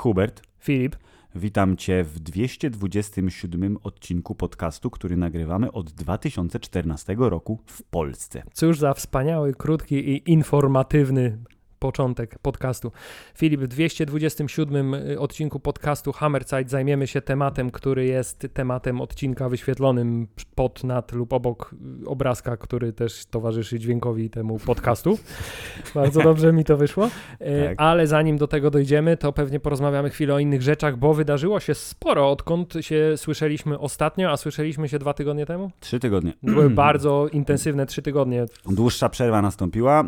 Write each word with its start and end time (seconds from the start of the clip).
Hubert, 0.00 0.42
Filip, 0.58 0.96
witam 1.34 1.76
Cię 1.76 2.04
w 2.04 2.18
227 2.18 3.76
odcinku 3.82 4.34
podcastu, 4.34 4.90
który 4.90 5.16
nagrywamy 5.16 5.72
od 5.72 5.90
2014 5.90 7.16
roku 7.18 7.58
w 7.66 7.82
Polsce. 7.82 8.42
cóż 8.52 8.78
za 8.78 8.94
wspaniały, 8.94 9.54
krótki 9.54 9.94
i 9.94 10.32
informatywny 10.32 11.38
początek 11.80 12.38
podcastu. 12.38 12.92
Filip, 13.34 13.60
w 13.60 13.66
227 13.66 14.94
odcinku 15.18 15.60
podcastu 15.60 16.12
Hammerzeit 16.12 16.70
zajmiemy 16.70 17.06
się 17.06 17.20
tematem, 17.20 17.70
który 17.70 18.06
jest 18.06 18.48
tematem 18.54 19.00
odcinka 19.00 19.48
wyświetlonym 19.48 20.26
pod, 20.54 20.84
nad 20.84 21.12
lub 21.12 21.32
obok 21.32 21.74
obrazka, 22.06 22.56
który 22.56 22.92
też 22.92 23.26
towarzyszy 23.26 23.78
dźwiękowi 23.78 24.30
temu 24.30 24.58
podcastu. 24.58 25.18
Bardzo 25.94 26.22
dobrze 26.22 26.52
mi 26.52 26.64
to 26.64 26.76
wyszło. 26.76 27.10
E, 27.38 27.68
Tak. 27.68 27.74
Ale 27.80 28.06
zanim 28.06 28.38
do 28.38 28.46
tego 28.46 28.70
dojdziemy, 28.70 29.16
to 29.16 29.32
pewnie 29.32 29.60
porozmawiamy 29.60 30.10
chwilę 30.10 30.34
o 30.34 30.38
innych 30.38 30.62
rzeczach, 30.62 30.96
bo 30.96 31.14
wydarzyło 31.14 31.60
się 31.60 31.74
sporo, 31.74 32.30
odkąd 32.30 32.74
się 32.80 33.12
słyszeliśmy 33.16 33.78
ostatnio, 33.78 34.30
a 34.30 34.36
słyszeliśmy 34.36 34.88
się 34.88 34.98
dwa 34.98 35.14
tygodnie 35.14 35.46
temu. 35.46 35.70
Trzy 35.80 36.00
tygodnie. 36.00 36.32
Były 36.42 36.70
bardzo 36.70 37.28
intensywne 37.32 37.86
trzy 37.86 38.02
tygodnie. 38.02 38.46
Dłuższa 38.66 39.08
przerwa 39.08 39.42
nastąpiła. 39.42 40.04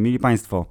Mili 0.00 0.18
Państwo, 0.18 0.66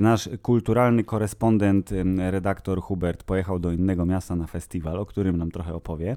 nasz 0.00 0.28
kulturalny 0.42 1.04
korespondent, 1.04 1.92
em, 1.92 2.20
redaktor 2.20 2.80
Hubert 2.80 3.22
pojechał 3.22 3.58
do 3.58 3.72
innego 3.72 4.06
miasta 4.06 4.36
na 4.36 4.46
festiwal, 4.46 4.98
o 4.98 5.06
którym 5.06 5.36
nam 5.36 5.50
trochę 5.50 5.74
opowie. 5.74 6.16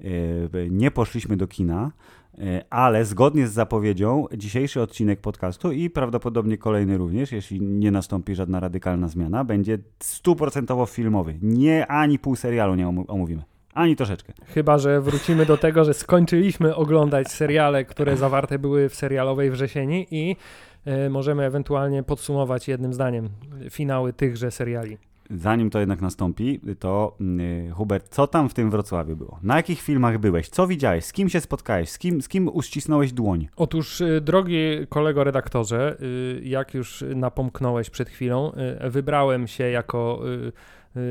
E, 0.00 0.70
Nie 0.70 0.90
poszliśmy 0.90 1.36
do 1.36 1.46
kina, 1.46 1.92
e, 2.38 2.64
ale 2.70 3.04
zgodnie 3.04 3.46
z 3.46 3.52
zapowiedzią 3.52 4.26
dzisiejszy 4.36 4.82
odcinek 4.82 5.20
podcastu 5.20 5.72
i 5.72 5.90
prawdopodobnie 5.90 6.58
kolejny 6.58 6.98
również, 6.98 7.32
jeśli 7.32 7.60
nie 7.60 7.90
nastąpi 7.90 8.34
żadna 8.34 8.60
radykalna 8.60 9.08
zmiana, 9.08 9.44
będzie 9.44 9.78
stuprocentowo 10.00 10.86
filmowy. 10.86 11.38
Nie 11.42 11.86
ani 11.86 12.18
pół 12.18 12.36
serialu 12.36 12.74
nie 12.74 12.88
omówimy. 12.88 13.42
Ani 13.74 13.96
troszeczkę. 13.96 14.32
Chyba, 14.46 14.78
że 14.78 15.00
wrócimy 15.00 15.46
do 15.46 15.56
tego, 15.56 15.84
że 15.84 15.94
skończyliśmy 15.94 16.74
oglądać 16.74 17.28
seriale, 17.28 17.84
które 17.84 18.16
zawarte 18.16 18.58
były 18.58 18.88
w 18.88 18.94
serialowej 18.94 19.50
wrzesieni 19.50 20.06
i 20.10 20.30
e, 20.30 20.36
możemy 21.10 21.44
ewentualnie 21.44 22.02
podsumować 22.02 22.68
jednym 22.68 22.94
zdaniem 22.94 23.28
finały 23.70 24.12
tychże 24.12 24.50
seriali. 24.50 24.98
Zanim 25.30 25.70
to 25.70 25.80
jednak 25.80 26.00
nastąpi, 26.00 26.60
to 26.78 27.16
yy, 27.20 27.70
Hubert, 27.70 28.08
co 28.08 28.26
tam 28.26 28.48
w 28.48 28.54
tym 28.54 28.70
Wrocławiu 28.70 29.16
było? 29.16 29.38
Na 29.42 29.56
jakich 29.56 29.80
filmach 29.80 30.18
byłeś? 30.18 30.48
Co 30.48 30.66
widziałeś? 30.66 31.04
Z 31.04 31.12
kim 31.12 31.28
się 31.28 31.40
spotkałeś? 31.40 31.90
Z 31.90 31.98
kim, 31.98 32.22
z 32.22 32.28
kim 32.28 32.48
uścisnąłeś 32.48 33.12
dłoń? 33.12 33.48
Otóż, 33.56 34.00
y, 34.00 34.20
drogi 34.20 34.86
kolego 34.88 35.24
redaktorze, 35.24 35.96
jak 36.42 36.74
już 36.74 37.04
napomknąłeś 37.16 37.90
przed 37.90 38.08
chwilą, 38.08 38.52
wybrałem 38.90 39.46
się 39.46 39.64
jako 39.64 40.22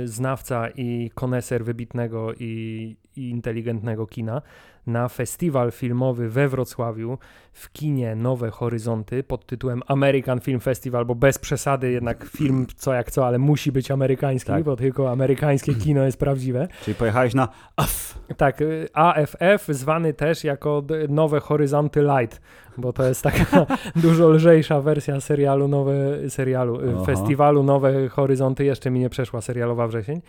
znawca 0.05 0.69
i 0.69 1.11
koneser 1.15 1.65
wybitnego 1.65 2.33
i, 2.33 2.95
i 3.15 3.29
inteligentnego 3.29 4.07
kina 4.07 4.41
na 4.87 5.09
festiwal 5.09 5.71
filmowy 5.71 6.29
we 6.29 6.47
Wrocławiu 6.47 7.17
w 7.53 7.71
kinie 7.71 8.15
Nowe 8.15 8.51
Horyzonty 8.51 9.23
pod 9.23 9.45
tytułem 9.45 9.81
American 9.87 10.39
Film 10.39 10.59
Festival, 10.59 11.05
bo 11.05 11.15
bez 11.15 11.39
przesady 11.39 11.91
jednak 11.91 12.25
film 12.25 12.67
co 12.75 12.93
jak 12.93 13.11
co, 13.11 13.27
ale 13.27 13.37
musi 13.37 13.71
być 13.71 13.91
amerykański, 13.91 14.51
Tak. 14.51 14.63
bo 14.63 14.75
tylko 14.75 15.11
amerykańskie 15.11 15.75
kino 15.83 16.03
jest 16.03 16.19
prawdziwe. 16.19 16.67
Czyli 16.83 16.95
pojechałeś 16.95 17.33
na 17.33 17.47
AF. 17.75 18.19
Tak, 18.37 18.61
y, 18.61 18.87
AFF 18.93 19.67
zwany 19.69 20.13
też 20.13 20.43
jako 20.43 20.83
Nowe 21.09 21.39
Horyzonty 21.39 22.01
Light, 22.01 22.41
bo 22.77 22.93
to 22.93 23.03
jest 23.03 23.21
taka 23.21 23.65
dużo 23.95 24.29
lżejsza 24.29 24.81
wersja 24.81 25.21
serialu, 25.21 25.67
nowe 25.67 25.93
serialu, 26.29 26.81
y, 26.81 26.93
Aha. 26.95 27.05
festiwalu 27.05 27.63
Nowe 27.63 28.09
Horyzonty, 28.09 28.65
jeszcze 28.65 28.89
mi 28.89 28.99
nie 28.99 29.09
przeszła 29.09 29.41
serialowa 29.41 29.87
wrzesień. 29.87 30.21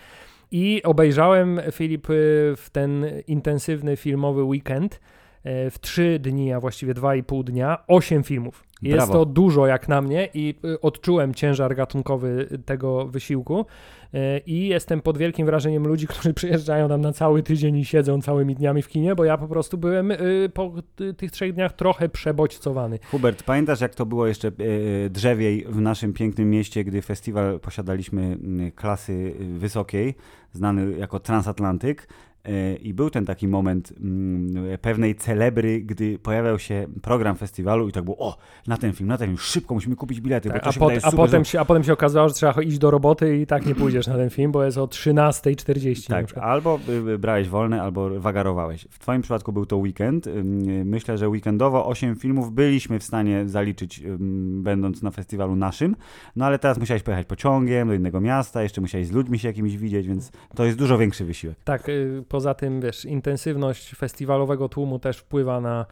I 0.50 0.82
obejrzałem, 0.84 1.60
Filip, 1.72 2.10
y, 2.10 2.54
w 2.56 2.70
ten 2.72 3.06
intensywny 3.26 3.96
filmowy 3.96 4.44
weekend 4.44 4.94
y, 4.94 4.98
w 5.70 5.78
trzy 5.80 6.18
dni, 6.18 6.52
a 6.52 6.60
właściwie 6.60 6.94
dwa 6.94 7.14
i 7.14 7.22
pół 7.22 7.44
dnia, 7.44 7.84
osiem 7.86 8.22
filmów. 8.22 8.64
Jest 8.82 8.96
Brawo. 8.96 9.12
to 9.12 9.24
dużo 9.24 9.66
jak 9.66 9.88
na 9.88 10.02
mnie 10.02 10.28
i 10.34 10.54
y, 10.64 10.80
odczułem 10.80 11.34
ciężar 11.34 11.76
gatunkowy 11.76 12.58
tego 12.64 13.06
wysiłku. 13.06 13.66
E, 14.14 14.38
I 14.38 14.68
jestem 14.68 15.00
pod 15.00 15.18
wielkim 15.18 15.46
wrażeniem 15.46 15.86
ludzi, 15.88 16.06
którzy 16.16 16.34
przyjeżdżają 16.34 16.88
tam 16.88 17.00
na 17.00 17.12
cały 17.12 17.42
tydzień 17.42 17.76
i 17.76 17.84
siedzą 17.84 18.22
całymi 18.22 18.54
dniami 18.54 18.82
w 18.82 18.88
kinie, 18.88 19.14
bo 19.14 19.24
ja 19.24 19.38
po 19.38 19.48
prostu 19.48 19.78
byłem 19.78 20.10
y, 20.10 20.50
po 20.54 20.72
ty- 20.96 21.14
tych 21.14 21.30
trzech 21.30 21.52
dniach 21.52 21.72
trochę 21.72 22.08
przebodźcowany. 22.08 22.98
Hubert, 23.10 23.42
pamiętasz 23.42 23.80
jak 23.80 23.94
to 23.94 24.06
było 24.06 24.26
jeszcze 24.26 24.52
drzewiej 25.10 25.64
w 25.68 25.80
naszym 25.80 26.12
pięknym 26.12 26.50
mieście, 26.50 26.84
gdy 26.84 27.02
festiwal 27.02 27.60
posiadaliśmy 27.60 28.22
mm, 28.22 28.72
klasy 28.72 29.12
y, 29.40 29.58
wysokiej, 29.58 30.14
znany 30.52 30.98
jako 30.98 31.20
Transatlantyk 31.20 32.08
i 32.82 32.94
był 32.94 33.10
ten 33.10 33.26
taki 33.26 33.48
moment 33.48 33.92
mm, 34.00 34.78
pewnej 34.78 35.14
celebry, 35.14 35.80
gdy 35.80 36.18
pojawiał 36.18 36.58
się 36.58 36.86
program 37.02 37.36
festiwalu 37.36 37.88
i 37.88 37.92
tak 37.92 38.04
było, 38.04 38.18
o, 38.18 38.36
na 38.66 38.76
ten 38.76 38.92
film, 38.92 39.08
na 39.08 39.18
ten 39.18 39.26
film, 39.26 39.38
szybko 39.38 39.74
musimy 39.74 39.96
kupić 39.96 40.20
bilety, 40.20 40.48
bo 40.48 40.54
Tak, 40.54 40.62
to 40.62 40.68
a, 40.68 40.72
się 40.72 40.80
pot, 40.80 40.92
a, 41.02 41.12
potem 41.12 41.44
się, 41.44 41.60
a 41.60 41.64
potem 41.64 41.84
się 41.84 41.92
okazało, 41.92 42.28
że 42.28 42.34
trzeba 42.34 42.62
iść 42.62 42.78
do 42.78 42.90
roboty 42.90 43.38
i 43.38 43.46
tak 43.46 43.66
nie 43.66 43.74
pójdziesz 43.74 44.06
na 44.06 44.16
ten 44.16 44.30
film, 44.30 44.52
bo 44.52 44.64
jest 44.64 44.78
o 44.78 44.86
13.40 44.86 46.10
na 46.10 46.16
Tak, 46.16 46.38
albo 46.38 46.80
y, 46.88 47.10
y, 47.10 47.18
brałeś 47.18 47.48
wolne, 47.48 47.82
albo 47.82 48.20
wagarowałeś. 48.20 48.86
W 48.90 48.98
Twoim 48.98 49.22
przypadku 49.22 49.52
był 49.52 49.66
to 49.66 49.76
weekend. 49.76 50.26
Y, 50.26 50.44
Myślę, 50.84 51.18
że 51.18 51.28
weekendowo 51.28 51.86
8 51.86 52.16
filmów 52.16 52.52
byliśmy 52.52 52.98
w 52.98 53.04
stanie 53.04 53.48
zaliczyć, 53.48 54.02
będąc 54.50 55.02
na 55.02 55.10
festiwalu 55.10 55.56
naszym, 55.56 55.96
no 56.36 56.44
ale 56.44 56.58
teraz 56.58 56.78
musiałeś 56.78 57.02
pojechać 57.02 57.26
pociągiem 57.26 57.88
do 57.88 57.94
innego 57.94 58.20
miasta, 58.20 58.62
jeszcze 58.62 58.80
musiałeś 58.80 59.06
z 59.06 59.12
ludźmi 59.12 59.38
się 59.38 59.48
jakimiś 59.48 59.76
widzieć, 59.76 60.08
więc 60.08 60.32
to 60.54 60.64
jest 60.64 60.78
dużo 60.78 60.98
większy 60.98 61.24
wysiłek. 61.24 61.56
Tak, 61.64 61.88
y, 61.88 62.24
poza 62.38 62.54
tym, 62.54 62.80
wiesz, 62.80 63.04
intensywność 63.04 63.94
festiwalowego 63.94 64.68
tłumu 64.68 64.98
też 64.98 65.18
wpływa 65.18 65.60
na 65.60 65.86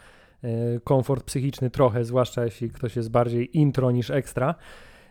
y, 0.45 0.81
komfort 0.85 1.25
psychiczny 1.25 1.71
trochę, 1.71 2.05
zwłaszcza 2.05 2.45
jeśli 2.45 2.71
ktoś 2.71 2.97
jest 2.97 3.11
bardziej 3.11 3.59
intro 3.59 3.91
niż 3.91 4.11
ekstra. 4.11 4.55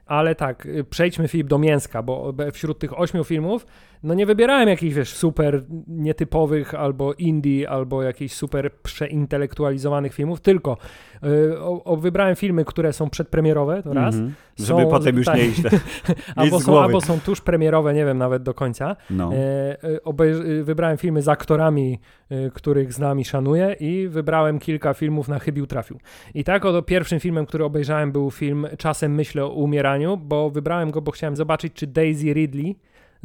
Ale 0.05 0.35
tak, 0.35 0.65
y, 0.65 0.83
przejdźmy 0.83 1.27
Filip 1.27 1.47
do 1.47 1.57
mięska, 1.57 2.03
bo 2.03 2.33
wśród 2.53 2.79
tych 2.79 2.99
ośmiu 2.99 3.23
filmów, 3.23 3.65
no 4.05 4.13
nie 4.13 4.25
wybierałem 4.25 4.69
jakichś, 4.69 4.95
wiesz, 4.95 5.13
super 5.13 5.63
nietypowych, 5.87 6.75
albo 6.75 7.13
indie, 7.13 7.69
albo 7.69 8.03
jakichś 8.03 8.33
super 8.33 8.71
przeintelektualizowanych 8.73 10.13
filmów, 10.13 10.41
tylko 10.41 10.77
y, 11.23 11.59
o, 11.59 11.83
o, 11.83 11.97
wybrałem 11.97 12.35
filmy, 12.35 12.65
które 12.65 12.93
są 12.93 13.09
przedpremierowe, 13.09 13.83
to 13.83 13.93
raz, 13.93 14.15
Mhm. 14.15 14.33
Żeby 14.59 14.81
Są- 14.81 14.89
potem 14.89 15.17
już 15.17 15.25
tak. 15.25 15.35
nie 15.35 15.45
iść, 15.45 15.61
albo 16.35 16.59
są, 16.59 16.81
albo 16.81 17.01
są 17.01 17.19
tuż 17.19 17.41
premierowe, 17.41 17.93
nie 17.93 18.05
wiem 18.05 18.17
nawet 18.17 18.43
do 18.43 18.53
końca. 18.53 18.95
No. 19.09 19.33
E, 19.33 19.37
e, 19.83 20.63
wybrałem 20.63 20.97
filmy 20.97 21.21
z 21.21 21.27
aktorami, 21.27 21.99
e, 22.29 22.49
których 22.49 22.93
znam 22.93 23.19
i 23.19 23.25
szanuję 23.25 23.75
i 23.79 24.07
wybrałem 24.07 24.59
kilka 24.59 24.93
filmów 24.93 25.27
na 25.27 25.39
chybił 25.39 25.67
trafił. 25.67 25.99
I 26.33 26.43
tak 26.43 26.65
oto 26.65 26.81
pierwszym 26.81 27.19
filmem, 27.19 27.45
który 27.45 27.63
obejrzałem 27.63 28.11
był 28.11 28.31
film 28.31 28.67
Czasem 28.77 29.15
myślę 29.15 29.43
o 29.43 29.49
umieraniu, 29.49 30.17
bo 30.17 30.49
wybrałem 30.49 30.91
go, 30.91 31.01
bo 31.01 31.11
chciałem 31.11 31.35
zobaczyć, 31.35 31.73
czy 31.73 31.87
Daisy 31.87 32.33
Ridley, 32.33 32.75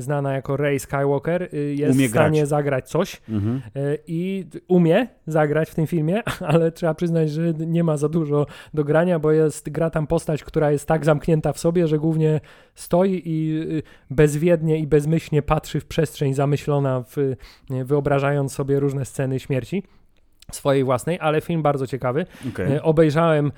znana 0.00 0.32
jako 0.32 0.56
Rey 0.56 0.78
Skywalker, 0.78 1.42
y, 1.54 1.74
jest 1.74 1.98
Umie 1.98 2.06
w 2.08 2.10
stanie 2.10 2.38
grać. 2.40 2.48
zagrać 2.48 2.88
coś 2.88 3.20
Mhm. 3.28 3.60
e, 3.76 3.96
i 4.06 4.46
umie 4.68 5.06
zagrać 5.26 5.70
w 5.70 5.74
tym 5.74 5.86
filmie, 5.86 6.22
ale 6.52 6.72
trzeba 6.72 6.94
przyznać, 6.94 7.30
że 7.30 7.52
nie 7.54 7.84
ma 7.84 7.96
za 7.96 8.08
dużo 8.08 8.46
do 8.74 8.84
grania, 8.84 9.18
bo 9.18 9.32
jest, 9.32 9.70
gra 9.70 9.90
tam 9.90 10.06
postać, 10.06 10.44
która 10.44 10.70
jest 10.70 10.88
tak 10.88 11.04
zamknięta 11.04 11.52
w 11.52 11.58
sobie, 11.58 11.88
że 11.88 11.98
głównie 11.98 12.40
stoi 12.74 13.22
i 13.24 13.60
y, 13.78 13.82
bezwiednie 14.10 14.78
i 14.78 14.86
bezmyślnie 14.86 15.42
patrzy 15.42 15.80
w 15.80 15.86
przestrzeń 15.86 16.34
zamyślona, 16.34 17.02
w, 17.02 17.18
y, 17.18 17.36
wyobrażając 17.84 18.52
sobie 18.52 18.80
różne 18.80 19.04
sceny 19.04 19.40
śmierci 19.40 19.82
swojej 20.52 20.84
własnej, 20.84 21.18
ale 21.20 21.40
film 21.40 21.62
bardzo 21.62 21.86
ciekawy. 21.86 22.26
E, 22.58 22.82
Obejrzałem 22.82 23.52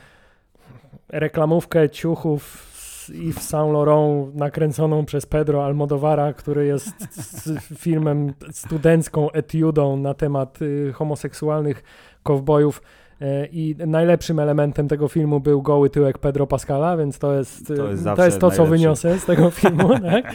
reklamówkę 1.08 1.90
ciuchów 1.90 2.71
z 3.06 3.10
Yves 3.10 3.48
Saint 3.48 3.72
Laurent 3.72 4.34
nakręconą 4.34 5.04
przez 5.04 5.26
Pedro 5.26 5.64
Almodovara, 5.64 6.32
który 6.32 6.66
jest 6.66 7.14
z 7.14 7.64
filmem 7.78 8.32
studencką 8.50 9.30
etiudą 9.30 9.96
na 9.96 10.14
temat 10.14 10.62
y, 10.62 10.92
homoseksualnych 10.92 11.82
kowbojów. 12.22 12.82
E, 13.20 13.46
I 13.46 13.76
najlepszym 13.86 14.38
elementem 14.38 14.88
tego 14.88 15.08
filmu 15.08 15.40
był 15.40 15.62
goły 15.62 15.90
tyłek 15.90 16.18
Pedro 16.18 16.46
Pascala, 16.46 16.96
więc 16.96 17.18
to 17.18 17.34
jest 17.34 17.66
To 17.66 17.74
to, 17.74 17.82
jest 17.82 17.90
jest 17.90 18.02
zawsze 18.02 18.38
to, 18.38 18.50
co 18.50 18.66
wyniosę 18.66 19.18
z 19.18 19.24
tego 19.24 19.50
filmu. 19.50 19.88
tak? 20.12 20.34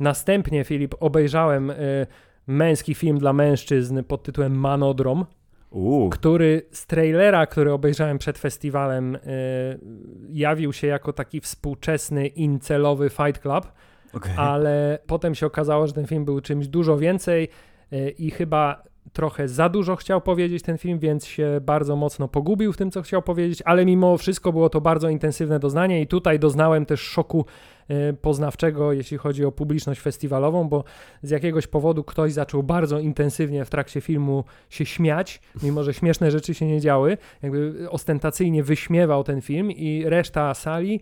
Następnie, 0.00 0.64
Filip, 0.64 0.94
obejrzałem 1.00 1.70
y, 1.70 2.06
męski 2.46 2.94
film 2.94 3.18
dla 3.18 3.32
mężczyzn 3.32 4.02
pod 4.04 4.22
tytułem 4.22 4.58
Manodrom 4.58 5.26
Uuu, 5.70 6.10
który 6.10 6.62
z 6.70 6.86
trailera, 6.86 7.46
który 7.46 7.72
obejrzałem 7.72 8.18
przed 8.18 8.38
festiwalem, 8.38 9.14
y, 9.16 9.18
jawił 10.28 10.72
się 10.72 10.86
jako 10.86 11.12
taki 11.12 11.40
współczesny 11.40 12.26
incelowy 12.26 13.10
Fight 13.10 13.42
Club, 13.42 13.72
okej. 14.12 14.32
ale 14.36 14.98
potem 15.06 15.34
się 15.34 15.46
okazało, 15.46 15.86
że 15.86 15.92
ten 15.92 16.06
film 16.06 16.24
był 16.24 16.40
czymś 16.40 16.68
dużo 16.68 16.98
więcej 16.98 17.48
y, 17.92 18.10
i 18.18 18.30
chyba 18.30 18.82
trochę 19.12 19.48
za 19.48 19.68
dużo 19.68 19.96
chciał 19.96 20.20
powiedzieć 20.20 20.62
ten 20.62 20.78
film, 20.78 20.98
więc 20.98 21.26
się 21.26 21.60
bardzo 21.62 21.96
mocno 21.96 22.28
pogubił 22.28 22.72
w 22.72 22.76
tym, 22.76 22.90
co 22.90 23.02
chciał 23.02 23.22
powiedzieć, 23.22 23.62
ale 23.64 23.84
mimo 23.84 24.18
wszystko 24.18 24.52
było 24.52 24.68
to 24.68 24.80
bardzo 24.80 25.08
intensywne 25.08 25.58
doznanie 25.58 26.00
i 26.00 26.06
tutaj 26.06 26.38
doznałem 26.38 26.86
też 26.86 27.00
szoku 27.00 27.46
poznawczego, 28.20 28.92
jeśli 28.92 29.16
chodzi 29.16 29.44
o 29.44 29.52
publiczność 29.52 30.00
festiwalową, 30.00 30.68
bo 30.68 30.84
z 31.22 31.30
jakiegoś 31.30 31.66
powodu 31.66 32.04
ktoś 32.04 32.32
zaczął 32.32 32.62
bardzo 32.62 32.98
intensywnie 32.98 33.64
w 33.64 33.70
trakcie 33.70 34.00
filmu 34.00 34.44
się 34.70 34.86
śmiać, 34.86 35.40
mimo 35.62 35.84
że 35.84 35.94
śmieszne 35.94 36.30
rzeczy 36.30 36.54
się 36.54 36.66
nie 36.66 36.80
działy, 36.80 37.18
jakby 37.42 37.90
ostentacyjnie 37.90 38.62
wyśmiewał 38.62 39.24
ten 39.24 39.40
film 39.40 39.70
i 39.70 40.04
reszta 40.06 40.54
sali 40.54 41.00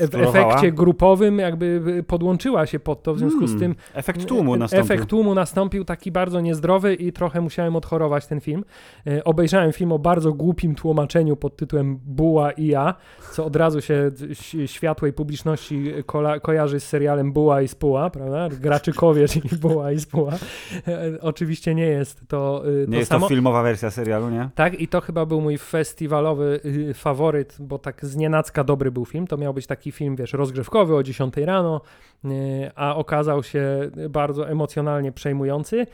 w 0.00 0.14
efekcie 0.14 0.72
grupowym 0.72 1.38
jakby 1.38 2.04
podłączyła 2.06 2.66
się 2.66 2.80
pod 2.80 3.02
to, 3.02 3.14
w 3.14 3.18
związku 3.18 3.46
z 3.46 3.50
hmm, 3.50 3.60
tym 3.60 3.84
efekt 3.94 4.24
tłumu 4.24 4.56
nastąpił. 4.56 4.84
Efekt 4.84 5.08
tłumu 5.08 5.34
nastąpił 5.34 5.84
taki 5.84 6.12
bardzo 6.12 6.40
niezdrowy 6.40 6.94
i 6.94 7.12
trochę 7.12 7.40
musiałem 7.40 7.76
odchorować 7.76 8.26
ten 8.26 8.40
film. 8.40 8.64
Obejrzałem 9.24 9.72
film 9.72 9.92
o 9.92 9.98
bardzo 9.98 10.32
głupim 10.32 10.74
tłumaczeniu 10.74 11.36
pod 11.36 11.56
tytułem 11.56 11.96
Buła 11.96 12.52
i 12.52 12.66
ja, 12.66 12.94
co 13.32 13.44
od 13.44 13.56
razu 13.56 13.80
się 13.80 14.10
światłej 14.66 15.12
publiczności 15.12 15.92
ko 16.12 16.40
kojarzy 16.42 16.80
z 16.80 16.88
serialem 16.88 17.32
Buła 17.32 17.62
i 17.62 17.68
Spuła, 17.68 18.10
prawda? 18.10 18.48
Graczykowie, 18.60 19.28
czyli 19.28 19.48
Buła 19.62 19.92
i 19.92 20.00
Spuła. 20.00 20.32
Oczywiście 21.20 21.74
nie 21.74 21.86
jest 21.86 22.28
to 22.28 22.62
y, 22.68 22.86
Nie 22.88 22.98
jest 22.98 23.10
samo. 23.10 23.26
to 23.26 23.28
filmowa 23.28 23.62
wersja 23.62 23.90
serialu, 23.90 24.30
nie? 24.30 24.48
Tak, 24.54 24.80
i 24.80 24.88
to 24.88 25.00
chyba 25.00 25.26
był 25.26 25.40
mój 25.40 25.58
festiwalowy 25.58 26.60
y, 26.64 26.94
faworyt, 26.94 27.56
bo 27.60 27.78
tak 27.78 28.04
znienacka 28.06 28.64
dobry 28.64 28.90
był 28.90 29.04
film. 29.04 29.26
To 29.26 29.36
miał 29.36 29.54
być 29.54 29.66
taki 29.66 29.92
film, 29.92 30.16
wiesz, 30.16 30.32
rozgrzewkowy 30.32 30.96
o 30.96 31.02
10 31.02 31.36
rano, 31.36 31.80
y, 32.24 32.30
a 32.74 32.96
okazał 32.96 33.42
się 33.42 33.90
bardzo 34.10 34.48
emocjonalnie 34.48 35.12
przejmujący. 35.12 35.86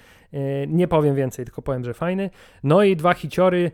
Nie 0.68 0.88
powiem 0.88 1.14
więcej, 1.14 1.44
tylko 1.44 1.62
powiem, 1.62 1.84
że 1.84 1.94
fajny. 1.94 2.30
No 2.62 2.82
i 2.82 2.96
dwa 2.96 3.14
hiciory, 3.14 3.70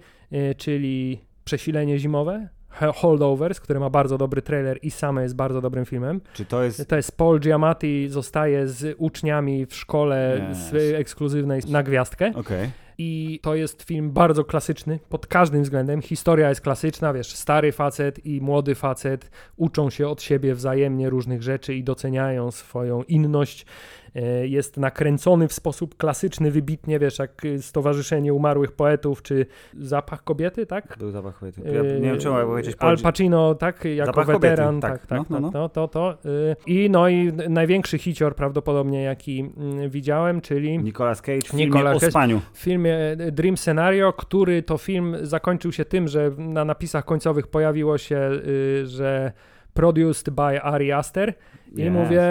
czyli 0.57 1.21
Przesilenie 1.45 1.99
zimowe, 1.99 2.49
Holdovers, 2.95 3.61
który 3.61 3.81
ma 3.81 3.91
bardzo 3.91 4.19
dobry 4.19 4.43
trailer 4.43 4.79
i 4.83 4.91
same 4.91 5.23
jest 5.23 5.37
bardzo 5.37 5.61
dobrym 5.61 5.85
filmem. 5.85 6.21
Czy 6.33 6.45
to 6.45 6.63
jest... 6.63 6.89
To 6.89 6.97
jest 6.97 7.17
Paul 7.17 7.41
Giamatti, 7.41 8.09
zostaje 8.09 8.69
z 8.69 8.95
uczniami 8.99 9.67
w 9.67 9.75
szkole 9.75 10.49
yes. 10.53 10.59
z 10.59 10.95
ekskluzywnej 10.95 11.61
na 11.69 11.83
gwiazdkę. 11.83 12.33
Okay. 12.35 12.71
I 12.99 13.41
to 13.43 13.55
jest 13.55 13.83
film 13.83 14.11
bardzo 14.11 14.45
klasyczny 14.45 14.99
pod 15.09 15.27
każdym 15.27 15.63
względem. 15.63 16.03
Historia 16.03 16.49
jest 16.49 16.61
klasyczna, 16.61 17.13
wiesz, 17.13 17.35
stary 17.35 17.73
facet 17.73 18.27
i 18.27 18.41
młody 18.41 18.75
facet 18.75 19.31
uczą 19.57 19.91
się 19.91 20.09
od 20.09 20.23
siebie 20.23 20.55
wzajemnie 20.55 21.11
różnych 21.11 21.43
rzeczy 21.43 21.75
i 21.75 21.85
doceniają 21.85 22.51
swoją 22.51 23.03
inność. 23.03 23.67
E, 24.15 24.47
jest 24.47 24.77
nakręcony 24.77 25.49
w 25.49 25.53
sposób 25.53 25.97
klasyczny, 25.97 26.51
wybitnie, 26.51 26.99
wiesz, 26.99 27.19
jak 27.19 27.43
Stowarzyszenie 27.61 28.35
Umarłych 28.35 28.73
Poetów, 28.73 29.23
czy 29.23 29.47
Zapach 29.79 30.25
Kobiety, 30.25 30.67
tak? 30.67 30.97
Był 30.99 31.11
Zapach 31.11 31.39
Kobiety. 31.39 31.61
Ja 31.65 31.83
nie 31.83 32.01
wiem, 32.01 32.19
czemu 32.19 32.35
mogę 32.35 32.47
powiedzieć. 32.47 32.77
Al 32.79 32.99
Pacino, 32.99 33.55
tak, 33.55 33.85
jako 33.85 34.07
zapach 34.07 34.27
weteran, 34.27 34.81
kobiety. 34.81 34.81
tak, 34.81 35.07
tak, 35.07 35.19
tak, 35.19 35.31
no, 35.31 35.41
no, 35.41 35.41
no. 35.41 35.51
no, 35.61 35.69
to, 35.69 35.89
to. 35.89 36.19
Y, 36.25 36.57
I 36.67 36.91
no 36.91 37.09
i 37.09 37.33
największy 37.49 37.99
hicior 37.99 38.35
prawdopodobnie, 38.35 39.03
jaki 39.03 39.41
mm, 39.41 39.91
widziałem, 39.91 40.41
czyli... 40.41 40.79
Nicolas 40.79 41.23
Cage 41.23 41.41
w 41.41 41.47
filmie 41.47 41.67
Nicolas 41.67 42.03
o 42.03 42.11
spaniu. 42.11 42.41
W 42.53 42.59
filmie 42.59 42.99
Dream 43.33 43.57
Scenario, 43.57 44.13
który 44.13 44.63
to 44.63 44.79
film 44.79 45.17
zakończył 45.23 45.73
się 45.73 45.85
tym, 45.85 46.09
że 46.09 46.31
na 46.39 46.65
napisach 46.65 47.05
końcowych 47.05 47.47
pojawiło 47.47 47.99
się, 47.99 48.31
y, 48.47 48.87
że 48.87 49.33
produced 49.75 50.31
by 50.31 50.63
Ari 50.63 50.93
Aster 50.93 51.35
i 51.77 51.87
yes. 51.87 51.93
mówię, 51.93 52.23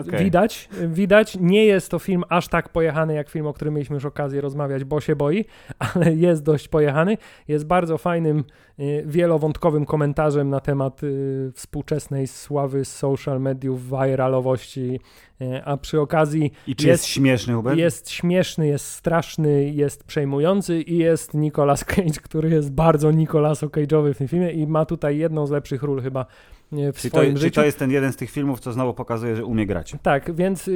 okay. 0.00 0.24
widać, 0.24 0.68
widać, 0.88 1.36
nie 1.40 1.64
jest 1.64 1.90
to 1.90 1.98
film 1.98 2.24
aż 2.28 2.48
tak 2.48 2.68
pojechany 2.68 3.14
jak 3.14 3.28
film, 3.28 3.46
o 3.46 3.52
którym 3.52 3.74
mieliśmy 3.74 3.94
już 3.94 4.04
okazję 4.04 4.40
rozmawiać, 4.40 4.84
bo 4.84 5.00
się 5.00 5.16
boi, 5.16 5.44
ale 5.94 6.14
jest 6.14 6.42
dość 6.42 6.68
pojechany. 6.68 7.18
Jest 7.48 7.66
bardzo 7.66 7.98
fajnym, 7.98 8.44
y, 8.80 9.04
wielowątkowym 9.06 9.86
komentarzem 9.86 10.50
na 10.50 10.60
temat 10.60 11.02
y, 11.02 11.52
współczesnej 11.54 12.26
sławy 12.26 12.84
social 12.84 13.40
mediów, 13.40 13.88
viralowości, 13.88 15.00
y, 15.42 15.64
a 15.64 15.76
przy 15.76 16.00
okazji 16.00 16.52
I 16.66 16.76
czy 16.76 16.86
jest, 16.86 17.02
jest 17.02 17.14
śmieszny, 17.14 17.54
Hubert? 17.54 17.78
Jest 17.78 18.10
śmieszny, 18.10 18.66
jest 18.66 18.86
straszny, 18.86 19.70
jest 19.70 20.04
przejmujący 20.04 20.80
i 20.80 20.98
jest 20.98 21.34
Nicolas 21.34 21.84
Cage, 21.84 22.20
który 22.24 22.50
jest 22.50 22.72
bardzo 22.72 23.10
Nicolaso 23.10 23.66
Cage'owy 23.66 24.14
w 24.14 24.18
tym 24.18 24.28
filmie 24.28 24.52
i 24.52 24.66
ma 24.66 24.84
tutaj 24.84 25.18
jedną 25.18 25.46
z 25.46 25.50
lepszych 25.50 25.82
ról 25.82 26.02
chyba 26.02 26.26
w 26.72 26.96
czy 26.96 27.08
swoim 27.08 27.34
to, 27.34 27.40
życiu. 27.40 27.50
Czy 27.50 27.60
to 27.60 27.64
jest 27.64 27.78
ten 27.78 27.90
jeden 27.90 28.12
z 28.12 28.16
tych 28.16 28.30
filmów, 28.30 28.60
co 28.60 28.71
znowu 28.72 28.94
pokazuje, 28.94 29.36
że 29.36 29.44
umie 29.44 29.66
grać? 29.66 29.96
Tak, 30.02 30.34
więc 30.34 30.68
y, 30.68 30.72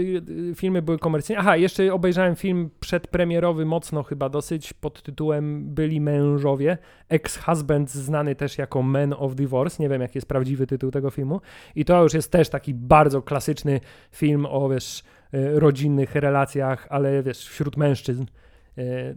y, 0.51 0.55
filmy 0.55 0.83
były 0.83 0.99
komercyjne. 0.99 1.41
Aha, 1.41 1.57
jeszcze 1.57 1.93
obejrzałem 1.93 2.37
film 2.37 2.71
przedpremierowy, 2.81 3.65
mocno 3.65 4.03
chyba 4.03 4.29
dosyć, 4.29 4.73
pod 4.73 5.03
tytułem 5.03 5.75
Byli 5.75 6.01
mężowie. 6.01 6.79
Ex-husband 7.09 7.91
znany 7.91 8.35
też 8.35 8.59
jako 8.59 8.83
Man 8.83 9.15
of 9.19 9.35
Divorce. 9.35 9.83
Nie 9.83 9.89
wiem, 9.89 10.03
jaki 10.03 10.19
jest 10.19 10.29
prawdziwy 10.29 10.67
tytuł 10.67 10.91
tego 10.91 11.11
filmu. 11.11 11.41
I 11.75 11.85
to 11.85 12.03
już 12.03 12.15
jest 12.15 12.33
też 12.33 12.49
taki 12.49 12.75
bardzo 12.75 13.23
klasyczny 13.23 13.81
film 14.13 14.47
o, 14.47 14.69
wiesz, 14.69 15.03
y, 15.35 15.61
rodzinnych 15.61 16.15
relacjach, 16.15 16.87
ale 16.91 17.23
wiesz, 17.23 17.49
wśród 17.49 17.77
mężczyzn. 17.77 18.25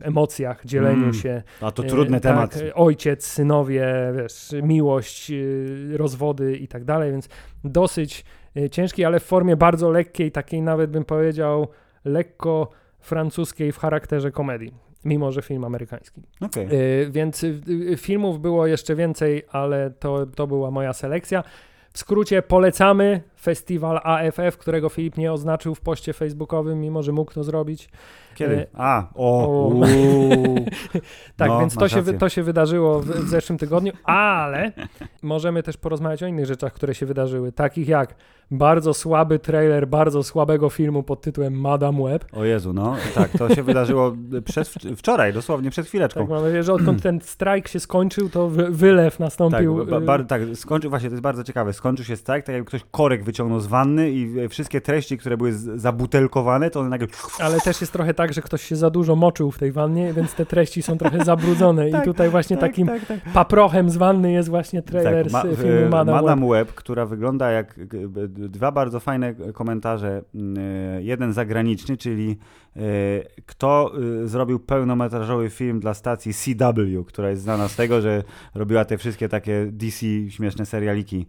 Emocjach, 0.01 0.65
dzieleniu 0.65 1.03
mm, 1.03 1.13
się. 1.13 1.43
A 1.61 1.71
to 1.71 1.83
trudny 1.83 2.17
e, 2.17 2.19
temat. 2.19 2.53
Tak, 2.53 2.63
ojciec, 2.75 3.25
synowie, 3.25 3.87
wiesz, 4.17 4.55
miłość, 4.63 5.31
rozwody 5.91 6.57
i 6.57 6.67
tak 6.67 6.85
dalej, 6.85 7.11
więc 7.11 7.29
dosyć 7.63 8.25
ciężki, 8.71 9.05
ale 9.05 9.19
w 9.19 9.23
formie 9.23 9.55
bardzo 9.55 9.89
lekkiej, 9.91 10.31
takiej 10.31 10.61
nawet 10.61 10.91
bym 10.91 11.05
powiedział 11.05 11.67
lekko 12.05 12.69
francuskiej 12.99 13.71
w 13.71 13.77
charakterze 13.77 14.31
komedii 14.31 14.73
mimo 15.05 15.31
że 15.31 15.41
film 15.41 15.63
amerykański. 15.63 16.21
Okay. 16.41 16.67
Więc 17.11 17.45
filmów 17.97 18.41
było 18.41 18.67
jeszcze 18.67 18.95
więcej, 18.95 19.43
ale 19.51 19.91
to, 19.91 20.25
to 20.25 20.47
była 20.47 20.71
moja 20.71 20.93
selekcja. 20.93 21.43
W 21.93 21.97
skrócie 21.99 22.41
polecamy 22.41 23.21
festiwal 23.41 23.99
AFF, 24.03 24.57
którego 24.57 24.89
Filip 24.89 25.17
nie 25.17 25.33
oznaczył 25.33 25.75
w 25.75 25.81
poście 25.81 26.13
facebookowym, 26.13 26.81
mimo 26.81 27.03
że 27.03 27.11
mógł 27.11 27.33
to 27.33 27.43
zrobić. 27.43 27.89
Kiedy? 28.35 28.55
E, 28.55 28.67
A, 28.73 29.07
o. 29.15 29.47
o. 29.47 29.71
tak, 31.37 31.49
no, 31.49 31.59
więc 31.59 31.75
to 31.75 31.89
się, 31.89 32.03
to 32.03 32.29
się 32.29 32.43
wydarzyło 32.43 32.99
w, 32.99 33.05
w 33.05 33.29
zeszłym 33.29 33.57
tygodniu, 33.57 33.91
ale 34.03 34.71
możemy 35.21 35.63
też 35.63 35.77
porozmawiać 35.77 36.23
o 36.23 36.27
innych 36.27 36.45
rzeczach, 36.45 36.73
które 36.73 36.95
się 36.95 37.05
wydarzyły, 37.05 37.51
takich 37.51 37.87
jak 37.87 38.15
bardzo 38.51 38.93
słaby 38.93 39.39
trailer 39.39 39.87
bardzo 39.87 40.23
słabego 40.23 40.69
filmu 40.69 41.03
pod 41.03 41.21
tytułem 41.21 41.59
Madame 41.61 42.03
Web. 42.03 42.25
O 42.31 42.45
Jezu, 42.45 42.73
no 42.73 42.95
tak, 43.15 43.29
to 43.37 43.55
się 43.55 43.63
wydarzyło 43.63 44.15
przez 44.45 44.69
wczoraj, 44.97 45.33
dosłownie 45.33 45.69
przed 45.69 45.87
chwileczką. 45.87 46.19
Tak, 46.19 46.29
mam 46.29 46.43
nadzieję, 46.43 46.63
że 46.63 46.73
odkąd 46.73 47.01
ten 47.01 47.21
strajk 47.21 47.67
się 47.67 47.79
skończył, 47.79 48.29
to 48.29 48.49
wylew 48.49 49.19
nastąpił. 49.19 49.79
Tak, 49.79 49.89
ba, 49.89 50.17
ba, 50.17 50.23
tak, 50.23 50.41
skończył, 50.53 50.89
właśnie 50.89 51.09
to 51.09 51.13
jest 51.13 51.23
bardzo 51.23 51.43
ciekawe, 51.43 51.73
skończył 51.73 52.05
się 52.05 52.15
strajk, 52.15 52.45
tak 52.45 52.55
jakby 52.55 52.67
ktoś 52.67 52.85
korek 52.91 53.23
wyciągnął 53.29 53.59
z 53.59 53.67
wanny 53.67 54.11
i 54.11 54.49
wszystkie 54.49 54.81
treści, 54.81 55.17
które 55.17 55.37
były 55.37 55.53
zabutelkowane, 55.53 56.69
to 56.69 56.79
one 56.79 56.89
nagle... 56.89 57.07
Ale 57.39 57.59
też 57.59 57.81
jest 57.81 57.93
trochę 57.93 58.13
tak, 58.13 58.33
że 58.33 58.41
ktoś 58.41 58.63
się 58.63 58.75
za 58.75 58.89
dużo 58.89 59.15
moczył 59.15 59.51
w 59.51 59.57
tej 59.57 59.71
wannie, 59.71 60.13
więc 60.13 60.33
te 60.33 60.45
treści 60.45 60.81
są 60.81 60.97
trochę 60.97 61.25
zabrudzone 61.25 61.89
tak, 61.89 62.01
i 62.01 62.05
tutaj 62.05 62.29
właśnie 62.29 62.57
tak, 62.57 62.69
takim 62.69 62.87
tak, 62.87 63.05
tak. 63.05 63.19
paprochem 63.33 63.89
z 63.89 63.97
wanny 63.97 64.31
jest 64.31 64.49
właśnie 64.49 64.81
trailer 64.81 65.31
ma, 65.31 65.41
z 65.41 65.61
filmu 65.61 65.89
Madame, 65.89 66.21
Madame 66.21 66.47
Web. 66.47 66.67
Web, 66.67 66.75
która 66.75 67.05
wygląda 67.05 67.51
jak 67.51 67.79
dwa 68.27 68.71
bardzo 68.71 68.99
fajne 68.99 69.33
komentarze. 69.53 70.21
Mm, 70.35 70.57
e, 70.97 71.03
jeden 71.03 71.33
zagraniczny, 71.33 71.97
czyli 71.97 72.29
e, 72.31 72.68
kto 73.45 73.91
e, 74.23 74.27
zrobił 74.27 74.59
pełnometrażowy 74.59 75.49
film 75.49 75.79
dla 75.79 75.93
stacji 75.93 76.33
CW, 76.33 77.03
która 77.07 77.29
jest 77.29 77.41
znana 77.41 77.67
z 77.67 77.75
tego, 77.75 78.01
że 78.01 78.23
robiła 78.55 78.85
te 78.85 78.97
wszystkie 78.97 79.29
takie 79.29 79.67
DC 79.71 80.05
śmieszne 80.29 80.65
serialiki 80.65 81.25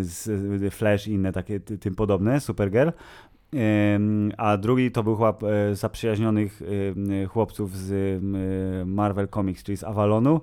z 0.00 0.74
Flash 0.74 1.08
i 1.08 1.12
inne 1.12 1.32
takie 1.32 1.60
tym 1.60 1.94
podobne, 1.94 2.40
Supergirl. 2.40 2.90
A 4.36 4.56
drugi 4.56 4.90
to 4.90 5.02
był 5.02 5.16
chłop 5.16 5.42
zaprzyjaźnionych 5.72 6.62
chłopców 7.28 7.76
z 7.76 8.22
Marvel 8.86 9.28
Comics, 9.28 9.62
czyli 9.62 9.78
z 9.78 9.84
Avalonu. 9.84 10.40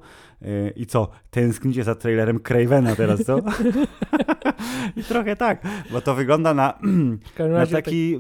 I 0.76 0.86
co? 0.86 1.08
Tęsknicie 1.32 1.84
za 1.84 1.96
trailerem 1.96 2.40
Cravena 2.40 2.96
teraz, 2.96 3.24
co? 3.24 3.40
I 4.98 5.04
trochę 5.04 5.36
tak, 5.36 5.68
bo 5.92 6.02
to 6.02 6.16
wygląda 6.16 6.54
na, 6.54 6.80
na 7.40 7.68
taki... 7.68 8.20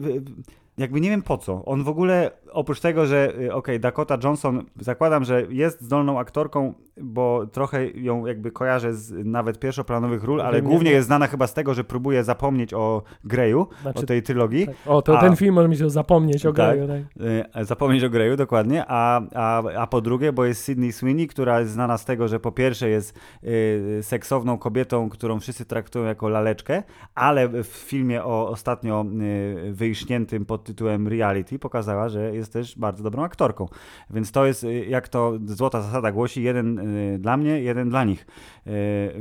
Jakby 0.78 1.02
nie 1.02 1.10
wiem 1.10 1.22
po 1.22 1.38
co. 1.38 1.66
On 1.66 1.84
w 1.84 1.90
ogóle, 1.90 2.32
oprócz 2.54 2.80
tego, 2.80 3.06
że 3.06 3.30
y, 3.30 3.36
okej, 3.36 3.50
okay, 3.52 3.80
Dakota 3.80 4.18
Johnson, 4.24 4.64
zakładam, 4.80 5.24
że 5.24 5.46
jest 5.50 5.82
zdolną 5.82 6.20
aktorką 6.20 6.74
bo 6.98 7.48
trochę 7.52 7.88
ją 7.88 8.26
jakby 8.26 8.52
kojarzę 8.52 8.94
z 8.94 9.26
nawet 9.26 9.60
pierwszoplanowych 9.60 10.24
ról, 10.24 10.42
ale 10.42 10.62
głównie 10.62 10.92
jest 10.92 11.08
znana 11.08 11.28
chyba 11.28 11.48
z 11.48 11.54
tego, 11.54 11.74
że 11.74 11.84
próbuje 11.84 12.24
zapomnieć 12.24 12.74
o 12.74 13.04
Greyu, 13.24 13.68
znaczy, 13.82 14.00
o 14.00 14.04
tej 14.04 14.24
trylogii. 14.24 14.66
Tak. 14.66 14.76
O, 14.86 15.02
to 15.02 15.18
a, 15.18 15.22
ten 15.22 15.36
film 15.36 15.56
może 15.56 15.70
mi 15.70 15.78
się 15.78 15.90
zapomnieć 15.90 16.46
o 16.46 16.54
tak, 16.54 16.76
Greyu. 16.76 16.88
Tak. 16.88 17.62
Y, 17.62 17.66
zapomnieć 17.66 18.04
o 18.04 18.10
Greyu, 18.10 18.36
dokładnie, 18.36 18.84
a, 18.88 19.22
a, 19.36 19.64
a 19.78 19.88
po 19.88 20.02
drugie, 20.02 20.34
bo 20.34 20.46
jest 20.46 20.64
Sydney 20.64 20.92
Sweeney, 20.92 21.28
która 21.28 21.60
jest 21.60 21.72
znana 21.72 21.98
z 21.98 22.06
tego, 22.06 22.28
że 22.28 22.40
po 22.40 22.52
pierwsze 22.52 22.90
jest 22.90 23.20
y, 23.44 24.00
seksowną 24.02 24.58
kobietą, 24.58 25.10
którą 25.10 25.40
wszyscy 25.40 25.66
traktują 25.66 26.06
jako 26.06 26.30
laleczkę, 26.30 26.84
ale 27.16 27.48
w 27.48 27.68
filmie 27.68 28.24
o 28.24 28.50
ostatnio 28.50 29.06
y, 29.22 29.74
wyjśniętym 29.74 30.46
pod 30.46 30.64
tytułem 30.64 31.08
Reality 31.08 31.60
pokazała, 31.60 32.10
że 32.10 32.36
jest 32.36 32.43
jest 32.44 32.54
też 32.54 32.78
bardzo 32.78 33.04
dobrą 33.04 33.24
aktorką. 33.24 33.68
Więc 34.10 34.32
to 34.32 34.46
jest, 34.46 34.64
y, 34.64 34.86
jak 34.86 35.08
to 35.08 35.34
złota 35.46 35.82
zasada 35.82 36.12
głosi, 36.12 36.44
jeden 36.44 36.80
y, 36.80 37.20
dla 37.20 37.38
mnie, 37.38 37.62
jeden 37.62 37.90
dla 37.90 38.04
nich. 38.04 38.26
Y, 38.68 38.72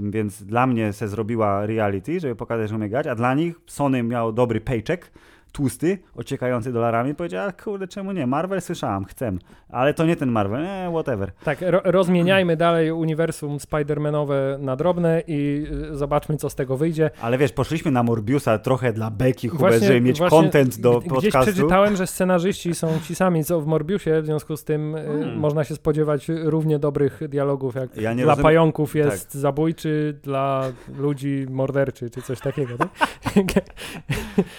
więc 0.01 0.45
dla 0.45 0.67
mnie 0.67 0.93
se 0.93 1.09
zrobiła 1.09 1.67
reality, 1.67 2.21
żeby 2.21 2.37
pokazać, 2.37 2.69
że 2.69 2.77
umie 2.77 2.89
grać, 2.89 3.07
a 3.07 3.15
dla 3.15 3.35
nich 3.35 3.61
Sony 3.67 4.03
miał 4.03 4.33
dobry 4.33 4.61
paycheck, 4.61 5.13
tłusty, 5.53 5.99
ociekający 6.15 6.73
dolarami, 6.73 7.15
powiedziała, 7.15 7.53
kurde, 7.53 7.89
czemu 7.89 8.13
nie? 8.13 8.27
Marvel 8.27 8.61
słyszałam, 8.61 9.05
chcę, 9.05 9.33
ale 9.69 9.95
to 9.95 10.07
nie 10.07 10.17
ten 10.17 10.31
Marvel, 10.31 10.63
nie, 10.63 10.89
whatever. 10.91 11.33
Tak, 11.45 11.59
ro 11.61 11.81
rozmieniajmy 11.85 12.57
dalej 12.57 12.93
uniwersum 12.93 13.59
Spider-Manowe 13.59 14.59
na 14.59 14.77
drobne 14.77 15.23
i 15.27 15.67
y, 15.93 15.97
zobaczmy, 15.97 16.37
co 16.37 16.51
z 16.51 16.55
tego 16.55 16.77
wyjdzie. 16.77 17.11
Ale 17.21 17.39
wiesz, 17.39 17.53
poszliśmy 17.53 17.91
na 17.91 18.03
Morbiusa 18.03 18.59
trochę 18.59 18.93
dla 18.93 19.11
beki, 19.11 19.51
żeby 19.81 20.01
mieć 20.01 20.21
content 20.21 20.81
do 20.81 20.91
gdzieś 20.99 21.09
podcastu. 21.09 21.41
Gdzieś 21.41 21.55
przeczytałem, 21.55 21.97
że 21.97 22.07
scenarzyści 22.07 22.75
są 22.75 22.89
ci 23.09 23.15
sami, 23.15 23.45
co 23.45 23.61
w 23.61 23.67
Morbiusie, 23.67 24.23
w 24.23 24.27
związku 24.27 24.57
z 24.57 24.65
tym 24.65 24.95
y, 24.97 25.05
hmm. 25.05 25.39
można 25.39 25.65
się 25.65 25.75
spodziewać 25.75 26.29
równie 26.29 26.79
dobrych 26.79 27.21
dialogów, 27.29 27.75
jak 27.75 27.97
ja 27.97 28.15
dla 28.15 28.25
rozumiem... 28.25 28.43
pająków 28.43 28.95
jest 28.95 29.33
tak. 29.33 29.41
zabójczy, 29.41 30.19
dla 30.23 30.65
ludzi 30.99 31.47
morderczy, 31.51 32.11
czy 32.11 32.23
coś 32.23 32.41
takiego. 32.41 32.79
Tak? 32.79 32.91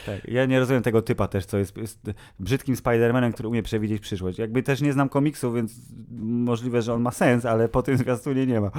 tak, 0.06 0.28
ja 0.28 0.46
nie 0.46 0.60
rozumiem 0.60 0.83
tego 0.84 1.02
typa 1.02 1.28
też, 1.28 1.46
co 1.46 1.58
jest, 1.58 1.78
jest 1.78 2.12
brzydkim 2.40 2.76
Spider-Manem, 2.76 3.34
który 3.34 3.50
umie 3.50 3.64
przewidzieć 3.64 4.02
przyszłość. 4.02 4.40
Jakby 4.40 4.64
też 4.64 4.82
nie 4.82 4.94
znam 4.94 5.10
komiksu, 5.10 5.54
więc 5.54 5.74
możliwe, 6.22 6.82
że 6.82 6.94
on 6.94 7.02
ma 7.02 7.12
sens, 7.12 7.46
ale 7.46 7.70
po 7.70 7.84
tym 7.84 7.98
zwiastunie 7.98 8.46
nie 8.46 8.62
ma. 8.62 8.72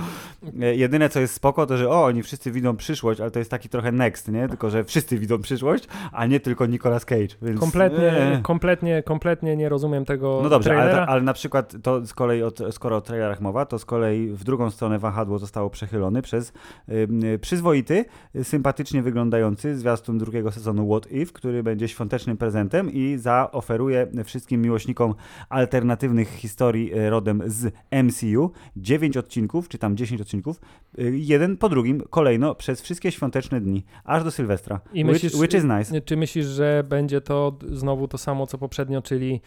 E, 0.60 0.74
jedyne, 0.74 1.08
co 1.08 1.20
jest 1.20 1.34
spoko, 1.34 1.66
to 1.66 1.76
że 1.76 1.90
o, 1.90 2.04
oni 2.04 2.22
wszyscy 2.22 2.50
widzą 2.50 2.76
przyszłość, 2.76 3.20
ale 3.20 3.30
to 3.30 3.38
jest 3.38 3.50
taki 3.50 3.68
trochę 3.68 3.92
next, 3.92 4.28
nie? 4.28 4.48
Tylko, 4.48 4.70
że 4.70 4.84
wszyscy 4.84 5.18
widzą 5.18 5.42
przyszłość, 5.42 5.88
a 6.12 6.26
nie 6.26 6.40
tylko 6.40 6.66
Nicolas 6.66 7.04
Cage. 7.04 7.34
Więc... 7.42 7.60
Kompletnie, 7.60 8.12
e. 8.12 8.40
kompletnie, 8.42 9.02
kompletnie 9.02 9.56
nie 9.56 9.68
rozumiem 9.68 10.04
tego 10.04 10.40
No 10.42 10.48
dobrze, 10.48 10.80
ale, 10.80 11.06
ale, 11.06 11.22
na 11.22 11.32
przykład 11.32 11.76
to 11.82 12.06
z 12.06 12.14
kolei, 12.14 12.42
od, 12.42 12.60
skoro 12.70 12.96
o 12.96 13.00
trailerach 13.00 13.40
mowa, 13.40 13.66
to 13.66 13.78
z 13.78 13.84
kolei 13.84 14.28
w 14.28 14.44
drugą 14.44 14.70
stronę 14.70 14.98
wahadło 14.98 15.38
zostało 15.38 15.70
przechylone 15.70 16.22
przez 16.22 16.52
y, 16.88 17.38
przyzwoity, 17.38 18.04
sympatycznie 18.42 19.02
wyglądający 19.02 19.76
zwiastun 19.76 20.18
drugiego 20.18 20.52
sezonu 20.52 20.88
What 20.88 21.12
If, 21.12 21.32
który 21.32 21.62
będzie 21.62 21.88
świątecznym 21.94 22.36
prezentem 22.36 22.92
i 22.92 23.16
zaoferuje 23.18 24.06
wszystkim 24.24 24.62
miłośnikom 24.62 25.14
alternatywnych 25.48 26.28
historii 26.28 26.94
e, 26.94 27.10
rodem 27.10 27.42
z 27.46 27.74
MCU 28.04 28.50
9 28.76 29.16
odcinków, 29.16 29.68
czy 29.68 29.78
tam 29.78 29.96
10 29.96 30.20
odcinków, 30.20 30.60
e, 30.98 31.02
jeden 31.10 31.56
po 31.56 31.68
drugim, 31.68 32.02
kolejno 32.10 32.54
przez 32.54 32.82
wszystkie 32.82 33.12
świąteczne 33.12 33.60
dni, 33.60 33.84
aż 34.04 34.24
do 34.24 34.30
Sylwestra. 34.30 34.80
I 34.92 35.04
myślisz, 35.04 35.32
which, 35.34 35.42
which 35.42 35.54
is 35.54 35.64
nice. 35.78 36.00
Czy 36.00 36.16
myślisz, 36.16 36.46
że 36.46 36.84
będzie 36.88 37.20
to 37.20 37.58
znowu 37.72 38.08
to 38.08 38.18
samo 38.18 38.46
co 38.46 38.58
poprzednio, 38.58 39.02
czyli 39.02 39.40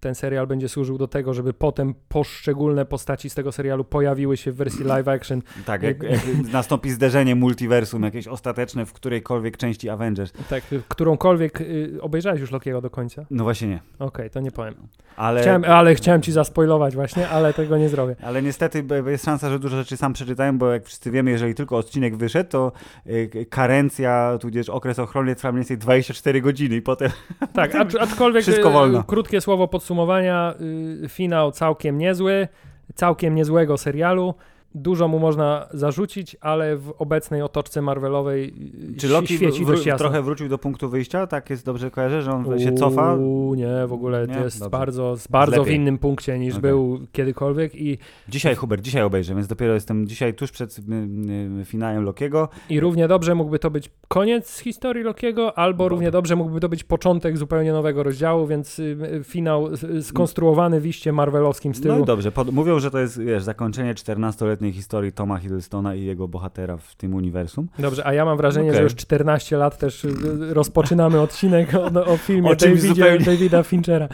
ten 0.00 0.14
serial 0.14 0.46
będzie 0.46 0.68
służył 0.68 0.98
do 0.98 1.08
tego, 1.08 1.34
żeby 1.34 1.52
potem 1.52 1.94
poszczególne 2.08 2.84
postaci 2.84 3.30
z 3.30 3.34
tego 3.34 3.52
serialu 3.52 3.84
pojawiły 3.84 4.36
się 4.36 4.52
w 4.52 4.56
wersji 4.56 4.84
live 4.94 5.08
action. 5.08 5.42
Tak, 5.66 5.82
jak, 5.82 6.02
jak 6.02 6.20
nastąpi 6.52 6.90
zderzenie 6.90 7.34
multiversum, 7.34 8.02
jakieś 8.02 8.28
ostateczne 8.28 8.86
w 8.86 8.92
którejkolwiek 8.92 9.56
części 9.56 9.88
Avengers. 9.88 10.32
Tak, 10.50 10.64
którąkolwiek 10.88 11.60
y, 11.60 11.98
obejrzałeś 12.00 12.40
już 12.40 12.50
Lokiego 12.50 12.80
do 12.80 12.90
końca? 12.90 13.24
No 13.30 13.44
właśnie 13.44 13.68
nie. 13.68 13.80
Okej, 13.94 14.06
okay, 14.06 14.30
to 14.30 14.40
nie 14.40 14.50
powiem. 14.50 14.74
Ale... 15.16 15.40
Chciałem, 15.40 15.64
ale 15.64 15.94
chciałem 15.94 16.22
ci 16.22 16.32
zaspoilować 16.32 16.94
właśnie, 16.94 17.28
ale 17.28 17.54
tego 17.54 17.78
nie 17.78 17.88
zrobię. 17.88 18.16
Ale 18.22 18.42
niestety 18.42 18.84
jest 19.06 19.24
szansa, 19.24 19.50
że 19.50 19.58
dużo 19.58 19.76
rzeczy 19.76 19.96
sam 19.96 20.12
przeczytałem, 20.12 20.58
bo 20.58 20.70
jak 20.70 20.84
wszyscy 20.84 21.10
wiemy, 21.10 21.30
jeżeli 21.30 21.54
tylko 21.54 21.76
odcinek 21.76 22.16
wyszedł, 22.16 22.50
to 22.50 22.72
y, 23.06 23.46
karencja, 23.50 24.38
tudzież 24.40 24.68
okres 24.68 24.98
ochrony 24.98 25.34
trwa 25.34 25.52
mniej 25.52 25.60
więcej 25.60 25.78
24 25.78 26.40
godziny 26.40 26.76
i 26.76 26.82
potem... 26.82 27.10
Tak, 27.52 27.74
aczkolwiek 28.00 28.42
wszystko 28.42 28.70
wolno. 28.70 29.00
Y, 29.00 29.04
krótkie 29.04 29.40
słowo 29.40 29.68
podsumowania, 29.74 30.54
y, 31.04 31.08
finał 31.08 31.52
całkiem 31.52 31.98
niezły, 31.98 32.48
całkiem 32.94 33.34
niezłego 33.34 33.78
serialu 33.78 34.34
dużo 34.74 35.08
mu 35.08 35.18
można 35.18 35.68
zarzucić, 35.70 36.36
ale 36.40 36.76
w 36.76 36.92
obecnej 36.98 37.42
otoczce 37.42 37.82
Marvelowej 37.82 38.54
y, 38.94 38.96
Czy 38.96 39.08
Loki 39.08 39.34
świeci 39.34 39.66
wró- 39.66 39.86
jasno. 39.86 39.98
trochę 39.98 40.22
wrócił 40.22 40.48
do 40.48 40.58
punktu 40.58 40.88
wyjścia? 40.88 41.26
Tak 41.26 41.50
jest 41.50 41.64
dobrze 41.64 41.90
kojarzę, 41.90 42.22
że 42.22 42.32
on 42.32 42.58
się 42.58 42.72
cofa? 42.72 43.16
Nie, 43.56 43.86
w 43.86 43.92
ogóle 43.92 44.26
nie? 44.26 44.34
jest 44.34 44.58
dobrze. 44.58 44.70
bardzo, 44.70 45.16
bardzo 45.30 45.64
w 45.64 45.70
innym 45.70 45.98
punkcie 45.98 46.38
niż 46.38 46.54
okay. 46.54 46.62
był 46.62 47.00
kiedykolwiek 47.12 47.74
i... 47.74 47.98
Dzisiaj, 48.28 48.54
Hubert, 48.54 48.82
dzisiaj 48.82 49.02
obejrzę, 49.02 49.34
więc 49.34 49.46
dopiero 49.46 49.74
jestem 49.74 50.06
dzisiaj 50.06 50.34
tuż 50.34 50.50
przed 50.50 50.78
y, 50.78 50.82
y, 51.60 51.64
finałem 51.64 52.04
Lokiego. 52.04 52.48
I 52.68 52.80
równie 52.80 53.08
dobrze 53.08 53.34
mógłby 53.34 53.58
to 53.58 53.70
być 53.70 53.90
koniec 54.14 54.58
historii 54.58 55.02
Lokiego, 55.02 55.58
albo 55.58 55.88
równie 55.88 56.10
dobrze 56.10 56.36
mógłby 56.36 56.60
to 56.60 56.68
być 56.68 56.84
początek 56.84 57.38
zupełnie 57.38 57.72
nowego 57.72 58.02
rozdziału, 58.02 58.46
więc 58.46 58.80
finał 59.24 59.68
skonstruowany 60.02 60.80
w 60.80 60.86
iście 60.86 61.12
marvelowskim 61.12 61.74
stylu. 61.74 61.94
No 61.94 62.00
i 62.00 62.04
dobrze, 62.04 62.32
Pod- 62.32 62.52
mówią, 62.52 62.78
że 62.78 62.90
to 62.90 62.98
jest 62.98 63.22
wiesz, 63.22 63.42
zakończenie 63.42 63.94
14-letniej 63.94 64.72
historii 64.72 65.12
Toma 65.12 65.38
Hiddlestona 65.38 65.94
i 65.94 66.04
jego 66.04 66.28
bohatera 66.28 66.76
w 66.76 66.94
tym 66.94 67.14
uniwersum. 67.14 67.68
Dobrze, 67.78 68.06
a 68.06 68.12
ja 68.12 68.24
mam 68.24 68.36
wrażenie, 68.36 68.68
okay. 68.68 68.76
że 68.76 68.82
już 68.82 68.94
14 68.94 69.56
lat 69.56 69.78
też 69.78 70.04
y, 70.04 70.08
y, 70.08 70.54
rozpoczynamy 70.54 71.20
odcinek 71.20 71.74
o, 71.74 72.04
o 72.12 72.16
filmie 72.16 72.50
o 72.52 72.56
Davidzie, 72.56 72.88
zupełnie... 72.88 73.24
Davida 73.24 73.62
Finchera. 73.62 74.08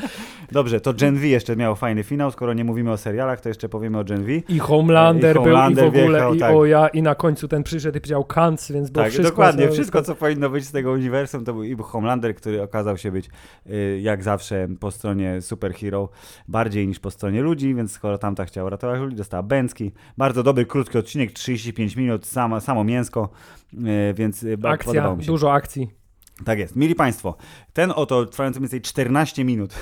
Dobrze, 0.53 0.81
to 0.81 0.95
Gen 0.95 1.19
V 1.19 1.27
jeszcze 1.27 1.57
miał 1.57 1.77
fajny 1.77 2.03
finał, 2.03 2.31
skoro 2.31 2.53
nie 2.53 2.65
mówimy 2.65 2.93
o 2.93 2.97
serialach, 2.97 3.41
to 3.41 3.49
jeszcze 3.49 3.69
powiemy 3.69 3.99
o 3.99 4.05
Gen 4.05 4.25
V. 4.25 4.33
I 4.33 4.59
Homelander, 4.59 5.37
I 5.37 5.39
Homelander 5.39 5.91
był 5.91 6.01
i 6.01 6.03
w 6.03 6.05
ogóle, 6.05 6.19
wjechał, 6.19 6.35
i 6.35 6.39
tak. 6.39 6.55
o 6.55 6.65
ja, 6.65 6.89
i 6.89 7.03
na 7.03 7.15
końcu 7.15 7.49
ten 7.49 7.63
przyszedł 7.63 7.99
i 7.99 8.01
powiedział 8.01 8.25
Kant, 8.25 8.67
więc 8.71 8.91
było 8.91 9.05
tak, 9.05 9.13
wszystko. 9.13 9.31
dokładnie, 9.31 9.69
co, 9.69 9.75
wszystko 9.91 10.15
co 10.15 10.21
powinno 10.21 10.51
być 10.51 10.65
z 10.65 10.73
tego 10.73 10.93
uniwersum, 10.93 11.45
to 11.45 11.53
był 11.53 11.65
i 11.65 11.77
Homelander, 11.77 12.35
który 12.35 12.63
okazał 12.63 12.99
się 12.99 13.13
być 13.13 13.29
y, 13.67 14.01
jak 14.03 14.23
zawsze 14.23 14.69
po 14.81 14.91
stronie 14.91 15.43
superhero, 15.43 16.09
bardziej 16.49 16.89
niż 16.89 16.99
po 16.99 17.11
stronie 17.11 17.43
ludzi, 17.43 17.75
więc 17.75 17.93
skoro 17.93 18.19
tamta 18.19 18.45
chciała 18.45 18.71
ratować 18.71 19.01
ludzi, 19.01 19.17
dostała 19.17 19.43
Bęcki. 19.43 19.93
Bardzo 20.17 20.43
dobry, 20.43 20.67
krótki 20.67 20.99
odcinek, 20.99 21.33
35 21.33 21.97
minut, 21.97 22.27
samo, 22.27 22.61
samo 22.61 22.85
mięsko, 22.85 23.29
e, 23.75 24.15
więc 24.15 24.47
Akcja, 24.65 25.15
mi 25.15 25.25
dużo 25.25 25.53
akcji. 25.53 25.91
Tak 26.45 26.59
jest. 26.59 26.77
Mili 26.77 26.95
Państwo, 26.95 27.37
ten 27.73 27.93
oto 27.97 28.27
trwający 28.27 28.61
mniej 28.61 28.69
więcej 28.69 28.81
14 28.81 29.45
minut 29.45 29.75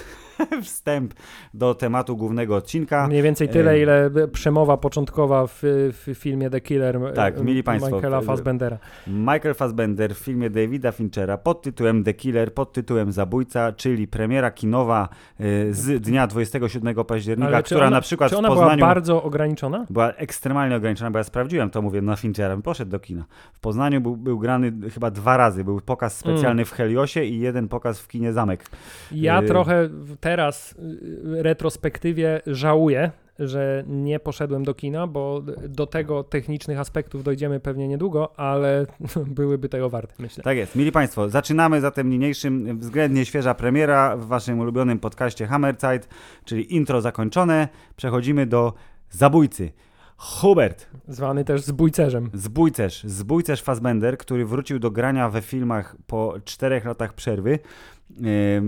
wstęp 0.62 1.14
do 1.54 1.74
tematu 1.74 2.16
głównego 2.16 2.56
odcinka. 2.56 3.06
Mniej 3.06 3.22
więcej 3.22 3.48
tyle, 3.48 3.80
ile 3.80 4.10
przemowa 4.32 4.76
początkowa 4.76 5.46
w, 5.46 5.60
w 5.92 6.14
filmie 6.14 6.50
The 6.50 6.60
Killer 6.60 6.98
tak, 7.14 7.42
mili 7.42 7.62
Państwo, 7.62 7.96
Michaela 7.96 8.20
Fassbendera. 8.20 8.78
Michael 9.06 9.54
Fassbender 9.54 10.14
w 10.14 10.18
filmie 10.18 10.50
Davida 10.50 10.92
Finchera 10.92 11.38
pod 11.38 11.62
tytułem 11.62 12.04
The 12.04 12.14
Killer, 12.14 12.54
pod 12.54 12.72
tytułem 12.72 13.12
Zabójca, 13.12 13.72
czyli 13.72 14.08
premiera 14.08 14.50
kinowa 14.50 15.08
y, 15.40 15.74
z 15.74 16.02
dnia 16.02 16.26
27 16.26 17.04
października, 17.04 17.62
która 17.62 17.80
ona, 17.80 17.90
na 17.90 18.00
przykład 18.00 18.30
czy 18.30 18.38
ona 18.38 18.48
w 18.48 18.52
Poznaniu... 18.52 18.76
była 18.76 18.88
bardzo 18.88 19.22
ograniczona? 19.22 19.86
Była 19.90 20.12
ekstremalnie 20.12 20.76
ograniczona, 20.76 21.10
bo 21.10 21.18
ja 21.18 21.24
sprawdziłem 21.24 21.70
to, 21.70 21.82
mówię, 21.82 22.02
na 22.02 22.16
Finchera, 22.16 22.56
poszedł 22.56 22.90
do 22.90 22.98
kina. 22.98 23.24
W 23.52 23.60
Poznaniu 23.60 24.00
był, 24.00 24.16
był 24.16 24.38
grany 24.38 24.72
chyba 24.94 25.10
dwa 25.10 25.36
razy, 25.36 25.64
był 25.64 25.80
pokaz 25.80 26.16
specjalny 26.16 26.62
mm. 26.62 26.64
w 26.64 26.72
Heliosie 26.72 27.24
i 27.24 27.38
jeden 27.38 27.68
pokaz 27.68 28.00
w 28.00 28.08
kinie 28.08 28.32
Zamek. 28.32 28.64
Ja 29.12 29.42
y 29.42 29.46
trochę 29.46 29.88
teraz 30.28 30.72
y, 30.72 31.42
retrospektywie 31.42 32.40
żałuję, 32.46 33.10
że 33.38 33.84
nie 33.86 34.20
poszedłem 34.20 34.64
do 34.64 34.74
kina, 34.74 35.06
bo 35.06 35.42
do 35.68 35.86
tego 35.86 36.24
technicznych 36.24 36.78
aspektów 36.78 37.22
dojdziemy 37.22 37.60
pewnie 37.60 37.88
niedługo, 37.88 38.40
ale 38.40 38.86
byłyby 39.36 39.68
tego 39.68 39.90
warte, 39.90 40.14
myślę. 40.18 40.44
Tak 40.44 40.56
jest. 40.56 40.76
Mili 40.76 40.92
Państwo, 40.92 41.28
zaczynamy 41.28 41.80
zatem 41.80 42.10
niniejszym 42.10 42.78
względnie 42.78 43.24
świeża 43.24 43.54
premiera 43.54 44.16
w 44.16 44.26
Waszym 44.26 44.60
ulubionym 44.60 44.98
podcaście 44.98 45.46
Hammerzeit, 45.46 46.08
czyli 46.44 46.74
intro 46.74 47.00
zakończone. 47.00 47.68
Przechodzimy 47.96 48.46
do 48.46 48.72
zabójcy. 49.10 49.72
Hubert. 50.16 50.86
Zwany 51.08 51.44
też 51.44 51.62
zbójcerzem. 51.62 52.30
Zbójcerz. 52.34 53.04
Zbójcerz 53.04 53.62
Fassbender, 53.62 54.18
który 54.18 54.46
wrócił 54.46 54.78
do 54.78 54.90
grania 54.90 55.28
we 55.30 55.42
filmach 55.42 55.96
po 56.06 56.34
czterech 56.44 56.84
latach 56.84 57.12
przerwy. 57.12 57.58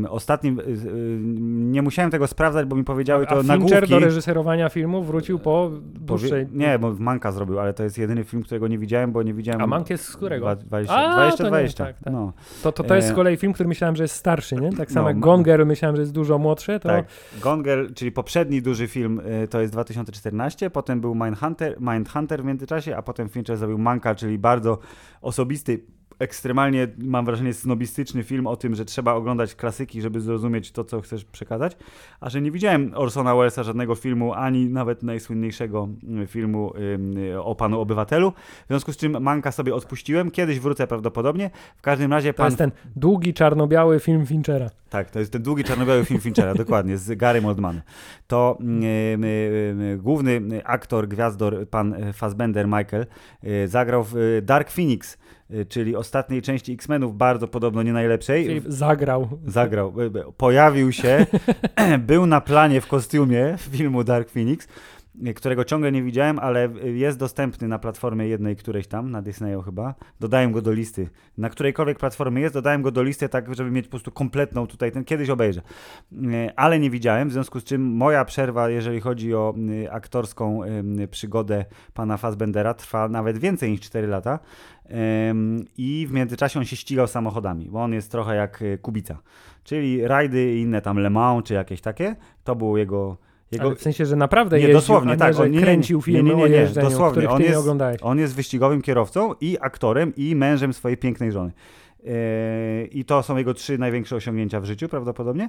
Ostatnim, 0.08 0.60
y, 0.60 0.62
y, 0.62 1.18
nie 1.50 1.82
musiałem 1.82 2.10
tego 2.10 2.26
sprawdzać, 2.26 2.66
bo 2.66 2.76
mi 2.76 2.84
powiedziały 2.84 3.26
to 3.26 3.42
na 3.42 3.56
Fincher 3.56 3.88
do 3.88 3.98
reżyserowania 3.98 4.68
filmu 4.68 5.02
wrócił 5.02 5.38
po 5.38 5.70
dłuższej... 5.82 6.46
Nie, 6.52 6.78
bo 6.78 6.94
Manka 6.98 7.32
zrobił, 7.32 7.60
ale 7.60 7.74
to 7.74 7.82
jest 7.82 7.98
jedyny 7.98 8.24
film, 8.24 8.42
którego 8.42 8.68
nie 8.68 8.78
widziałem, 8.78 9.12
bo 9.12 9.22
nie 9.22 9.34
widziałem... 9.34 9.60
A 9.62 9.66
Mank 9.66 9.90
jest 9.90 10.04
z 10.04 10.16
którego? 10.16 10.56
20, 10.56 10.94
A, 10.94 11.14
20, 11.14 11.44
20. 11.44 11.84
tak, 11.84 11.98
tak. 11.98 12.12
No. 12.12 12.32
To, 12.62 12.72
to, 12.72 12.84
to 12.84 12.94
jest 12.94 13.08
z 13.08 13.10
e, 13.10 13.14
kolei 13.14 13.36
film, 13.36 13.52
który 13.52 13.68
myślałem, 13.68 13.96
że 13.96 14.04
jest 14.04 14.14
starszy, 14.14 14.56
nie? 14.56 14.72
Tak 14.72 14.92
samo 14.92 15.04
no, 15.04 15.10
jak 15.10 15.20
Gonger 15.20 15.66
myślałem, 15.66 15.96
że 15.96 16.02
jest 16.02 16.12
dużo 16.12 16.38
młodszy, 16.38 16.80
to... 16.80 16.88
Tak, 16.88 17.06
Gonger, 17.40 17.94
czyli 17.94 18.12
poprzedni 18.12 18.62
duży 18.62 18.88
film, 18.88 19.20
e, 19.24 19.48
to 19.48 19.60
jest 19.60 19.72
2014, 19.72 20.70
potem 20.70 21.00
był 21.00 21.14
Mindhunter, 21.14 21.76
Mindhunter 21.80 22.42
w 22.42 22.44
międzyczasie, 22.44 22.96
a 22.96 23.02
potem 23.02 23.28
Fincher 23.28 23.56
zrobił 23.56 23.78
Manka, 23.78 24.14
czyli 24.14 24.38
bardzo 24.38 24.78
osobisty 25.22 25.80
ekstremalnie, 26.20 26.88
mam 26.98 27.24
wrażenie, 27.24 27.54
snobistyczny 27.54 28.22
film 28.22 28.46
o 28.46 28.56
tym, 28.56 28.74
że 28.74 28.84
trzeba 28.84 29.14
oglądać 29.14 29.54
klasyki, 29.54 30.02
żeby 30.02 30.20
zrozumieć 30.20 30.72
to, 30.72 30.84
co 30.84 31.00
chcesz 31.00 31.24
przekazać, 31.24 31.76
a 32.20 32.30
że 32.30 32.40
nie 32.40 32.50
widziałem 32.50 32.92
Orsona 32.94 33.34
Wellesa 33.36 33.62
żadnego 33.62 33.94
filmu, 33.94 34.34
ani 34.34 34.68
nawet 34.68 35.02
najsłynniejszego 35.02 35.88
mm, 36.04 36.26
filmu 36.26 36.72
o 37.42 37.54
panu 37.54 37.80
obywatelu, 37.80 38.32
w 38.64 38.68
związku 38.68 38.92
z 38.92 38.96
czym 38.96 39.22
Manka 39.22 39.52
sobie 39.52 39.74
odpuściłem, 39.74 40.30
kiedyś 40.30 40.60
wrócę 40.60 40.86
prawdopodobnie, 40.86 41.50
w 41.76 41.82
każdym 41.82 42.12
razie 42.12 42.32
To 42.32 42.36
pan... 42.36 42.46
jest 42.46 42.58
ten 42.58 42.70
długi, 42.96 43.34
czarno-biały 43.34 44.00
film 44.00 44.26
Finchera. 44.26 44.70
Tak, 44.90 45.10
to 45.10 45.18
jest 45.18 45.32
ten 45.32 45.42
długi 45.42 45.64
czarno-biały 45.64 46.04
film 46.04 46.20
Finchera, 46.20 46.54
dokładnie, 46.64 46.98
z 46.98 47.18
Garym 47.18 47.46
Oldmanem. 47.46 47.82
To 48.26 48.58
y, 48.60 49.24
y, 49.94 49.98
główny 49.98 50.40
aktor, 50.64 51.08
gwiazdor, 51.08 51.68
pan 51.68 51.94
Fassbender 52.12 52.66
Michael, 52.66 53.06
zagrał 53.66 54.04
w 54.12 54.40
Dark 54.42 54.70
Phoenix, 54.70 55.18
czyli 55.68 55.96
ostatniej 55.96 56.42
części 56.42 56.72
X-Menów, 56.72 57.16
bardzo 57.16 57.48
podobno 57.48 57.82
nie 57.82 57.92
najlepszej. 57.92 58.46
Filip 58.46 58.64
zagrał. 58.68 59.28
Zagrał. 59.46 59.94
Pojawił 60.36 60.92
się, 60.92 61.26
był 62.06 62.26
na 62.26 62.40
planie 62.40 62.80
w 62.80 62.86
kostiumie 62.86 63.54
filmu 63.58 64.04
Dark 64.04 64.30
Phoenix, 64.30 64.66
y, 64.66 64.68
którego 65.34 65.64
ciągle 65.64 65.92
nie 65.92 66.02
widziałem, 66.02 66.38
ale 66.38 66.68
jest 66.84 67.18
dostępny 67.18 67.68
na 67.68 67.78
platformie 67.78 68.28
jednej 68.28 68.56
którejś 68.56 68.86
tam, 68.86 69.10
na 69.10 69.22
Disneyu 69.22 69.62
chyba. 69.62 69.94
Dodałem 70.20 70.52
go 70.52 70.62
do 70.62 70.72
listy. 70.72 71.10
Na 71.38 71.50
którejkolwiek 71.50 71.98
platformie 71.98 72.42
jest, 72.42 72.54
dodałem 72.54 72.82
go 72.82 72.90
do 72.90 73.02
listy 73.02 73.28
tak, 73.28 73.54
żeby 73.54 73.70
mieć 73.70 73.86
po 73.86 73.90
prostu 73.90 74.10
kompletną 74.10 74.66
tutaj, 74.66 74.92
ten 74.92 75.04
kiedyś 75.04 75.30
obejrzę. 75.30 75.62
Y, 76.12 76.50
ale 76.56 76.78
nie 76.78 76.90
widziałem, 76.90 77.28
w 77.28 77.32
związku 77.32 77.60
z 77.60 77.64
czym 77.64 77.82
moja 77.82 78.24
przerwa, 78.24 78.68
jeżeli 78.68 79.00
chodzi 79.00 79.34
o 79.34 79.54
aktorską 79.90 80.60
przygodę 81.10 81.64
pana 81.94 82.16
Fassbendera, 82.16 82.74
trwa 82.74 83.08
nawet 83.08 83.38
więcej 83.38 83.70
niż 83.70 83.80
4 83.80 84.06
lata. 84.06 84.38
I 85.78 86.06
w 86.08 86.12
międzyczasie 86.12 86.58
on 86.58 86.64
się 86.64 86.76
ścigał 86.76 87.06
samochodami, 87.06 87.70
bo 87.70 87.82
on 87.82 87.92
jest 87.92 88.10
trochę 88.10 88.36
jak 88.36 88.62
e, 88.62 88.78
Kubica. 88.78 89.18
Czyli 89.64 90.06
rajdy 90.06 90.54
i 90.54 90.60
inne 90.60 90.82
tam 90.82 90.98
Le 90.98 91.10
Mans 91.10 91.44
czy 91.44 91.54
jakieś 91.54 91.80
takie, 91.80 92.16
to 92.44 92.56
było 92.56 92.78
jego... 92.78 93.16
jego... 93.52 93.66
Ale 93.66 93.76
w 93.76 93.82
sensie, 93.82 94.06
że 94.06 94.16
naprawdę 94.16 94.56
nie, 94.56 94.62
jeździł, 94.62 94.80
dosłownie, 94.80 95.12
nie, 95.12 95.18
tak, 95.18 95.34
że 95.34 95.42
on 95.42 95.50
nie, 95.50 95.60
kręcił 95.60 96.02
filmy 96.02 96.22
nie, 96.22 96.34
nie, 96.34 96.48
nie, 96.50 96.68
nie, 96.76 96.82
dosłownie. 96.82 97.30
On 97.30 97.42
jest, 97.42 97.66
nie 97.66 98.00
on 98.02 98.18
jest 98.18 98.34
wyścigowym 98.34 98.82
kierowcą 98.82 99.34
i 99.40 99.56
aktorem 99.60 100.12
i 100.16 100.36
mężem 100.36 100.72
swojej 100.72 100.96
pięknej 100.98 101.32
żony. 101.32 101.52
Yy, 102.04 102.86
I 102.86 103.04
to 103.04 103.22
są 103.22 103.36
jego 103.36 103.54
trzy 103.54 103.78
największe 103.78 104.16
osiągnięcia 104.16 104.60
w 104.60 104.64
życiu 104.64 104.88
prawdopodobnie. 104.88 105.48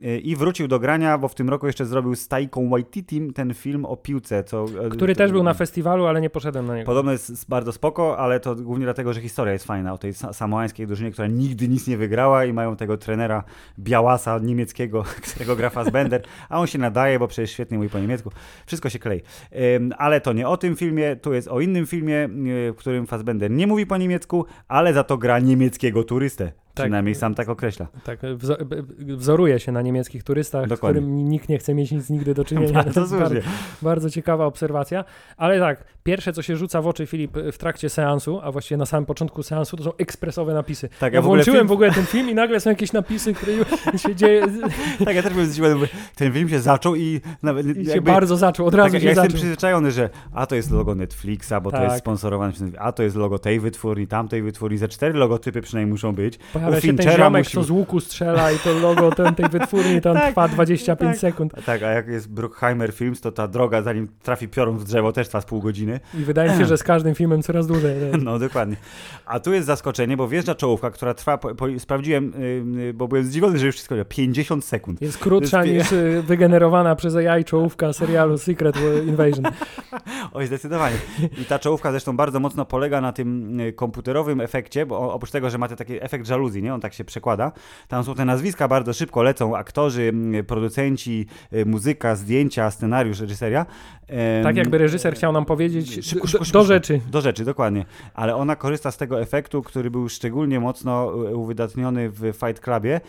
Yy, 0.00 0.18
I 0.18 0.36
wrócił 0.36 0.68
do 0.68 0.78
grania, 0.78 1.18
bo 1.18 1.28
w 1.28 1.34
tym 1.34 1.48
roku 1.48 1.66
jeszcze 1.66 1.86
zrobił 1.86 2.14
z 2.14 2.28
Taiką 2.28 2.68
Waititi 2.68 3.32
ten 3.32 3.54
film 3.54 3.84
o 3.84 3.96
piłce. 3.96 4.44
Co, 4.44 4.64
e, 4.64 4.88
Który 4.88 5.14
to, 5.14 5.18
też 5.18 5.32
był 5.32 5.42
na 5.42 5.54
festiwalu, 5.54 6.06
ale 6.06 6.20
nie 6.20 6.30
poszedłem 6.30 6.66
na 6.66 6.76
niego. 6.76 6.86
Podobno 6.86 7.12
jest 7.12 7.48
bardzo 7.48 7.72
spoko, 7.72 8.18
ale 8.18 8.40
to 8.40 8.54
głównie 8.54 8.84
dlatego, 8.84 9.12
że 9.12 9.20
historia 9.20 9.52
jest 9.52 9.64
fajna 9.64 9.92
o 9.92 9.98
tej 9.98 10.14
samoańskiej 10.14 10.86
drużynie, 10.86 11.10
która 11.10 11.28
nigdy 11.28 11.68
nic 11.68 11.86
nie 11.86 11.96
wygrała 11.96 12.44
i 12.44 12.52
mają 12.52 12.76
tego 12.76 12.96
trenera 12.96 13.44
Białasa 13.78 14.38
niemieckiego, 14.38 15.04
którego 15.32 15.56
gra 15.56 15.70
Fassbender, 15.70 16.22
a 16.48 16.60
on 16.60 16.66
się 16.66 16.78
nadaje, 16.78 17.18
bo 17.18 17.28
przecież 17.28 17.50
świetnie 17.50 17.76
mówi 17.76 17.90
po 17.90 17.98
niemiecku. 17.98 18.30
Wszystko 18.66 18.88
się 18.88 18.98
klei. 18.98 19.22
Ale 19.98 20.20
to 20.20 20.32
nie 20.32 20.48
o 20.48 20.56
tym 20.56 20.76
filmie, 20.76 21.16
tu 21.16 21.32
jest 21.32 21.48
o 21.48 21.60
innym 21.60 21.86
filmie, 21.86 22.28
w 22.72 22.74
którym 22.76 23.06
Fassbender 23.06 23.50
nie 23.50 23.66
mówi 23.66 23.86
po 23.86 23.96
niemiecku, 23.96 24.46
ale 24.68 24.92
za 24.92 25.04
to 25.04 25.18
gra 25.18 25.38
niemiecki 25.38 25.77
niemieckiego 25.82 26.04
turystę. 26.04 26.52
Tak. 26.78 26.86
Przynajmniej 26.86 27.14
sam 27.14 27.34
tak 27.34 27.48
określa. 27.48 27.86
Tak, 28.04 28.18
wzoruje 28.98 29.60
się 29.60 29.72
na 29.72 29.82
niemieckich 29.82 30.22
turystach, 30.24 30.68
Dokładnie. 30.68 31.00
z 31.00 31.04
którym 31.04 31.28
nikt 31.28 31.48
nie 31.48 31.58
chce 31.58 31.74
mieć 31.74 31.90
nic 31.90 32.10
nigdy 32.10 32.34
do 32.34 32.44
czynienia. 32.48 32.72
bardzo, 32.72 33.06
bardzo, 33.18 33.40
bardzo 33.82 34.10
ciekawa 34.10 34.46
obserwacja. 34.46 35.04
Ale 35.36 35.60
tak, 35.60 35.84
pierwsze 36.02 36.32
co 36.32 36.42
się 36.42 36.56
rzuca 36.56 36.82
w 36.82 36.86
oczy 36.86 37.06
Filip 37.06 37.36
w 37.52 37.58
trakcie 37.58 37.88
seansu, 37.88 38.40
a 38.42 38.52
właściwie 38.52 38.78
na 38.78 38.86
samym 38.86 39.06
początku 39.06 39.42
seansu, 39.42 39.76
to 39.76 39.84
są 39.84 39.96
ekspresowe 39.96 40.54
napisy. 40.54 40.88
Tak, 41.00 41.12
ja, 41.12 41.16
ja 41.16 41.22
włączyłem 41.22 41.56
w, 41.56 41.60
film... 41.60 41.68
w 41.68 41.72
ogóle 41.72 41.90
ten 41.90 42.06
film 42.06 42.30
i 42.30 42.34
nagle 42.34 42.60
są 42.60 42.70
jakieś 42.70 42.92
napisy, 42.92 43.34
które 43.34 43.52
się 43.98 44.14
dzieje. 44.14 44.46
tak, 45.04 45.16
ja 45.16 45.22
też 45.22 45.32
byłem 45.32 45.46
zdziwiony, 45.46 45.88
ten 46.14 46.32
film 46.32 46.48
się 46.48 46.60
zaczął 46.60 46.96
i 46.96 47.20
nawet 47.42 47.66
I 47.66 47.68
jakby... 47.68 47.92
się 47.92 48.00
bardzo 48.00 48.36
zaczął, 48.36 48.66
od 48.66 48.74
razu 48.74 48.92
tak, 48.92 49.02
się 49.02 49.08
ja 49.08 49.14
zaczął. 49.14 49.24
jestem 49.24 49.38
przyzwyczajony, 49.38 49.92
że 49.92 50.10
a 50.34 50.46
to 50.46 50.54
jest 50.54 50.70
logo 50.70 50.94
Netflixa, 50.94 51.52
bo 51.62 51.70
tak. 51.70 51.80
to 51.80 51.84
jest 51.84 51.94
tak. 51.94 51.98
sponsorowane 51.98 52.52
a 52.78 52.92
to 52.92 53.02
jest 53.02 53.16
logo 53.16 53.38
tej 53.38 53.60
wytwórni, 53.60 54.06
tamtej 54.06 54.42
wytwórni, 54.42 54.78
ze 54.78 54.88
cztery 54.88 55.18
logotypy 55.18 55.62
przynajmniej 55.62 55.92
muszą 55.92 56.14
być. 56.14 56.38
Pojawia 56.52 56.67
się 56.80 56.96
ten 56.96 57.16
ziomek, 57.16 57.44
musi... 57.44 57.54
co 57.54 57.62
z 57.62 57.70
łuku 57.70 58.00
strzela 58.00 58.52
i 58.52 58.58
to 58.58 58.72
logo 58.72 59.10
ten, 59.10 59.34
tej 59.34 59.48
wytwórni 59.48 60.00
tam 60.00 60.14
tak, 60.16 60.28
trwa 60.28 60.48
25 60.48 61.10
tak. 61.10 61.20
sekund. 61.20 61.52
Tak, 61.66 61.82
a 61.82 61.90
jak 61.90 62.08
jest 62.08 62.30
Bruckheimer 62.30 62.92
Films, 62.92 63.20
to 63.20 63.32
ta 63.32 63.48
droga, 63.48 63.82
zanim 63.82 64.08
trafi 64.22 64.48
piorun 64.48 64.78
w 64.78 64.84
drzewo, 64.84 65.12
też 65.12 65.28
trwa 65.28 65.40
z 65.40 65.44
pół 65.44 65.60
godziny. 65.60 66.00
I 66.14 66.24
wydaje 66.24 66.50
mi 66.50 66.58
się, 66.58 66.66
że 66.66 66.78
z 66.78 66.82
każdym 66.82 67.14
filmem 67.14 67.42
coraz 67.42 67.66
dłużej. 67.66 67.96
No 68.28 68.38
dokładnie. 68.38 68.76
A 69.26 69.40
tu 69.40 69.52
jest 69.52 69.66
zaskoczenie, 69.66 70.16
bo 70.16 70.28
wjeżdża 70.28 70.54
czołówka, 70.54 70.90
która 70.90 71.14
trwa, 71.14 71.38
po, 71.38 71.54
po, 71.54 71.66
sprawdziłem, 71.78 72.32
yy, 72.76 72.94
bo 72.94 73.08
byłem 73.08 73.24
zdziwiony, 73.24 73.58
że 73.58 73.66
już 73.66 73.74
wszystko 73.74 73.94
50 74.08 74.64
sekund. 74.64 75.02
Jest 75.02 75.18
krótsza 75.18 75.64
jest... 75.64 75.92
niż 75.92 75.92
y, 75.92 76.22
wygenerowana 76.22 76.96
przez 76.96 77.16
AI 77.16 77.44
czołówka 77.44 77.92
serialu 77.92 78.38
Secret 78.38 78.76
Invasion. 79.06 79.44
Oj, 80.32 80.46
zdecydowanie. 80.46 80.96
I 81.42 81.44
ta 81.44 81.58
czołówka 81.58 81.90
zresztą 81.90 82.16
bardzo 82.16 82.40
mocno 82.40 82.64
polega 82.64 83.00
na 83.00 83.12
tym 83.12 83.60
y, 83.60 83.72
komputerowym 83.72 84.40
efekcie, 84.40 84.86
bo 84.86 85.12
oprócz 85.12 85.30
tego, 85.30 85.50
że 85.50 85.58
ma 85.58 85.68
taki 85.68 86.04
efekt 86.04 86.26
żaluzji, 86.26 86.57
nie? 86.62 86.74
On 86.74 86.80
tak 86.80 86.94
się 86.94 87.04
przekłada. 87.04 87.52
Tam 87.88 88.04
są 88.04 88.14
te 88.14 88.24
nazwiska, 88.24 88.68
bardzo 88.68 88.92
szybko 88.92 89.22
lecą 89.22 89.56
aktorzy, 89.56 90.12
producenci, 90.46 91.26
y, 91.52 91.66
muzyka, 91.66 92.16
zdjęcia, 92.16 92.70
scenariusz, 92.70 93.20
reżyseria. 93.20 93.66
Tak 94.42 94.56
jakby 94.56 94.78
reżyser 94.78 95.14
chciał 95.14 95.32
nam 95.32 95.44
powiedzieć 95.44 95.94
szybko, 95.94 96.26
szybko, 96.26 96.44
szybko, 96.44 96.58
do 96.58 96.64
rzeczy. 96.64 97.00
Do 97.10 97.20
rzeczy, 97.20 97.44
dokładnie. 97.44 97.84
Ale 98.14 98.36
ona 98.36 98.56
korzysta 98.56 98.90
z 98.90 98.96
tego 98.96 99.20
efektu, 99.20 99.62
który 99.62 99.90
był 99.90 100.08
szczególnie 100.08 100.60
mocno 100.60 101.12
y, 101.30 101.36
uwydatniony 101.36 102.10
w 102.10 102.20
Fight 102.20 102.60
Clubie, 102.60 103.00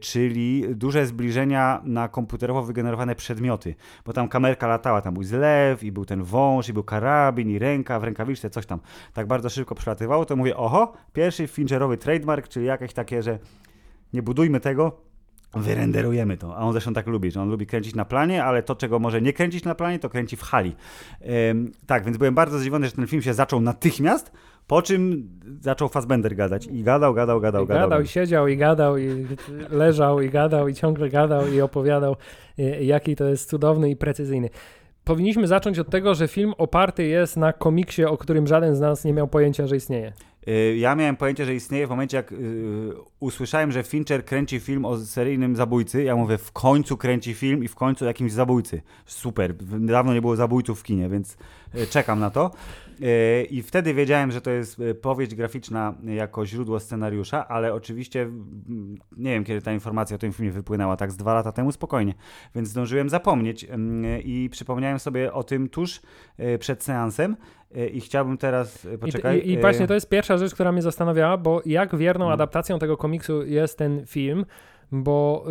czyli 0.00 0.64
duże 0.74 1.06
zbliżenia 1.06 1.80
na 1.84 2.08
komputerowo 2.08 2.62
wygenerowane 2.62 3.14
przedmioty. 3.14 3.74
Bo 4.06 4.12
tam 4.12 4.28
kamerka 4.28 4.66
latała, 4.66 5.02
tam 5.02 5.14
był 5.14 5.22
zlew 5.22 5.82
i 5.82 5.92
był 5.92 6.04
ten 6.04 6.22
wąż 6.22 6.68
i 6.68 6.72
był 6.72 6.84
karabin 6.84 7.50
i 7.50 7.58
ręka 7.58 8.00
w 8.00 8.04
rękawiczce, 8.04 8.50
coś 8.50 8.66
tam. 8.66 8.80
Tak 9.12 9.26
bardzo 9.26 9.48
szybko 9.48 9.74
przelatywało, 9.74 10.24
to 10.24 10.36
mówię, 10.36 10.56
oho, 10.56 10.92
pierwszy 11.12 11.46
Fincherowy 11.46 11.96
trademark, 11.96 12.48
czyli 12.48 12.66
jakieś 12.68 12.92
takie, 12.92 13.22
że 13.22 13.38
nie 14.12 14.22
budujmy 14.22 14.60
tego, 14.60 15.08
wyrenderujemy 15.54 16.36
to. 16.36 16.56
A 16.56 16.60
on 16.60 16.72
zresztą 16.72 16.94
tak 16.94 17.06
lubi, 17.06 17.30
że 17.30 17.42
on 17.42 17.50
lubi 17.50 17.66
kręcić 17.66 17.94
na 17.94 18.04
planie, 18.04 18.44
ale 18.44 18.62
to, 18.62 18.76
czego 18.76 18.98
może 18.98 19.22
nie 19.22 19.32
kręcić 19.32 19.64
na 19.64 19.74
planie, 19.74 19.98
to 19.98 20.08
kręci 20.08 20.36
w 20.36 20.42
hali. 20.42 20.76
Ym, 21.50 21.72
tak, 21.86 22.04
więc 22.04 22.16
byłem 22.16 22.34
bardzo 22.34 22.58
zdziwiony, 22.58 22.86
że 22.86 22.92
ten 22.92 23.06
film 23.06 23.22
się 23.22 23.34
zaczął 23.34 23.60
natychmiast, 23.60 24.32
po 24.66 24.82
czym 24.82 25.28
zaczął 25.60 25.88
Fassbender 25.88 26.36
gadać 26.36 26.66
i 26.66 26.82
gadał, 26.82 27.14
gadał, 27.14 27.40
gadał, 27.40 27.64
I 27.64 27.66
gadał. 27.66 27.88
Gadał, 27.88 28.02
i 28.02 28.06
siedział, 28.06 28.48
i 28.48 28.56
gadał, 28.56 28.98
i 28.98 29.26
leżał, 29.70 30.20
i 30.20 30.30
gadał, 30.30 30.68
i 30.68 30.74
ciągle 30.74 31.08
gadał, 31.08 31.48
i 31.48 31.60
opowiadał, 31.60 32.16
jaki 32.80 33.16
to 33.16 33.24
jest 33.24 33.50
cudowny 33.50 33.90
i 33.90 33.96
precyzyjny. 33.96 34.50
Powinniśmy 35.04 35.46
zacząć 35.46 35.78
od 35.78 35.90
tego, 35.90 36.14
że 36.14 36.28
film 36.28 36.54
oparty 36.58 37.04
jest 37.04 37.36
na 37.36 37.52
komiksie, 37.52 38.04
o 38.04 38.16
którym 38.16 38.46
żaden 38.46 38.76
z 38.76 38.80
nas 38.80 39.04
nie 39.04 39.12
miał 39.12 39.28
pojęcia, 39.28 39.66
że 39.66 39.76
istnieje. 39.76 40.12
Y, 40.48 40.76
ja 40.76 40.94
miałem 40.94 41.16
pojęcie, 41.16 41.44
że 41.44 41.54
istnieje 41.54 41.86
w 41.86 41.90
momencie, 41.90 42.16
jak 42.16 42.32
y, 42.32 42.36
usłyszałem, 43.20 43.72
że 43.72 43.82
Fincher 43.82 44.24
kręci 44.24 44.60
film 44.60 44.84
o 44.84 44.98
seryjnym 44.98 45.56
zabójcy. 45.56 46.02
Ja 46.02 46.16
mówię, 46.16 46.38
w 46.38 46.52
końcu 46.52 46.96
kręci 46.96 47.34
film 47.34 47.64
i 47.64 47.68
w 47.68 47.74
końcu 47.74 48.04
jakimś 48.04 48.32
zabójcy. 48.32 48.82
Super. 49.06 49.54
Dawno 49.80 50.14
nie 50.14 50.20
było 50.20 50.36
zabójców 50.36 50.80
w 50.80 50.82
kinie, 50.82 51.08
więc 51.08 51.36
y, 51.74 51.86
czekam 51.86 52.20
na 52.20 52.30
to. 52.30 52.50
I 53.50 53.62
wtedy 53.62 53.94
wiedziałem, 53.94 54.32
że 54.32 54.40
to 54.40 54.50
jest 54.50 54.82
powieść 55.02 55.34
graficzna 55.34 55.94
jako 56.04 56.46
źródło 56.46 56.80
scenariusza, 56.80 57.48
ale 57.48 57.74
oczywiście 57.74 58.30
nie 59.16 59.30
wiem, 59.30 59.44
kiedy 59.44 59.62
ta 59.62 59.72
informacja 59.72 60.14
o 60.14 60.18
tym 60.18 60.32
filmie 60.32 60.52
wypłynęła, 60.52 60.96
tak 60.96 61.12
z 61.12 61.16
dwa 61.16 61.34
lata 61.34 61.52
temu 61.52 61.72
spokojnie, 61.72 62.14
więc 62.54 62.68
zdążyłem 62.68 63.08
zapomnieć 63.08 63.66
i 64.24 64.48
przypomniałem 64.52 64.98
sobie 64.98 65.32
o 65.32 65.44
tym 65.44 65.68
tuż 65.68 66.00
przed 66.58 66.84
seansem 66.84 67.36
i 67.92 68.00
chciałbym 68.00 68.38
teraz, 68.38 68.88
poczekaj. 69.00 69.38
I, 69.38 69.48
i, 69.48 69.52
I, 69.52 69.60
właśnie 69.60 69.86
to 69.86 69.94
jest 69.94 70.08
pierwsza 70.08 70.38
rzecz, 70.38 70.54
która 70.54 70.72
mnie 70.72 70.82
zastanawiała, 70.82 71.36
bo 71.36 71.62
jak 71.66 71.96
wierną 71.96 72.24
hmm. 72.24 72.34
adaptacją 72.34 72.78
tego 72.78 72.96
komiksu 73.08 73.46
jest 73.46 73.78
ten 73.78 74.06
film, 74.06 74.44
bo... 74.92 75.44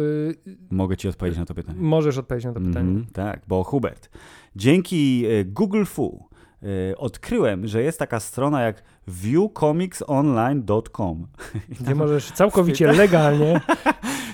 Yy, 0.45 0.57
Mogę 0.71 0.97
ci 0.97 1.07
odpowiedzieć 1.07 1.39
na 1.39 1.45
to 1.45 1.53
pytanie. 1.53 1.79
Możesz 1.81 2.17
odpowiedzieć 2.17 2.45
na 2.45 2.53
to 2.53 2.59
pytanie. 2.59 2.89
Mm, 2.89 3.05
tak, 3.13 3.41
bo 3.47 3.63
Hubert, 3.63 4.09
dzięki 4.55 5.25
Google 5.45 5.85
Fu 5.85 6.27
Y, 6.63 6.97
odkryłem, 6.97 7.67
że 7.67 7.83
jest 7.83 7.99
taka 7.99 8.19
strona 8.19 8.61
jak 8.61 8.83
viewcomicsonline.com. 9.07 11.27
Gdzie 11.81 11.95
możesz 11.95 12.31
całkowicie 12.31 12.91
legalnie 12.93 13.61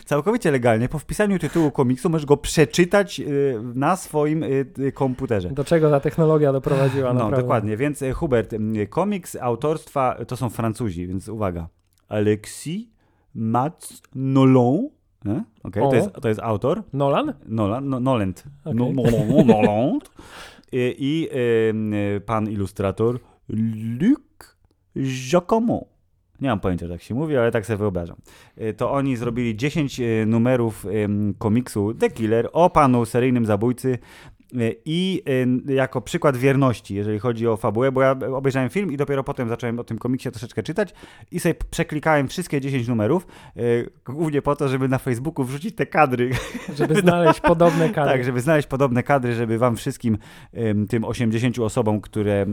całkowicie 0.06 0.52
legalnie 0.52 0.90
po 0.90 1.00
wpisaniu 1.00 1.40
tytułu 1.40 1.72
komiksu 1.72 2.10
możesz 2.10 2.26
go 2.26 2.38
przeczytać 2.38 3.20
y, 3.20 3.60
na 3.76 3.96
swoim 3.96 4.46
komputerze. 4.94 5.50
Do 5.50 5.64
czego 5.64 5.90
ta 5.90 6.00
technologia 6.00 6.54
doprowadziła 6.54 7.08
No, 7.08 7.14
naprawdę. 7.14 7.42
dokładnie. 7.42 7.78
Więc 7.78 8.04
Hubert, 8.14 8.56
komiks 8.90 9.38
autorstwa 9.42 10.18
to 10.28 10.38
są 10.38 10.50
Francuzi, 10.50 11.08
więc 11.08 11.30
uwaga. 11.30 11.68
Alexis 12.10 12.93
Mats 13.36 14.02
Nolon 14.16 14.90
Okay, 15.64 15.84
to, 15.84 15.96
jest, 15.96 16.14
to 16.22 16.28
jest 16.28 16.40
autor. 16.40 16.84
Nolan? 16.94 17.34
Nolan, 17.46 17.90
no. 17.90 17.98
Okay. 18.12 18.34
No, 18.66 18.86
no, 18.94 19.04
no, 19.28 19.44
Noland 19.44 20.12
i 20.98 21.30
y, 22.16 22.22
pan 22.22 22.50
ilustrator 22.50 23.20
Luc 24.00 24.58
Giacomo. 24.98 25.86
Nie 26.42 26.50
mam 26.50 26.60
pojęcia, 26.60 26.86
jak 26.86 27.02
się 27.02 27.16
mówi, 27.16 27.38
ale 27.38 27.52
tak 27.52 27.66
sobie 27.66 27.78
wyobrażam. 27.78 28.18
Y, 28.62 28.74
To 28.74 28.92
oni 28.92 29.16
zrobili 29.16 29.56
10 29.56 30.00
y, 30.00 30.26
numerów 30.28 30.86
komiksu 31.38 31.94
The 31.94 32.10
Killer 32.10 32.50
o 32.54 32.70
panu 32.70 33.06
seryjnym 33.06 33.46
zabójcy 33.46 33.98
i 34.86 35.24
y, 35.68 35.74
jako 35.74 36.02
przykład 36.02 36.38
wierności, 36.38 36.96
jeżeli 36.96 37.20
chodzi 37.20 37.48
o 37.48 37.58
fabułę, 37.58 37.92
bo 37.92 38.02
ja 38.02 38.16
obejrzałem 38.36 38.70
film 38.70 38.92
i 38.92 38.98
dopiero 38.98 39.24
potem 39.24 39.50
zacząłem 39.50 39.80
o 39.80 39.84
tym 39.84 39.98
komiksie 39.98 40.32
troszeczkę 40.32 40.64
czytać 40.64 40.94
i 41.32 41.40
sobie 41.40 41.56
przeklikałem 41.72 42.28
wszystkie 42.28 42.62
10 42.62 42.88
numerów, 42.88 43.28
y, 43.58 43.90
głównie 44.06 44.42
po 44.42 44.56
to, 44.56 44.68
żeby 44.68 44.88
na 44.88 44.98
Facebooku 44.98 45.46
wrzucić 45.46 45.76
te 45.76 45.86
kadry, 45.86 46.30
Żeby 46.76 46.96
znaleźć 47.02 47.40
podobne 47.40 47.90
kadry. 47.90 48.12
tak, 48.12 48.24
żeby 48.24 48.42
znaleźć 48.42 48.68
podobne 48.68 49.04
kadry, 49.04 49.34
żeby 49.34 49.58
wam 49.58 49.76
wszystkim 49.76 50.18
ym, 50.58 50.88
tym 50.88 51.04
80 51.04 51.60
osobom, 51.60 52.02
które 52.02 52.46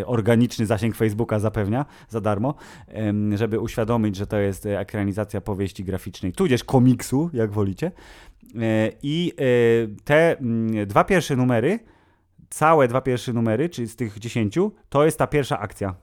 y, 0.00 0.06
organiczny 0.06 0.66
zasięg 0.66 0.96
Facebooka 0.96 1.38
zapewnia 1.38 1.86
za 2.08 2.20
darmo, 2.20 2.54
żeby 3.34 3.60
uświadomić, 3.60 4.16
że 4.16 4.26
to 4.26 4.38
jest 4.38 4.66
y, 4.66 4.78
ekranizacja 4.78 5.40
powieści 5.40 5.84
graficznej, 5.84 6.32
tudzież 6.32 6.64
komiksu, 6.64 7.30
jak 7.32 7.52
wolicie. 7.52 7.92
Y, 8.54 8.92
I 9.02 9.32
y, 9.40 9.88
te 10.04 10.38
mm, 10.38 10.86
dwa 10.86 11.04
pierwsze 11.04 11.36
numery, 11.36 11.78
całe 12.50 12.88
dwa 12.88 13.00
pierwsze 13.00 13.32
numery, 13.32 13.68
czyli 13.68 13.88
z 13.88 13.96
tych 13.96 14.18
10, 14.18 14.58
to 14.88 15.04
jest 15.04 15.18
ta 15.18 15.26
pierwsza 15.26 15.58
akcja. 15.58 15.94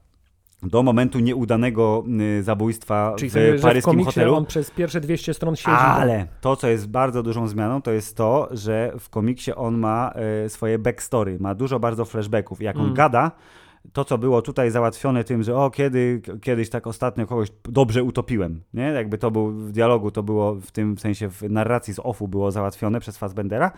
Do 0.64 0.84
momentu 0.84 1.20
nieudanego 1.20 2.04
y, 2.40 2.44
zabójstwa 2.44 3.14
Czyli 3.18 3.30
w 3.30 3.34
sobie, 3.34 3.58
w 3.58 3.62
paryskim 3.62 3.92
komiksie 3.92 4.06
hotelu. 4.06 4.36
on 4.36 4.46
przez 4.46 4.72
pierwsze 4.72 5.02
200 5.02 5.34
stron 5.34 5.56
siedzi. 5.56 5.70
Ale 5.78 6.28
to, 6.42 6.56
co 6.56 6.68
jest 6.68 6.88
bardzo 6.90 7.24
dużą 7.24 7.48
zmianą, 7.48 7.82
to 7.82 7.92
jest 7.92 8.18
to, 8.18 8.48
że 8.52 8.94
w 9.00 9.10
komiksie 9.10 9.52
on 9.56 9.78
ma 9.78 10.12
e, 10.46 10.50
swoje 10.50 10.80
backstory, 10.80 11.38
ma 11.40 11.56
dużo 11.56 11.80
bardzo 11.80 12.06
flashbacków. 12.06 12.62
Jak 12.62 12.76
on 12.76 12.82
Mm. 12.82 12.94
gada, 12.94 13.32
to, 13.94 14.06
co 14.06 14.18
było 14.18 14.42
tutaj 14.42 14.72
załatwione 14.72 15.24
tym, 15.24 15.44
że 15.44 15.58
o, 15.58 15.70
kiedy, 15.70 16.22
kiedyś 16.42 16.70
tak 16.70 16.88
ostatnio 16.88 17.28
kogoś 17.28 17.50
dobrze 17.64 18.04
utopiłem, 18.04 18.62
nie? 18.74 18.84
Jakby 18.84 19.18
to 19.18 19.32
był 19.32 19.52
w 19.52 19.72
dialogu, 19.72 20.12
to 20.12 20.24
było 20.24 20.56
w 20.56 20.72
tym 20.72 20.98
sensie 20.98 21.30
w 21.30 21.42
narracji 21.42 21.94
z 21.94 22.00
offu 22.00 22.28
było 22.28 22.52
załatwione 22.52 23.00
przez 23.00 23.18
Fassbendera, 23.18 23.72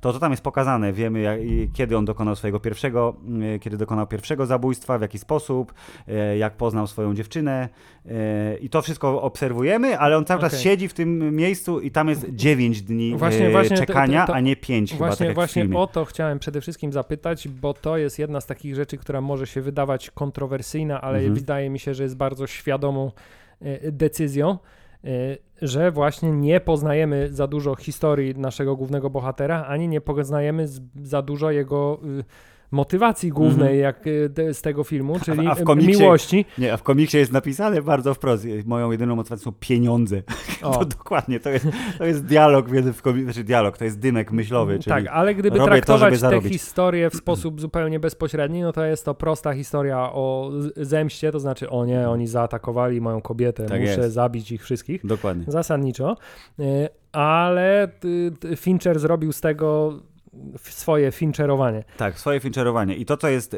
to 0.00 0.12
to 0.12 0.18
tam 0.18 0.30
jest 0.30 0.42
pokazane. 0.42 0.92
Wiemy, 0.92 1.20
jak, 1.20 1.40
kiedy 1.72 1.96
on 1.96 2.04
dokonał 2.04 2.36
swojego 2.36 2.60
pierwszego, 2.60 3.16
e, 3.54 3.58
kiedy 3.58 3.76
dokonał 3.76 4.06
pierwszego 4.06 4.46
zabójstwa, 4.46 4.98
w 4.98 5.02
jaki 5.02 5.18
sposób, 5.18 5.74
e, 6.08 6.38
jak 6.38 6.56
poznał 6.56 6.86
swoją 6.86 7.14
dziewczynę 7.14 7.68
i 8.60 8.70
to 8.70 8.82
wszystko 8.82 9.22
obserwujemy, 9.22 9.98
ale 9.98 10.16
on 10.16 10.24
cały 10.24 10.40
czas 10.40 10.52
Okej. 10.52 10.64
siedzi 10.64 10.88
w 10.88 10.94
tym 10.94 11.36
miejscu 11.36 11.80
i 11.80 11.90
tam 11.90 12.08
jest 12.08 12.26
9 12.30 12.82
dni 12.82 13.16
Właśnie- 13.16 13.46
e, 13.46 13.50
właśnie 13.50 13.76
to- 13.76 13.86
czekania, 13.86 14.26
to- 14.26 14.34
a 14.34 14.40
nie 14.40 14.56
5 14.56 14.92
chyba, 14.92 14.98
tak 15.04 15.08
Właśnie, 15.10 15.26
jak 15.26 15.34
właśnie 15.34 15.68
o 15.74 15.86
to 15.86 16.04
chciałem 16.04 16.38
przede 16.38 16.60
wszystkim 16.60 16.92
zapytać, 16.92 17.48
bo 17.48 17.74
to 17.74 17.96
jest 17.96 18.18
jedna 18.18 18.40
z 18.40 18.46
takich 18.46 18.74
rzeczy, 18.74 18.98
która 18.98 19.20
może 19.20 19.46
się 19.46 19.60
wydawać 19.60 20.10
kontrowersyjna, 20.10 21.00
ale 21.00 21.18
Mhm. 21.18 21.34
wydaje 21.34 21.70
mi 21.70 21.78
się, 21.78 21.94
że 21.94 22.02
jest 22.02 22.16
bardzo 22.16 22.46
świadomą 22.46 23.12
e, 23.60 23.92
decyzją, 23.92 24.50
e, 25.04 25.08
że 25.62 25.90
właśnie 25.90 26.32
nie 26.32 26.60
poznajemy 26.60 27.28
za 27.32 27.46
dużo 27.46 27.74
historii 27.74 28.34
naszego 28.36 28.76
głównego 28.76 29.10
bohatera, 29.10 29.64
ani 29.64 29.88
nie 29.88 30.00
poznajemy 30.00 30.66
za 31.02 31.22
dużo 31.22 31.50
jego 31.50 32.00
y, 32.20 32.24
motywacji 32.72 33.30
głównej 33.30 33.80
jak 33.80 34.06
y, 34.06 34.30
z 34.54 34.62
tego 34.62 34.84
filmu, 34.84 35.16
czyli 35.24 35.46
a 35.46 35.52
y, 35.52 35.64
komiksie- 35.64 35.86
miłości. 36.00 36.44
Nie, 36.58 36.72
a 36.72 36.76
w 36.76 36.82
komiksie 36.82 37.16
jest 37.18 37.32
napisane 37.32 37.82
bardzo 37.82 38.14
wprost. 38.14 38.46
Moją 38.66 38.90
jedyną 38.90 39.16
motywacją 39.16 39.44
są 39.44 39.56
pieniądze. 39.60 40.22
To 40.62 40.84
dokładnie, 40.84 41.40
to 41.40 41.50
jest, 41.50 41.66
to 41.98 42.04
jest 42.04 42.24
dialog 42.24 42.68
w 42.68 42.92
w 42.92 43.02
komiksie, 43.02 43.24
znaczy 43.24 43.44
dialog, 43.44 43.78
to 43.78 43.84
jest 43.84 43.98
dymek 43.98 44.32
myślowy, 44.32 44.72
czyli 44.78 44.84
Tak, 44.94 45.06
ale 45.06 45.34
gdyby 45.34 45.58
to, 45.58 45.64
traktować 45.64 46.18
żeby 46.20 46.40
tę 46.42 46.48
historię 46.48 47.10
w 47.10 47.14
sposób 47.14 47.60
zupełnie 47.60 48.00
bezpośredni, 48.00 48.62
no 48.62 48.72
to 48.72 48.84
jest 48.84 49.04
to 49.04 49.14
prosta 49.14 49.52
historia 49.54 49.98
o 50.12 50.50
zemście, 50.76 51.32
to 51.32 51.40
znaczy 51.40 51.70
o 51.70 51.84
nie, 51.84 52.08
oni 52.08 52.26
zaatakowali 52.26 53.00
moją 53.00 53.20
kobietę, 53.22 53.66
Tak 53.66 53.80
muszę 53.80 54.00
jest. 54.00 54.14
zabić 54.14 54.52
ich 54.52 54.62
wszystkich. 54.62 55.06
dokładnie. 55.06 55.44
Zasadniczo. 55.48 56.16
Y, 56.60 56.88
Ale 57.12 57.88
y, 58.52 58.56
Fincher 58.56 58.98
zrobił 58.98 59.32
z 59.32 59.40
tego 59.40 59.92
swoje 60.58 61.12
fincherowanie. 61.12 61.84
Tak, 61.96 62.18
swoje 62.18 62.40
featureowanie. 62.40 62.96
I 62.96 63.04
to, 63.04 63.16
co 63.16 63.28
jest, 63.28 63.56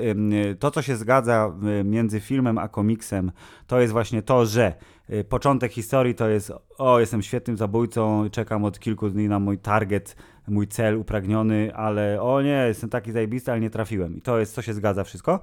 to, 0.59 0.71
co 0.71 0.83
się 0.83 0.97
zgadza 0.97 1.53
między 1.85 2.21
filmem 2.21 2.59
a 2.59 2.69
komiksem, 2.69 3.33
to 3.67 3.81
jest 3.81 3.93
właśnie 3.93 4.23
to, 4.23 4.47
że 4.47 4.75
y, 5.11 5.25
początek 5.25 5.73
historii 5.73 6.15
to 6.15 6.29
jest 6.29 6.53
o, 6.79 7.01
jestem 7.01 7.23
świetnym 7.23 7.57
zabójcą, 7.57 8.31
czekam 8.31 8.65
od 8.65 8.79
kilku 8.79 9.11
dni 9.11 9.29
na 9.29 9.39
mój 9.39 9.59
target, 9.59 10.17
mój 10.49 10.69
cel 10.69 10.97
upragniony, 10.97 11.75
ale 11.75 12.23
o 12.23 12.43
nie, 12.43 12.65
jestem 12.69 12.91
taki 12.91 13.13
zajebisty, 13.13 13.51
ale 13.53 13.61
nie 13.61 13.71
trafiłem. 13.71 14.17
I 14.17 14.21
to 14.21 14.39
jest, 14.39 14.55
co 14.55 14.63
się 14.63 14.75
zgadza 14.75 15.05
wszystko. 15.05 15.41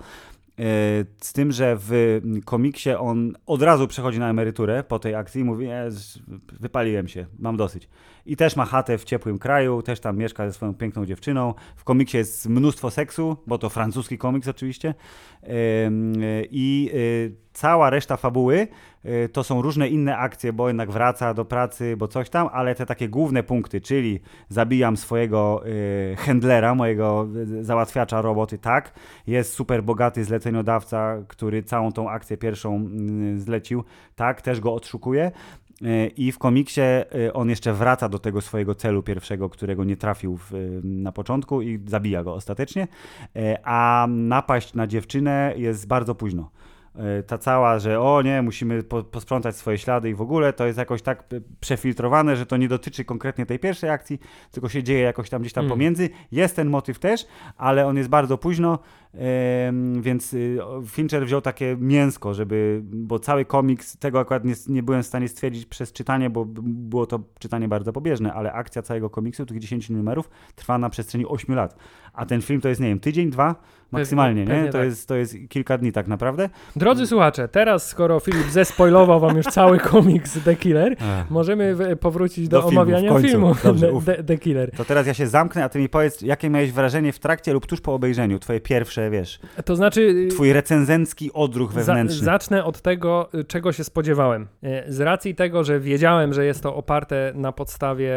Y, 0.60 0.64
Z 1.22 1.34
tym, 1.34 1.52
że 1.52 1.76
w 1.80 2.22
komiksie 2.46 2.90
on 2.90 3.34
od 3.46 3.62
razu 3.62 3.88
przechodzi 3.88 4.20
na 4.20 4.30
emeryturę 4.30 4.84
po 4.84 5.00
tej 5.00 5.16
akcji 5.16 5.42
i 5.42 5.44
mówi, 5.44 5.66
e, 5.66 5.90
wypaliłem 6.60 7.08
się, 7.08 7.26
mam 7.40 7.58
dosyć. 7.58 7.90
I 8.26 8.36
też 8.36 8.56
ma 8.56 8.66
chatę 8.66 8.98
w 8.98 9.04
ciepłym 9.04 9.40
kraju, 9.40 9.82
też 9.82 10.00
tam 10.00 10.18
mieszka 10.18 10.48
ze 10.48 10.54
swoją 10.54 10.74
piękną 10.74 11.06
dziewczyną. 11.06 11.54
W 11.76 11.84
komiksie 11.84 12.18
jest 12.18 12.50
mnóstwo 12.50 12.92
seksu, 12.92 13.38
bo 13.48 13.58
to 13.58 13.70
francuski 13.70 14.18
komiks 14.18 14.48
oczywiście. 14.48 14.94
Y, 15.44 15.48
I 16.52 16.90
y, 16.94 17.36
cała 17.54 17.90
reszta 17.90 18.18
fabuły 18.18 18.68
y, 19.06 19.30
to 19.30 19.44
są 19.44 19.62
różne 19.62 19.88
inne 19.88 20.18
akcje, 20.18 20.54
bo 20.54 20.68
jednak 20.68 20.92
wraca 20.92 21.34
do 21.34 21.46
pracy, 21.46 21.98
bo 21.98 22.08
coś 22.08 22.30
tam, 22.30 22.50
ale 22.52 22.76
te 22.76 22.86
takie 22.86 23.10
główne 23.10 23.44
punkty, 23.44 23.82
czyli 23.82 24.20
zabijam 24.50 24.98
swojego 24.98 25.64
handlera, 26.18 26.76
mojego 26.76 27.28
załatwiacza 27.62 28.22
roboty, 28.22 28.58
tak. 28.58 28.94
Jest 29.28 29.54
super 29.54 29.84
bogaty 29.84 30.24
zleceniodawca, 30.24 31.18
który 31.28 31.64
całą 31.64 31.92
tą 31.92 32.10
akcję 32.10 32.38
pierwszą 32.38 32.88
y, 33.36 33.40
zlecił, 33.40 33.84
tak, 34.16 34.42
też 34.42 34.60
go 34.60 34.74
odszukuje. 34.74 35.32
I 36.18 36.32
w 36.32 36.38
komiksie 36.40 36.82
y, 37.16 37.34
on 37.34 37.50
jeszcze 37.50 37.74
wraca 37.74 38.10
do 38.10 38.20
tego 38.20 38.42
swojego 38.42 38.76
celu 38.76 39.04
pierwszego, 39.04 39.50
którego 39.50 39.84
nie 39.84 39.98
trafił 39.98 40.38
w, 40.38 40.54
y, 40.54 40.82
na 40.84 41.12
początku 41.12 41.62
i 41.62 41.80
zabija 41.88 42.24
go 42.24 42.34
ostatecznie. 42.34 42.88
Y, 43.38 43.58
A 43.64 44.08
napaść 44.10 44.74
na 44.74 44.88
dziewczynę 44.88 45.54
jest 45.58 45.88
bardzo 45.88 46.16
późno. 46.16 46.52
Ta 47.28 47.38
cała, 47.38 47.80
że 47.80 48.02
o 48.02 48.22
nie, 48.22 48.42
musimy 48.42 48.84
po, 48.84 49.04
posprzątać 49.04 49.56
swoje 49.56 49.78
ślady 49.78 50.10
i 50.10 50.14
w 50.14 50.22
ogóle, 50.22 50.54
to 50.54 50.66
jest 50.66 50.78
jakoś 50.78 51.02
tak 51.02 51.24
przefiltrowane, 51.60 52.36
że 52.36 52.46
to 52.46 52.58
nie 52.58 52.68
dotyczy 52.68 53.06
konkretnie 53.06 53.46
tej 53.46 53.60
pierwszej 53.60 53.90
akcji, 53.90 54.20
tylko 54.52 54.70
się 54.70 54.84
dzieje 54.84 55.00
jakoś 55.00 55.30
tam 55.30 55.42
gdzieś 55.42 55.54
tam 55.54 55.66
Mm. 55.66 55.70
pomiędzy. 55.70 56.10
Jest 56.32 56.56
ten 56.56 56.70
motyw 56.70 57.00
też, 57.00 57.26
ale 57.58 57.88
on 57.88 57.98
jest 57.98 58.10
bardzo 58.10 58.38
późno, 58.38 58.80
więc 60.02 60.34
y, 60.34 60.60
Fincher 60.88 61.26
wziął 61.26 61.42
takie 61.42 61.78
mięsko, 61.80 62.34
żeby, 62.34 62.82
bo 62.84 63.20
cały 63.20 63.46
komiks, 63.46 63.98
tego 63.98 64.20
akurat 64.20 64.46
nie, 64.46 64.54
nie 64.68 64.84
byłem 64.84 65.04
w 65.04 65.06
stanie 65.06 65.28
stwierdzić 65.28 65.66
przez 65.66 65.94
czytanie, 65.94 66.30
bo 66.30 66.46
było 66.46 67.06
to 67.06 67.20
czytanie 67.40 67.68
bardzo 67.68 67.94
pobieżne, 67.94 68.34
ale 68.34 68.54
akcja 68.54 68.82
całego 68.82 69.10
komiksu, 69.10 69.46
tych 69.46 69.60
10 69.60 69.90
numerów, 69.90 70.30
trwa 70.56 70.78
na 70.78 70.90
przestrzeni 70.90 71.26
8 71.26 71.56
lat. 71.56 71.76
A 72.14 72.26
ten 72.26 72.42
film 72.42 72.62
to 72.62 72.70
jest, 72.70 72.82
nie 72.82 72.88
wiem, 72.88 73.00
tydzień, 73.00 73.30
dwa 73.30 73.56
maksymalnie, 73.92 74.46
pewnie 74.46 74.62
nie? 74.62 74.68
To, 74.68 74.78
tak. 74.78 74.86
jest, 74.86 75.08
to 75.08 75.16
jest 75.16 75.36
kilka 75.50 75.78
dni 75.78 75.92
tak 75.92 76.08
naprawdę. 76.08 76.50
Drodzy 76.76 77.08
słuchacze, 77.08 77.48
teraz 77.48 77.88
skoro 77.88 78.20
Filip 78.20 78.50
zespoilował 78.50 79.20
wam 79.20 79.38
już 79.38 79.46
cały 79.46 79.80
komiks 79.94 80.44
The 80.44 80.56
Killer, 80.56 80.96
możemy 81.30 81.76
w- 81.76 81.98
powrócić 82.00 82.48
do, 82.48 82.62
Do 82.62 82.70
filmu, 82.70 82.82
omawiania 82.82 83.20
filmu 83.20 83.56
Dobrze. 83.64 83.92
The, 84.06 84.24
The 84.24 84.38
Killer. 84.38 84.72
To 84.72 84.86
teraz 84.86 85.08
ja 85.08 85.14
się 85.14 85.28
zamknę, 85.28 85.64
a 85.64 85.70
ty 85.70 85.80
mi 85.80 85.90
powiedz, 85.90 86.22
jakie 86.22 86.50
miałeś 86.50 86.72
wrażenie 86.72 87.14
w 87.14 87.20
trakcie 87.20 87.54
lub 87.54 87.66
tuż 87.66 87.82
po 87.82 87.94
obejrzeniu, 87.94 88.40
twoje 88.40 88.60
pierwsze, 88.60 89.01
wiesz, 89.10 89.40
To 89.66 89.76
znaczy... 89.76 90.02
y, 90.02 90.28
twój 90.28 90.54
recenzencki 90.54 91.34
odruch 91.34 91.72
Za, 91.74 91.80
wewnętrzny. 91.80 92.26
zacznę 92.26 92.64
od 92.64 92.82
tego, 92.82 93.30
y, 93.36 93.44
czego 93.44 93.72
się 93.72 93.84
spodziewałem. 93.84 94.48
Y, 94.88 94.94
Z 94.94 95.00
racji 95.02 95.36
tego, 95.36 95.64
że 95.64 95.80
wiedziałem, 95.80 96.34
że 96.34 96.46
jest 96.46 96.64
to 96.64 96.76
oparte 96.76 97.32
na 97.36 97.52
podstawie 97.52 98.12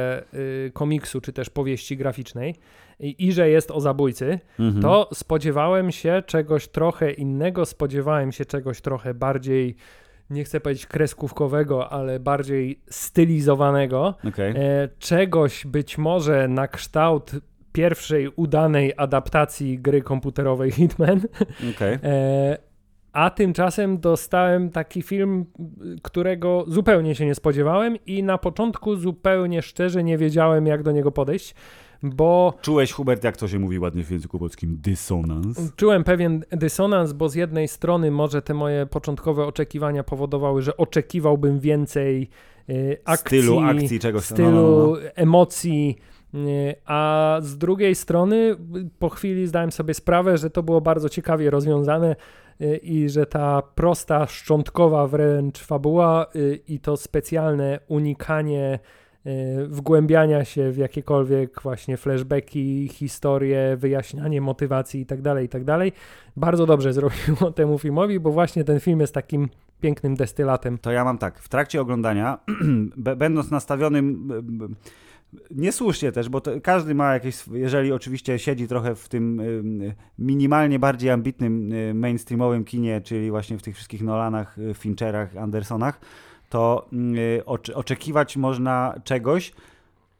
komiksu 0.73 1.20
czy 1.20 1.33
też 1.33 1.51
powieści 1.51 1.97
graficznej 1.97 2.55
i, 3.01 3.27
i 3.27 3.33
że 3.33 3.51
jest 3.51 3.70
o 3.70 3.81
zabójcy, 3.81 4.38
Mhm. 4.59 4.83
to 4.83 5.09
spodziewałem 5.14 5.92
się 5.92 6.23
czegoś 6.27 6.68
trochę 6.68 7.11
innego, 7.12 7.66
spodziewałem 7.66 8.33
się 8.33 8.44
czegoś 8.44 8.81
trochę 8.81 9.14
bardziej, 9.14 9.77
nie 10.31 10.44
chcę 10.44 10.61
powiedzieć 10.61 10.87
kreskówkowego, 10.87 11.92
ale 11.92 12.20
bardziej 12.20 12.81
stylizowanego. 12.90 14.14
Okej. 14.29 14.55
E, 14.57 14.88
czegoś 14.99 15.66
być 15.66 15.99
może 15.99 16.49
na 16.49 16.68
kształt 16.68 17.33
pierwszej 17.74 18.28
udanej 18.37 18.92
adaptacji 18.96 19.78
gry 19.78 20.02
komputerowej 20.02 20.70
Hitman. 20.78 21.20
okej. 21.76 21.98
E, 22.02 22.58
a 23.12 23.30
tymczasem 23.30 24.00
dostałem 24.00 24.70
taki 24.70 25.02
film, 25.02 25.44
którego 26.02 26.64
zupełnie 26.68 27.14
się 27.14 27.26
nie 27.26 27.34
spodziewałem 27.34 27.96
i 28.06 28.22
na 28.22 28.38
początku 28.38 28.96
zupełnie 28.96 29.62
szczerze 29.62 30.04
nie 30.04 30.18
wiedziałem, 30.18 30.66
jak 30.66 30.82
do 30.82 30.92
niego 30.92 31.12
podejść, 31.12 31.54
bo 32.02 32.54
Czułeś, 32.62 32.92
Hubert, 32.92 33.24
jak 33.24 33.37
to 33.37 33.48
się 33.48 33.58
mówi 33.58 33.78
ładnie 33.78 34.04
w 34.04 34.10
języku 34.10 34.38
polskim, 34.38 34.78
dysonans? 34.82 35.72
czułem 35.76 36.04
pewien 36.04 36.44
dysonans, 36.50 37.12
bo 37.12 37.28
z 37.28 37.34
jednej 37.34 37.68
strony 37.68 38.10
może 38.10 38.42
te 38.42 38.54
moje 38.54 38.87
początkowe 38.87 39.46
oczekiwania 39.46 40.04
powodowały, 40.04 40.62
że 40.62 40.76
oczekiwałbym 40.76 41.60
więcej 41.60 42.28
y, 42.70 42.96
akcji, 43.04 43.38
Stylu 43.42 43.60
akcji, 43.60 44.00
czegoś 44.00 44.24
stylu 44.24 44.50
No, 44.50 44.62
no, 44.62 44.87
no. 44.90 44.96
emocji, 45.14 45.98
A 46.85 47.38
z 47.42 47.59
drugiej 47.59 47.94
strony, 47.94 48.57
po 48.99 49.09
chwili 49.09 49.47
zdałem 49.47 49.73
sobie 49.73 49.94
sprawę, 49.94 50.38
że 50.38 50.51
to 50.51 50.62
było 50.62 50.81
bardzo 50.81 51.09
ciekawie 51.09 51.51
rozwiązane 51.51 52.16
i 52.83 53.09
że 53.09 53.27
ta 53.27 53.62
prosta, 53.62 54.27
szczątkowa 54.27 55.07
wręcz 55.07 55.59
fabuła 55.59 56.27
i 56.68 56.81
to 56.81 56.97
specjalne 56.97 57.81
unikanie 57.88 58.79
Y, 59.27 59.66
wgłębiania 59.68 60.44
się 60.44 60.70
w 60.70 60.77
jakiekolwiek 60.77 61.62
właśnie 61.62 61.97
flashbacki, 61.97 62.88
historie, 62.88 63.77
wyjaśnianie 63.77 64.40
motywacji 64.40 65.01
itd., 65.01 65.23
tak 65.23 65.42
itd. 65.42 65.79
Tak 65.79 65.94
Bardzo 66.37 66.66
dobrze 66.66 66.92
zrobiło 67.03 67.51
temu 67.55 67.79
filmowi, 67.79 68.20
bo 68.20 68.31
właśnie 68.31 68.64
ten 68.64 68.81
film 68.81 69.01
jest 69.01 69.14
takim 69.14 69.49
pięknym 69.81 70.14
destylatem. 70.14 70.79
To 70.79 70.90
ja 70.90 71.05
mam 71.05 71.18
tak, 71.18 71.38
w 71.38 71.49
trakcie 71.49 71.81
oglądania, 71.81 72.38
będąc 73.16 73.51
nastawionym 73.51 74.29
niesłusznie 75.51 76.12
też, 76.12 76.29
bo 76.29 76.42
każdy 76.62 76.94
ma 76.94 77.14
jakieś, 77.14 77.44
jeżeli 77.53 77.92
oczywiście 77.92 78.38
siedzi 78.38 78.68
trochę 78.68 78.94
w 78.94 79.09
tym 79.09 79.42
minimalnie 80.18 80.79
bardziej 80.79 81.11
ambitnym 81.11 81.73
mainstreamowym 81.94 82.64
kinie, 82.64 83.01
czyli 83.01 83.31
właśnie 83.31 83.59
w 83.59 83.62
tych 83.62 83.75
wszystkich 83.77 84.03
Nolanach, 84.03 84.57
Fincherach, 84.75 85.37
Andersonach, 85.37 86.01
to 86.51 86.88
mm, 86.92 87.18
y, 87.18 87.75
oczekiwać 87.75 88.37
można 88.37 88.94
czegoś, 89.05 89.53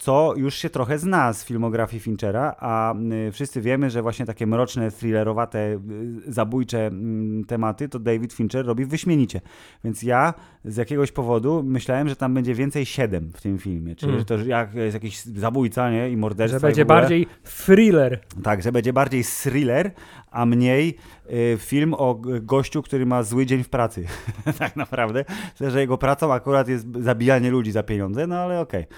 co 0.05 0.35
już 0.37 0.55
się 0.55 0.71
trochę 0.71 0.99
zna 0.99 1.33
z 1.33 1.45
filmografii 1.45 2.01
Finchera, 2.01 2.55
a 2.59 2.95
y, 3.29 3.33
wszyscy 3.33 3.61
wiemy, 3.61 3.91
że 3.91 4.03
właśnie 4.03 4.27
takie 4.27 4.47
mroczne, 4.47 4.91
thrillerowate, 4.91 5.59
y, 5.59 6.33
zabójcze 6.33 6.87
mm, 6.87 7.45
tematy 7.45 7.89
to 7.89 7.99
David 7.99 8.33
Fincher 8.33 8.67
robi 8.67 8.85
wyśmienicie. 8.85 9.41
Więc 9.85 10.03
ja 10.03 10.35
z 10.65 10.77
jakiegoś 10.77 11.13
powodu 11.13 11.63
myślałem, 11.63 12.09
że 12.09 12.17
tam 12.17 12.35
będzie 12.35 12.55
więcej 12.55 12.87
siedem 12.87 13.31
w 13.35 13.41
tym 13.41 13.59
filmie, 13.59 13.97
czyli 13.97 14.13
mm. 14.13 14.21
że 14.21 14.25
to 14.25 14.39
jak 14.39 14.75
jest 14.75 14.95
jakiś 14.95 15.23
zabójca 15.25 15.91
nie? 15.91 16.11
i 16.11 16.17
morderstwo. 16.17 16.61
Że 16.61 16.67
będzie 16.67 16.85
bardziej 16.85 17.27
thriller. 17.45 18.21
Tak, 18.43 18.63
że 18.63 18.73
będzie 18.73 18.93
bardziej 18.93 19.25
thriller, 19.25 19.91
a 20.35 20.47
mniej 20.47 20.97
y, 21.31 21.57
film 21.61 21.95
o 21.95 22.21
gościu, 22.41 22.83
który 22.83 23.07
ma 23.07 23.23
zły 23.23 23.47
dzień 23.47 23.63
w 23.63 23.69
pracy. 23.69 24.07
tak 24.59 24.77
naprawdę. 24.77 25.25
Myślę, 25.53 25.71
że 25.71 25.81
jego 25.81 25.99
pracą 25.99 26.33
akurat 26.33 26.69
jest 26.69 26.87
zabijanie 27.01 27.51
ludzi 27.51 27.73
za 27.73 27.83
pieniądze, 27.83 28.27
no 28.27 28.37
ale 28.37 28.61
okej. 28.61 28.87
Okay. 28.87 28.95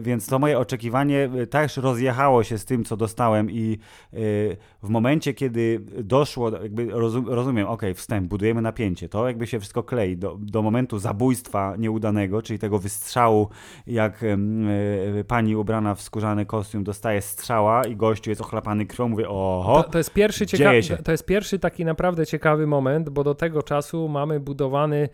Więc 0.00 0.26
to 0.26 0.38
moje 0.38 0.58
oczekiwanie 0.58 1.30
y, 1.42 1.46
też 1.46 1.76
rozjechało 1.76 2.44
się 2.44 2.58
z 2.58 2.64
tym, 2.64 2.84
co 2.84 2.96
dostałem 2.96 3.50
i 3.50 3.78
y, 4.14 4.56
w 4.82 4.88
momencie, 4.88 5.34
kiedy 5.34 5.80
doszło, 6.02 6.50
jakby 6.50 6.86
rozum, 6.90 7.28
rozumiem, 7.28 7.66
ok, 7.66 7.82
wstęp, 7.94 8.28
budujemy 8.28 8.62
napięcie, 8.62 9.08
to 9.08 9.26
jakby 9.26 9.46
się 9.46 9.60
wszystko 9.60 9.82
klei 9.82 10.16
do, 10.16 10.36
do 10.40 10.62
momentu 10.62 10.98
zabójstwa 10.98 11.74
nieudanego, 11.78 12.42
czyli 12.42 12.58
tego 12.58 12.78
wystrzału, 12.78 13.48
jak 13.86 14.24
pani 15.28 15.56
ubrana 15.56 15.94
w 15.94 16.02
skórzany 16.02 16.46
kostium 16.46 16.84
dostaje 16.84 17.22
strzała 17.22 17.84
i 17.84 17.96
gościu 17.96 18.30
jest 18.30 18.40
ochlapany 18.40 18.86
krwią, 18.86 19.08
mówię, 19.08 19.28
oho, 19.28 19.82
to, 19.82 19.90
to 19.90 19.98
jest 19.98 20.12
pierwszy 20.12 20.25
ciekawy, 20.32 20.80
to 21.04 21.12
jest 21.12 21.24
pierwszy 21.24 21.58
taki 21.58 21.84
naprawdę 21.84 22.26
ciekawy 22.26 22.66
moment, 22.66 23.08
bo 23.10 23.24
do 23.24 23.34
tego 23.34 23.62
czasu 23.62 24.08
mamy 24.08 24.40
budowany 24.40 25.08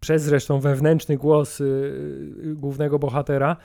przez 0.00 0.22
zresztą 0.22 0.60
wewnętrzny 0.60 1.16
głos 1.16 1.60
y, 1.60 1.64
y, 1.64 2.54
głównego 2.54 2.98
bohatera, 2.98 3.56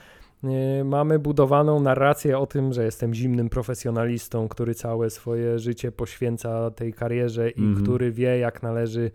y, 0.80 0.84
mamy 0.84 1.18
budowaną 1.18 1.80
narrację 1.80 2.38
o 2.38 2.46
tym, 2.46 2.72
że 2.72 2.84
jestem 2.84 3.14
zimnym 3.14 3.48
profesjonalistą, 3.48 4.48
który 4.48 4.74
całe 4.74 5.10
swoje 5.10 5.58
życie 5.58 5.92
poświęca 5.92 6.70
tej 6.70 6.92
karierze 6.92 7.50
i 7.50 7.60
mm 7.60 7.74
-hmm. 7.74 7.82
który 7.82 8.12
wie, 8.12 8.38
jak 8.38 8.62
należy 8.62 9.10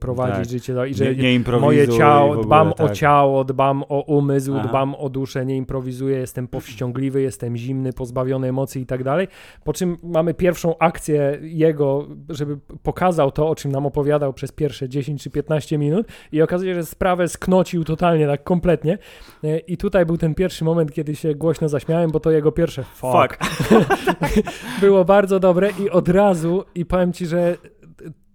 prowadzić 0.00 0.36
tak. 0.36 0.48
życie 0.48 0.72
no, 0.72 0.84
i 0.84 0.94
że 0.94 1.14
nie, 1.14 1.38
nie 1.38 1.58
moje 1.60 1.88
ciało, 1.88 2.30
ogóle, 2.30 2.46
dbam 2.46 2.72
tak. 2.72 2.90
o 2.90 2.94
ciało, 2.94 3.44
dbam 3.44 3.84
o 3.88 4.00
umysł, 4.00 4.54
Aha. 4.56 4.68
dbam 4.68 4.94
o 4.94 5.08
duszę, 5.08 5.46
nie 5.46 5.56
improwizuję, 5.56 6.18
jestem 6.18 6.48
powściągliwy, 6.48 7.22
jestem 7.22 7.56
zimny, 7.56 7.92
pozbawiony 7.92 8.48
emocji 8.48 8.82
i 8.82 8.86
tak 8.86 9.04
dalej. 9.04 9.28
Po 9.64 9.72
czym 9.72 9.96
mamy 10.02 10.34
pierwszą 10.34 10.78
akcję 10.78 11.38
jego, 11.42 12.06
żeby 12.28 12.58
pokazał 12.82 13.30
to, 13.30 13.48
o 13.48 13.54
czym 13.54 13.72
nam 13.72 13.86
opowiadał 13.86 14.32
przez 14.32 14.52
pierwsze 14.52 14.88
10 14.88 15.22
czy 15.22 15.30
15 15.30 15.78
minut 15.78 16.06
i 16.32 16.42
okazuje 16.42 16.74
się, 16.74 16.80
że 16.80 16.86
sprawę 16.86 17.28
sknocił 17.28 17.84
totalnie, 17.84 18.26
tak 18.26 18.44
kompletnie. 18.44 18.98
Y, 19.44 19.58
I 19.58 19.76
tutaj 19.76 20.06
był 20.06 20.16
ten 20.16 20.34
pierwszy 20.34 20.64
moment, 20.64 20.92
kiedy 20.92 21.16
się 21.16 21.34
głośno 21.34 21.68
zaśmiałem, 21.68 22.10
bo 22.10 22.20
to 22.20 22.30
jego 22.30 22.52
pierwsze 22.52 22.84
fuck, 22.84 23.44
fuck. 23.44 23.88
było 24.80 25.04
bardzo 25.04 25.40
dobre 25.40 25.70
i 25.80 25.90
od 25.90 26.08
razu, 26.08 26.64
i 26.74 26.84
powiem 26.84 27.12
ci, 27.12 27.26
że 27.26 27.56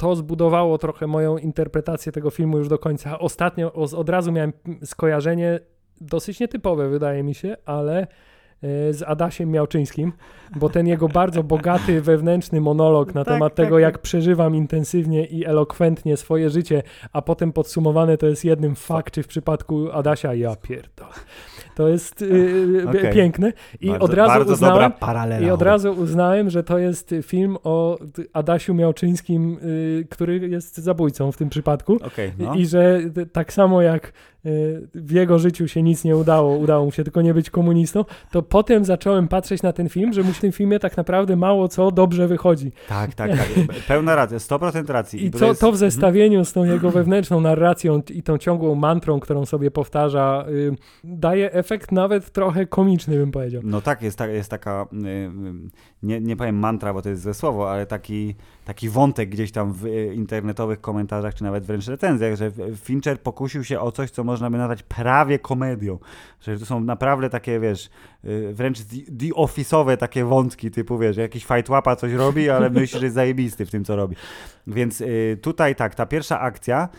to 0.03 0.15
zbudowało 0.15 0.77
trochę 0.77 1.07
moją 1.07 1.37
interpretację 1.37 2.11
tego 2.11 2.29
filmu 2.29 2.57
już 2.57 2.67
do 2.67 2.77
końca. 2.77 3.19
Ostatnio 3.19 3.73
od 3.73 4.09
razu 4.09 4.31
miałem 4.31 4.53
skojarzenie 4.83 5.59
dosyć 6.01 6.39
nietypowe, 6.39 6.89
wydaje 6.89 7.23
mi 7.23 7.35
się, 7.35 7.55
ale 7.65 8.01
e, 8.01 8.07
z 8.93 9.03
Adasiem 9.03 9.51
Miałczyńskim, 9.51 10.13
bo 10.55 10.69
ten 10.69 10.87
jego 10.87 11.07
bardzo 11.07 11.43
bogaty 11.43 12.01
wewnętrzny 12.11 12.61
monolog 12.61 13.15
na 13.15 13.23
tak, 13.23 13.33
temat 13.33 13.55
tak, 13.55 13.65
tego, 13.65 13.79
jak 13.79 13.93
tak. 13.93 14.01
przeżywam 14.01 14.55
intensywnie 14.55 15.25
i 15.25 15.45
elokwentnie 15.45 16.17
swoje 16.17 16.49
życie, 16.49 16.83
a 17.13 17.21
potem 17.21 17.53
podsumowane 17.53 18.17
to 18.17 18.27
jest 18.27 18.45
jednym 18.45 18.75
fakt, 18.75 19.13
czy 19.13 19.23
w 19.23 19.27
przypadku 19.27 19.91
Adasia, 19.91 20.33
ja 20.33 20.55
pierdolę. 20.55 21.13
To 21.75 21.87
jest 21.87 22.21
yy, 22.21 22.85
okay. 22.89 23.13
piękne. 23.13 23.53
I 23.81 23.89
bardzo, 23.89 24.05
od 24.05 24.13
razu 24.13 24.51
uznałem, 24.51 24.91
I 25.41 25.49
od 25.49 25.61
razu 25.61 25.91
uznałem, 25.91 26.49
że 26.49 26.63
to 26.63 26.77
jest 26.77 27.15
film 27.23 27.57
o 27.63 27.97
Adasiu 28.33 28.73
Miałczyńskim, 28.73 29.57
yy, 29.61 30.05
który 30.09 30.49
jest 30.49 30.77
zabójcą 30.77 31.31
w 31.31 31.37
tym 31.37 31.49
przypadku. 31.49 31.95
Okay, 31.95 32.31
no. 32.39 32.55
I 32.55 32.65
że 32.65 32.99
tak 33.31 33.53
samo 33.53 33.81
jak 33.81 34.13
w 34.95 35.11
jego 35.11 35.39
życiu 35.39 35.67
się 35.67 35.83
nic 35.83 36.03
nie 36.03 36.17
udało, 36.17 36.57
udało 36.57 36.85
mu 36.85 36.91
się 36.91 37.03
tylko 37.03 37.21
nie 37.21 37.33
być 37.33 37.49
komunistą, 37.49 38.05
to 38.31 38.41
potem 38.41 38.85
zacząłem 38.85 39.27
patrzeć 39.27 39.61
na 39.63 39.73
ten 39.73 39.89
film, 39.89 40.13
że 40.13 40.23
mu 40.23 40.33
w 40.33 40.39
tym 40.39 40.51
filmie 40.51 40.79
tak 40.79 40.97
naprawdę 40.97 41.35
mało 41.35 41.67
co 41.67 41.91
dobrze 41.91 42.27
wychodzi. 42.27 42.71
Tak, 42.87 43.15
tak, 43.15 43.31
tak. 43.31 43.47
Pełna 43.87 44.15
racja, 44.15 44.37
100% 44.37 44.89
racji. 44.89 45.25
I 45.25 45.31
to, 45.31 45.45
jest... 45.45 45.61
to 45.61 45.71
w 45.71 45.77
zestawieniu 45.77 46.45
z 46.45 46.53
tą 46.53 46.63
jego 46.63 46.91
wewnętrzną 46.91 47.41
narracją 47.41 48.01
i 48.09 48.23
tą 48.23 48.37
ciągłą 48.37 48.75
mantrą, 48.75 49.19
którą 49.19 49.45
sobie 49.45 49.71
powtarza, 49.71 50.45
y, 50.49 50.75
daje 51.03 51.51
efekt 51.53 51.91
nawet 51.91 52.31
trochę 52.31 52.65
komiczny, 52.65 53.17
bym 53.17 53.31
powiedział. 53.31 53.61
No 53.65 53.81
tak, 53.81 54.01
jest, 54.01 54.17
ta, 54.17 54.27
jest 54.27 54.49
taka, 54.49 54.87
y, 54.93 55.07
y, 55.07 55.29
nie, 56.03 56.21
nie 56.21 56.35
powiem 56.35 56.55
mantra, 56.55 56.93
bo 56.93 57.01
to 57.01 57.09
jest 57.09 57.21
złe 57.21 57.33
słowo, 57.33 57.71
ale 57.71 57.85
taki, 57.85 58.35
taki 58.65 58.89
wątek 58.89 59.29
gdzieś 59.29 59.51
tam 59.51 59.73
w 59.73 59.85
y, 59.85 60.13
internetowych 60.13 60.81
komentarzach, 60.81 61.35
czy 61.35 61.43
nawet 61.43 61.65
wręcz 61.65 61.87
recenzjach, 61.87 62.35
że 62.35 62.51
Fincher 62.75 63.19
pokusił 63.21 63.63
się 63.63 63.79
o 63.79 63.91
coś, 63.91 64.11
co 64.11 64.23
można 64.23 64.49
by 64.49 64.57
nazwać 64.57 64.83
prawie 64.83 65.39
komedią. 65.39 65.99
Że 66.41 66.59
to 66.59 66.65
są 66.65 66.79
naprawdę 66.79 67.29
takie, 67.29 67.59
wiesz, 67.59 67.89
wręcz 68.53 68.79
the 69.19 69.27
office'owe 69.35 69.97
takie 69.97 70.25
wątki, 70.25 70.71
typu, 70.71 70.97
wiesz, 70.97 71.17
jakiś 71.17 71.45
fight 71.45 71.69
łapa 71.69 71.95
coś 71.95 72.13
robi, 72.13 72.49
ale 72.49 72.69
myśli, 72.69 72.99
że 72.99 73.05
jest 73.05 73.15
zajebisty 73.15 73.65
w 73.65 73.71
tym, 73.71 73.85
co 73.85 73.95
robi. 73.95 74.15
Więc 74.67 75.03
tutaj 75.41 75.75
tak, 75.75 75.95
ta 75.95 76.05
pierwsza 76.05 76.39
akcja 76.39 76.89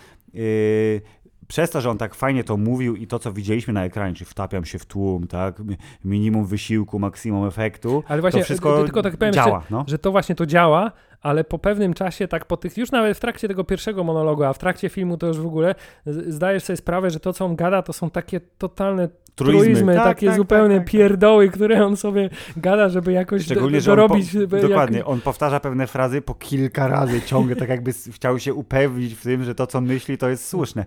przez 1.54 1.70
to, 1.70 1.80
że 1.80 1.90
on 1.90 1.98
tak 1.98 2.14
fajnie 2.14 2.44
to 2.44 2.56
mówił 2.56 2.96
i 2.96 3.06
to, 3.06 3.18
co 3.18 3.32
widzieliśmy 3.32 3.72
na 3.72 3.84
ekranie, 3.84 4.14
czy 4.14 4.24
wtapiam 4.24 4.64
się 4.64 4.78
w 4.78 4.86
tłum, 4.86 5.26
tak, 5.26 5.62
minimum 6.04 6.46
wysiłku, 6.46 6.98
maksimum 6.98 7.46
efektu, 7.46 8.02
ale 8.08 8.20
właśnie, 8.20 8.40
to 8.40 8.44
wszystko 8.44 8.84
tylko 8.84 9.02
tak 9.02 9.16
powiem, 9.16 9.34
działa. 9.34 9.60
Że, 9.60 9.66
no? 9.70 9.84
że 9.88 9.98
to 9.98 10.12
właśnie 10.12 10.34
to 10.34 10.46
działa, 10.46 10.92
ale 11.20 11.44
po 11.44 11.58
pewnym 11.58 11.94
czasie, 11.94 12.28
tak 12.28 12.44
po 12.44 12.56
tych, 12.56 12.76
już 12.76 12.90
nawet 12.90 13.16
w 13.16 13.20
trakcie 13.20 13.48
tego 13.48 13.64
pierwszego 13.64 14.04
monologu, 14.04 14.44
a 14.44 14.52
w 14.52 14.58
trakcie 14.58 14.88
filmu 14.88 15.16
to 15.16 15.26
już 15.26 15.38
w 15.38 15.46
ogóle 15.46 15.74
zdajesz 16.06 16.62
sobie 16.64 16.76
sprawę, 16.76 17.10
że 17.10 17.20
to, 17.20 17.32
co 17.32 17.44
on 17.44 17.56
gada, 17.56 17.82
to 17.82 17.92
są 17.92 18.10
takie 18.10 18.40
totalne 18.40 19.08
truizmy, 19.34 19.64
truizmy 19.64 19.94
tak, 19.94 20.04
takie 20.04 20.26
tak, 20.26 20.36
zupełnie 20.36 20.76
tak, 20.76 20.84
tak, 20.84 20.92
pierdoły, 20.92 21.48
które 21.48 21.86
on 21.86 21.96
sobie 21.96 22.30
gada, 22.56 22.88
żeby 22.88 23.12
jakoś 23.12 23.44
Szczególnie, 23.44 23.78
do, 23.78 23.84
dorobić. 23.84 24.36
Po, 24.50 24.56
dokładnie, 24.56 24.98
jak... 24.98 25.08
on 25.08 25.20
powtarza 25.20 25.60
pewne 25.60 25.86
frazy 25.86 26.22
po 26.22 26.34
kilka 26.34 26.88
razy 26.88 27.22
ciągle, 27.22 27.56
tak 27.56 27.68
jakby 27.68 27.92
chciał 27.92 28.38
się 28.38 28.54
upewnić 28.54 29.14
w 29.14 29.22
tym, 29.22 29.44
że 29.44 29.54
to, 29.54 29.66
co 29.66 29.80
myśli, 29.80 30.18
to 30.18 30.28
jest 30.28 30.48
słuszne. 30.48 30.86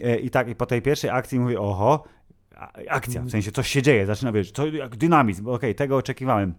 E, 0.00 0.16
I 0.16 0.30
tak, 0.30 0.48
i 0.48 0.54
po 0.54 0.66
tej 0.66 0.82
pierwszej 0.82 1.10
akcji 1.10 1.40
mówi, 1.40 1.56
oho, 1.56 2.04
akcja, 2.88 3.22
w 3.22 3.30
sensie 3.30 3.52
coś 3.52 3.68
się 3.68 3.82
dzieje, 3.82 4.06
zaczyna, 4.06 4.32
wiesz, 4.32 4.52
to 4.52 4.66
jak 4.66 4.96
dynamizm, 4.96 5.42
okej, 5.42 5.54
okay, 5.54 5.74
tego 5.74 5.96
oczekiwałem. 5.96 6.54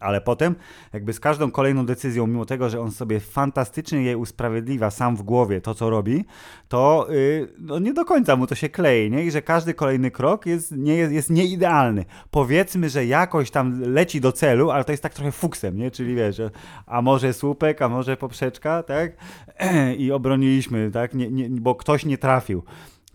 Ale 0.00 0.20
potem, 0.20 0.54
jakby 0.92 1.12
z 1.12 1.20
każdą 1.20 1.50
kolejną 1.50 1.86
decyzją, 1.86 2.26
mimo 2.26 2.44
tego, 2.44 2.70
że 2.70 2.80
on 2.80 2.90
sobie 2.90 3.20
fantastycznie 3.20 4.02
jej 4.02 4.16
usprawiedliwia 4.16 4.90
sam 4.90 5.16
w 5.16 5.22
głowie 5.22 5.60
to, 5.60 5.74
co 5.74 5.90
robi, 5.90 6.24
to 6.68 7.06
yy, 7.10 7.48
no 7.58 7.78
nie 7.78 7.92
do 7.92 8.04
końca 8.04 8.36
mu 8.36 8.46
to 8.46 8.54
się 8.54 8.68
klei, 8.68 9.10
nie? 9.10 9.24
I 9.24 9.30
że 9.30 9.42
każdy 9.42 9.74
kolejny 9.74 10.10
krok 10.10 10.46
jest, 10.46 10.72
nie, 10.72 10.96
jest, 10.96 11.12
jest 11.12 11.30
nieidealny. 11.30 12.04
Powiedzmy, 12.30 12.90
że 12.90 13.06
jakoś 13.06 13.50
tam 13.50 13.80
leci 13.80 14.20
do 14.20 14.32
celu, 14.32 14.70
ale 14.70 14.84
to 14.84 14.92
jest 14.92 15.02
tak 15.02 15.14
trochę 15.14 15.32
fuksem, 15.32 15.76
nie? 15.76 15.90
Czyli 15.90 16.14
wiesz, 16.14 16.40
a 16.86 17.02
może 17.02 17.32
słupek, 17.32 17.82
a 17.82 17.88
może 17.88 18.16
poprzeczka, 18.16 18.82
tak? 18.82 19.12
I 19.98 20.12
obroniliśmy, 20.12 20.90
tak? 20.90 21.14
Nie, 21.14 21.30
nie, 21.30 21.50
bo 21.50 21.74
ktoś 21.74 22.04
nie 22.04 22.18
trafił 22.18 22.62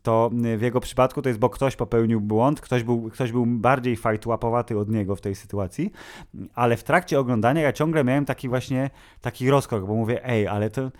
to 0.04 0.30
w 0.58 0.62
jego 0.62 0.80
przypadku 0.80 1.22
to 1.22 1.30
jest, 1.30 1.40
bo 1.40 1.50
ktoś 1.50 1.76
popełnił 1.76 2.22
błąd, 2.22 2.62
ktoś 2.62 2.84
był, 2.84 3.10
ktoś 3.10 3.32
był 3.32 3.46
bardziej 3.46 3.96
fajtłapowaty 3.96 4.78
od 4.78 4.90
niego 4.90 5.16
w 5.16 5.22
tej 5.22 5.36
sytuacji, 5.36 5.92
ale 6.56 6.78
w 6.78 6.84
trakcie 6.84 7.20
oglądania 7.20 7.62
ja 7.62 7.74
ciągle 7.74 8.04
miałem 8.04 8.26
taki 8.26 8.50
właśnie 8.50 8.90
taki 9.22 9.50
rozkrok, 9.50 9.86
bo 9.86 9.96
mówię, 9.96 10.26
ej, 10.26 10.48
ale 10.48 10.70
to 10.70 10.92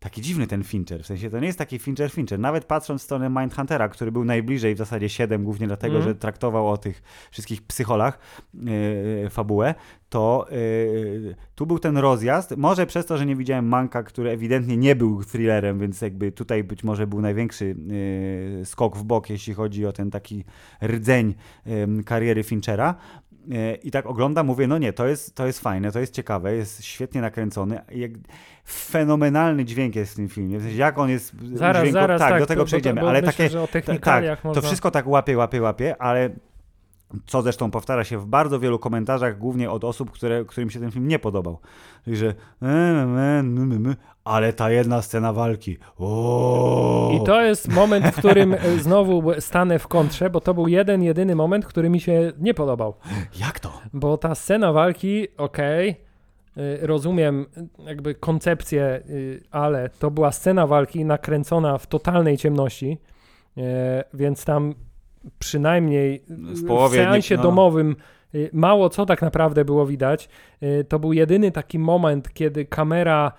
taki 0.00 0.22
dziwny 0.22 0.46
ten 0.46 0.64
Fincher. 0.64 1.02
W 1.02 1.06
sensie 1.06 1.30
to 1.30 1.40
nie 1.40 1.46
jest 1.46 1.58
taki 1.58 1.78
Fincher 1.78 2.10
Fincher. 2.10 2.38
Nawet 2.38 2.64
patrząc 2.64 3.00
w 3.02 3.04
stronę 3.04 3.30
Mindhuntera, 3.30 3.88
który 3.88 4.12
był 4.12 4.24
najbliżej 4.24 4.74
w 4.74 4.78
zasadzie 4.78 5.08
7, 5.08 5.44
głównie 5.44 5.66
dlatego, 5.66 5.96
Mhm. 5.96 6.14
że 6.14 6.18
traktował 6.18 6.68
o 6.68 6.76
tych 6.76 7.02
wszystkich 7.30 7.62
psycholach 7.62 8.18
yy, 8.54 9.30
fabułę, 9.30 9.74
to 10.08 10.46
yy, 10.50 11.34
tu 11.54 11.66
był 11.66 11.78
ten 11.78 11.98
rozjazd. 11.98 12.56
Może 12.56 12.86
przez 12.86 13.06
to, 13.06 13.18
że 13.18 13.26
nie 13.26 13.36
widziałem 13.36 13.68
Manka, 13.68 14.02
który 14.02 14.30
ewidentnie 14.30 14.76
nie 14.76 14.96
był 14.96 15.24
thrillerem, 15.24 15.78
więc 15.78 16.00
jakby 16.00 16.32
tutaj 16.32 16.64
być 16.64 16.84
może 16.84 17.06
był 17.06 17.20
największy 17.20 17.76
yy, 18.58 18.64
skok 18.64 18.96
w 18.96 19.04
bok, 19.04 19.30
jeśli 19.30 19.54
chodzi 19.54 19.86
o 19.86 19.92
ten 19.92 20.10
taki 20.10 20.44
rdzeń 20.82 21.34
kariery 22.04 22.42
Finchera. 22.42 22.94
I 23.82 23.90
tak 23.90 24.06
oglądam, 24.06 24.46
mówię, 24.46 24.66
no 24.66 24.78
nie, 24.78 24.92
to 24.92 25.06
jest, 25.06 25.34
to 25.34 25.46
jest 25.46 25.60
fajne, 25.60 25.92
to 25.92 26.00
jest 26.00 26.14
ciekawe, 26.14 26.54
jest 26.54 26.84
świetnie 26.84 27.20
nakręcony. 27.20 27.80
Fenomenalny 28.68 29.64
dźwięk 29.64 29.87
jest 29.96 30.12
w 30.12 30.16
tym 30.16 30.28
filmie. 30.28 30.58
W 30.58 30.62
sensie, 30.62 30.76
jak 30.78 30.98
on 30.98 31.10
jest 31.10 31.34
Zaraz, 31.54 31.82
dźwięko- 31.82 31.92
zaraz, 31.92 32.20
tak, 32.20 32.30
tak, 32.30 32.40
do 32.40 32.46
tego 32.46 32.62
to- 32.62 32.66
przejdziemy, 32.66 33.00
ale 33.00 33.22
myślę, 33.22 33.66
takie, 33.72 33.98
ta- 33.98 34.20
tak, 34.22 34.44
można... 34.44 34.62
to 34.62 34.66
wszystko 34.66 34.90
tak 34.90 35.06
łapie, 35.06 35.36
łapie, 35.36 35.62
łapie, 35.62 36.02
ale 36.02 36.30
co 37.26 37.42
zresztą 37.42 37.70
powtarza 37.70 38.04
się 38.04 38.18
w 38.18 38.26
bardzo 38.26 38.60
wielu 38.60 38.78
komentarzach, 38.78 39.38
głównie 39.38 39.70
od 39.70 39.84
osób, 39.84 40.10
które, 40.10 40.44
którym 40.44 40.70
się 40.70 40.80
ten 40.80 40.90
film 40.90 41.08
nie 41.08 41.18
podobał. 41.18 41.58
Czyli, 42.04 42.16
że 42.16 42.34
e, 42.62 42.66
e, 42.66 43.44
ale 44.24 44.52
ta 44.52 44.70
jedna 44.70 45.02
scena 45.02 45.32
walki. 45.32 45.78
O! 45.98 47.10
I 47.14 47.26
to 47.26 47.42
jest 47.42 47.68
moment, 47.68 48.06
w 48.06 48.16
którym 48.18 48.54
e, 48.54 48.78
znowu 48.78 49.22
stanę 49.40 49.78
w 49.78 49.88
kontrze, 49.88 50.30
bo 50.30 50.40
to 50.40 50.54
był 50.54 50.68
jeden, 50.68 51.02
jedyny 51.02 51.34
moment, 51.34 51.66
który 51.66 51.90
mi 51.90 52.00
się 52.00 52.32
nie 52.38 52.54
podobał. 52.54 52.94
Jak 53.40 53.60
to? 53.60 53.80
Bo 53.92 54.18
ta 54.18 54.34
scena 54.34 54.72
walki, 54.72 55.28
okej, 55.36 55.90
y, 55.90 56.07
rozumiem 56.80 57.46
y, 57.80 57.84
jakby 57.84 58.14
koncepcję, 58.14 59.02
y, 59.10 59.40
ale 59.50 59.90
to 59.98 60.10
była 60.10 60.32
scena 60.32 60.66
walki 60.66 61.04
nakręcona 61.04 61.78
w 61.78 61.86
totalnej 61.86 62.36
ciemności, 62.36 62.98
y, 63.58 63.62
więc 64.14 64.44
tam 64.44 64.74
przynajmniej 65.38 66.22
W 66.28 66.66
połowie 66.66 66.98
w 67.00 67.02
seansie 67.02 67.34
nie- 67.34 67.36
no. 67.36 67.42
domowym 67.42 67.96
mało 68.52 68.88
co 68.88 69.06
tak 69.06 69.22
naprawdę 69.22 69.64
było 69.64 69.86
widać. 69.86 70.28
To 70.88 70.98
był 70.98 71.12
jedyny 71.12 71.50
taki 71.52 71.78
moment, 71.78 72.32
kiedy 72.34 72.64
kamera 72.64 73.32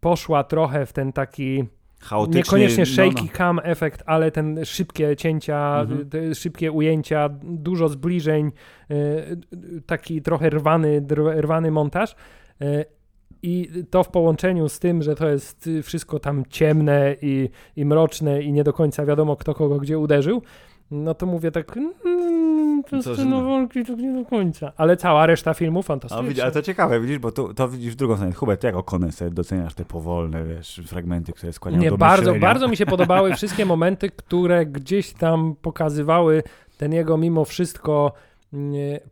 poszła 0.00 0.44
trochę 0.44 0.86
w 0.86 0.92
ten 0.92 1.12
taki 1.12 1.64
Chaotyczny. 2.00 2.38
Niekoniecznie 2.38 2.84
no, 2.84 2.90
no. 3.04 3.12
shaky 3.12 3.28
cam 3.28 3.60
efekt, 3.62 4.02
ale 4.06 4.30
ten 4.30 4.64
szybkie 4.64 5.16
cięcia, 5.16 5.80
Mhm. 5.80 6.34
szybkie 6.34 6.72
ujęcia, 6.72 7.28
dużo 7.42 7.88
zbliżeń, 7.88 8.52
taki 9.86 10.22
trochę 10.22 10.50
rwany, 10.50 11.02
rwany 11.40 11.70
montaż. 11.70 12.14
Y, 12.62 12.84
I 13.42 13.68
to 13.90 14.04
w 14.04 14.08
połączeniu 14.08 14.68
z 14.68 14.78
tym, 14.78 15.02
że 15.02 15.14
to 15.14 15.28
jest 15.28 15.70
wszystko 15.82 16.18
tam 16.18 16.44
ciemne 16.50 17.16
i, 17.22 17.48
i 17.76 17.84
mroczne 17.84 18.42
i 18.42 18.52
nie 18.52 18.64
do 18.64 18.72
końca 18.72 19.06
wiadomo 19.06 19.36
kto 19.36 19.54
kogo 19.54 19.78
gdzie 19.78 19.98
uderzył, 19.98 20.42
no 20.90 21.14
to 21.14 21.26
mówię 21.26 21.50
tak, 21.50 21.76
mm, 21.76 22.82
to 22.90 22.96
jest 22.96 23.24
no. 23.26 23.44
walki 23.44 23.84
tak 23.84 23.98
nie 23.98 24.12
do 24.12 24.24
końca. 24.24 24.72
Ale 24.76 24.96
cała 24.96 25.26
reszta 25.26 25.54
filmu 25.54 25.80
A 25.80 25.82
fantastyczna. 25.82 26.28
widzi, 26.28 26.40
ale 26.40 26.52
to 26.52 26.62
ciekawe, 26.62 27.00
widzisz, 27.00 27.18
bo 27.18 27.32
tu, 27.32 27.54
to 27.54 27.68
widzisz 27.68 27.92
w 27.92 27.96
drugą 27.96 28.14
stronę. 28.14 28.32
Hubert, 28.32 28.60
ty 28.60 28.66
jako 28.66 28.82
koneser 28.82 29.30
doceniasz 29.30 29.74
te 29.74 29.84
powolne, 29.84 30.44
wiesz, 30.44 30.80
fragmenty, 30.86 31.32
które 31.32 31.52
skłaniają 31.52 31.82
Nie, 31.82 31.90
do 31.90 31.98
bardzo, 31.98 32.22
myślenia. 32.32 32.40
bardzo 32.40 32.68
mi 32.68 32.76
się 32.76 32.86
podobały 32.86 33.34
wszystkie 33.36 33.66
momenty, 33.66 34.10
które 34.10 34.66
gdzieś 34.66 35.12
tam 35.12 35.54
pokazywały 35.62 36.42
ten 36.78 36.92
jego 36.92 37.16
mimo 37.16 37.44
wszystko 37.44 38.12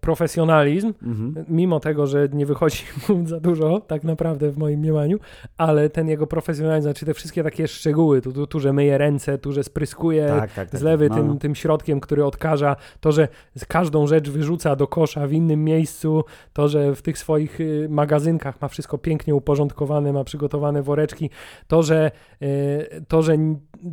profesjonalizm, 0.01 0.93
Mhm. 1.03 1.45
mimo 1.49 1.81
tego, 1.81 2.07
że 2.07 2.29
nie 2.33 2.47
wychodzi 2.47 2.83
mu 3.09 3.27
za 3.27 3.41
dużo, 3.41 3.81
tak 3.81 4.05
naprawdę 4.05 4.51
w 4.51 4.59
moim 4.59 4.81
mniemaniu, 4.81 5.19
ale 5.57 5.91
ten 5.91 6.09
jego 6.09 6.27
profesjonalizm, 6.27 6.83
znaczy 6.83 7.07
te 7.07 7.15
wszystkie 7.15 7.43
takie 7.45 7.69
szczegóły, 7.69 8.21
tu, 8.23 8.33
tu, 8.33 8.47
tu 8.47 8.61
że 8.61 8.73
myje 8.73 8.99
ręce, 8.99 9.39
tu, 9.39 9.53
że 9.53 9.65
spryskuje 9.65 10.27
Tak, 10.27 10.53
tak, 10.53 10.71
tak. 10.71 10.81
zlewy 10.81 11.09
no, 11.09 11.15
tym, 11.15 11.27
no. 11.29 11.35
tym 11.35 11.55
środkiem, 11.55 12.01
który 12.01 12.25
odkaża, 12.25 12.77
to, 13.01 13.13
że 13.13 13.29
z 13.57 13.65
każdą 13.65 14.07
rzecz 14.07 14.31
wyrzuca 14.31 14.77
do 14.77 14.87
kosza 14.87 15.27
w 15.27 15.33
innym 15.33 15.65
miejscu, 15.65 16.25
to, 16.53 16.69
że 16.69 16.95
w 16.95 17.03
tych 17.03 17.19
swoich 17.19 17.61
y, 17.61 17.87
magazynkach 17.91 18.61
ma 18.63 18.69
wszystko 18.69 18.99
pięknie 18.99 19.35
uporządkowane, 19.35 20.13
ma 20.13 20.25
przygotowane 20.25 20.83
woreczki, 20.83 21.31
to, 21.67 21.83
że, 21.83 22.11
y, 22.43 23.05
to, 23.09 23.23
że 23.23 23.37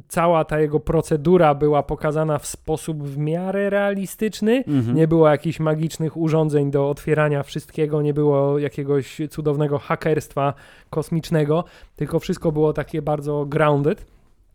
cała 0.07 0.45
ta 0.45 0.59
jego 0.59 0.79
procedura 0.79 1.55
była 1.55 1.83
pokazana 1.83 2.37
w 2.39 2.45
sposób 2.45 3.03
w 3.03 3.17
miarę 3.17 3.69
realistyczny, 3.69 4.63
Mhm. 4.67 4.95
nie 4.97 5.07
było 5.07 5.29
jakichś 5.37 5.59
magicznych 5.59 6.17
urządzeń 6.17 6.71
do 6.71 6.89
otwierania 6.89 7.43
wszystkiego, 7.43 8.01
nie 8.01 8.13
było 8.13 8.59
jakiegoś 8.59 9.21
cudownego 9.29 9.79
hakerstwa 9.79 10.53
kosmicznego, 10.89 11.63
tylko 11.95 12.19
wszystko 12.19 12.51
było 12.51 12.73
takie 12.73 13.01
bardzo 13.01 13.45
grounded. 13.45 14.05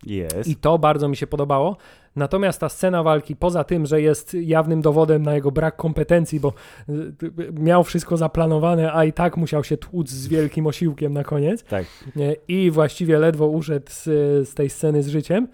Jest. 0.05 0.47
I 0.47 0.55
to 0.55 0.79
bardzo 0.79 1.07
mi 1.07 1.15
się 1.17 1.27
podobało. 1.27 1.77
Natomiast 2.15 2.59
ta 2.59 2.69
scena 2.69 3.03
walki, 3.03 3.35
poza 3.35 3.63
tym, 3.63 3.85
że 3.85 4.01
jest 4.01 4.33
jawnym 4.33 4.81
dowodem 4.81 5.23
na 5.23 5.35
jego 5.35 5.51
brak 5.51 5.75
kompetencji, 5.75 6.39
bo 6.39 6.53
y, 6.89 6.93
y, 7.23 7.53
miał 7.53 7.83
wszystko 7.83 8.17
zaplanowane, 8.17 8.93
a 8.93 9.05
i 9.05 9.13
tak 9.13 9.37
musiał 9.37 9.63
się 9.63 9.77
tłuc 9.77 10.09
z 10.09 10.27
wielkim 10.27 10.67
osiłkiem 10.67 11.13
na 11.13 11.23
koniec 11.23 11.63
Tak. 11.63 11.85
nie, 12.15 12.35
i 12.47 12.71
właściwie 12.71 13.19
ledwo 13.19 13.47
uszedł 13.47 13.85
z, 13.89 14.03
z 14.49 14.53
tej 14.53 14.69
sceny 14.69 15.03
z 15.03 15.07
życiem, 15.07 15.47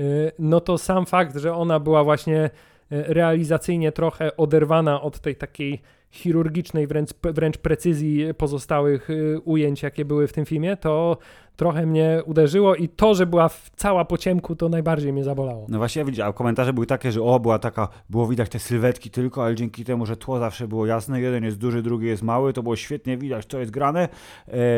y, 0.00 0.32
no 0.38 0.60
to 0.60 0.78
sam 0.78 1.06
fakt, 1.06 1.36
że 1.36 1.54
ona 1.54 1.80
była 1.80 2.04
właśnie 2.04 2.44
y, 2.44 2.69
realizacyjnie 2.90 3.92
trochę 3.92 4.36
oderwana 4.36 5.02
od 5.02 5.20
tej 5.20 5.36
takiej 5.36 5.82
chirurgicznej 6.10 6.86
wręcz, 6.86 7.10
wręcz 7.22 7.58
precyzji 7.58 8.34
pozostałych 8.34 9.10
y, 9.10 9.40
ujęć, 9.44 9.82
jakie 9.82 10.04
były 10.04 10.28
w 10.28 10.32
tym 10.32 10.46
filmie, 10.46 10.76
to 10.76 11.18
trochę 11.60 11.86
mnie 11.86 12.22
uderzyło 12.24 12.74
i 12.74 12.88
to, 12.88 13.14
że 13.14 13.26
była 13.26 13.48
w, 13.48 13.70
cała 13.76 14.04
po 14.04 14.18
ciemku, 14.18 14.56
to 14.56 14.68
najbardziej 14.68 15.12
mnie 15.12 15.24
zabolało. 15.24 15.66
No 15.68 15.78
właśnie, 15.78 16.04
widzisz, 16.04 16.24
a 16.24 16.32
komentarze 16.32 16.72
były 16.72 16.86
takie, 16.86 17.12
że 17.12 17.22
o, 17.22 17.40
była 17.40 17.58
taka, 17.58 17.88
było 18.10 18.26
widać 18.26 18.48
te 18.48 18.58
sylwetki 18.58 19.10
tylko, 19.10 19.44
ale 19.44 19.54
dzięki 19.54 19.84
temu, 19.84 20.06
że 20.06 20.16
tło 20.16 20.38
zawsze 20.38 20.68
było 20.68 20.86
jasne, 20.86 21.20
jeden 21.20 21.44
jest 21.44 21.58
duży, 21.58 21.82
drugi 21.82 22.06
jest 22.06 22.22
mały, 22.22 22.52
to 22.52 22.62
było 22.62 22.76
świetnie 22.76 23.16
widać, 23.16 23.46
co 23.46 23.58
jest 23.58 23.70
grane. 23.70 24.08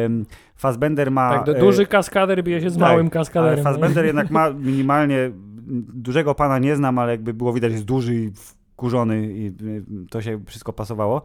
Um, 0.03 0.27
Fassbender 0.57 1.11
ma... 1.11 1.39
Tak, 1.39 1.57
e, 1.57 1.61
duży 1.61 1.87
kaskader 1.87 2.45
bije 2.45 2.61
się 2.61 2.71
z 2.71 2.75
tak, 2.75 2.81
małym 2.81 3.01
Ale 3.01 3.11
kaskaderem. 3.11 3.59
no 3.59 3.65
Fassbender 3.65 4.05
jednak 4.05 4.31
ma 4.31 4.51
minimalnie, 4.71 5.31
dużego 5.95 6.35
pana 6.35 6.59
nie 6.59 6.77
znam, 6.77 6.99
ale 6.99 7.13
jakby 7.13 7.35
było 7.35 7.53
widać, 7.53 7.73
jest 7.73 7.85
duży 7.85 8.15
i 8.15 8.31
wkurzony 8.35 9.27
i 9.27 9.47
y, 9.47 9.85
to 10.11 10.23
się 10.23 10.41
wszystko 10.47 10.73
pasowało, 10.73 11.23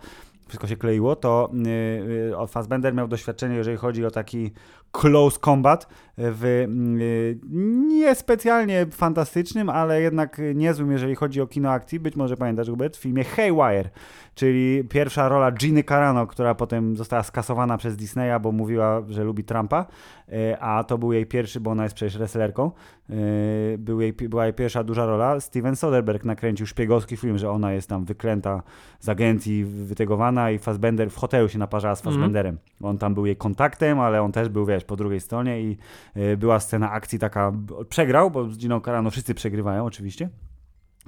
wszystko 0.48 0.68
się 0.68 0.78
kleiło, 0.78 1.16
to 1.16 1.52
y, 1.66 2.44
y, 2.44 2.48
Fassbender 2.48 2.94
miał 2.94 3.08
doświadczenie, 3.08 3.56
jeżeli 3.56 3.78
chodzi 3.78 4.06
o 4.06 4.12
taki 4.12 4.52
close 4.92 5.40
combat 5.40 5.88
w 6.18 6.46
y, 6.46 7.40
niespecjalnie 7.88 8.86
fantastycznym, 8.92 9.70
ale 9.70 10.02
jednak 10.02 10.42
niezłym, 10.56 10.92
jeżeli 10.92 11.16
chodzi 11.16 11.42
o 11.42 11.48
kino 11.48 11.72
akcji. 11.72 12.00
Być 12.00 12.16
może 12.16 12.38
pamiętasz, 12.38 12.70
Hubert, 12.70 12.98
w 12.98 13.00
filmie 13.00 13.24
Haywire, 13.24 13.90
czyli 14.36 14.84
pierwsza 14.90 15.30
rola 15.30 15.52
Ginny 15.52 15.84
Carano, 15.84 16.28
która 16.28 16.56
potem 16.56 16.96
została 16.96 17.24
skasowana 17.24 17.78
przez 17.78 17.98
Disneya, 17.98 18.40
bo 18.42 18.52
mówiła, 18.52 19.02
że 19.10 19.24
lubi 19.24 19.44
Trumpa, 19.44 19.86
e, 20.32 20.60
a 20.60 20.84
to 20.84 20.98
był 20.98 21.14
jej 21.14 21.26
pierwszy, 21.26 21.60
bo 21.60 21.72
ona 21.72 21.84
jest 21.84 21.96
przecież 21.96 22.18
wrestlerką, 22.18 22.72
e, 23.10 23.14
był 23.78 24.02
jej, 24.02 24.14
była 24.14 24.46
jej 24.46 24.54
pierwsza 24.54 24.84
duża 24.84 25.06
rola. 25.06 25.40
Steven 25.40 25.76
Soderbergh 25.76 26.26
nakręcił 26.26 26.68
szpiegowski 26.68 27.18
film, 27.18 27.38
że 27.38 27.52
ona 27.52 27.74
jest 27.74 27.90
tam 27.90 28.06
wyklęta 28.06 28.64
z 29.00 29.10
agencji, 29.10 29.66
wytegowana 29.66 30.52
i 30.52 30.60
Fassbender 30.60 31.12
w 31.12 31.16
hotelu 31.16 31.50
się 31.50 31.60
naparzała 31.60 31.96
z 31.96 32.00
Mhm. 32.00 32.16
Fassbenderem. 32.16 32.58
On 32.82 32.98
tam 32.98 33.14
był 33.14 33.26
jej 33.26 33.36
kontaktem, 33.36 34.00
ale 34.00 34.22
on 34.22 34.32
też 34.32 34.50
był, 34.50 34.66
wiesz, 34.78 34.86
po 34.86 34.96
drugiej 34.96 35.20
stronie 35.20 35.62
i 35.62 35.78
e, 36.16 36.38
była 36.38 36.60
scena 36.60 36.92
akcji 36.92 37.20
taka, 37.20 37.52
przegrał, 37.90 38.32
bo 38.32 38.50
z 38.50 38.58
Giną 38.58 38.82
Carano 38.82 39.12
wszyscy 39.12 39.34
przegrywają 39.34 39.86
oczywiście, 39.86 40.30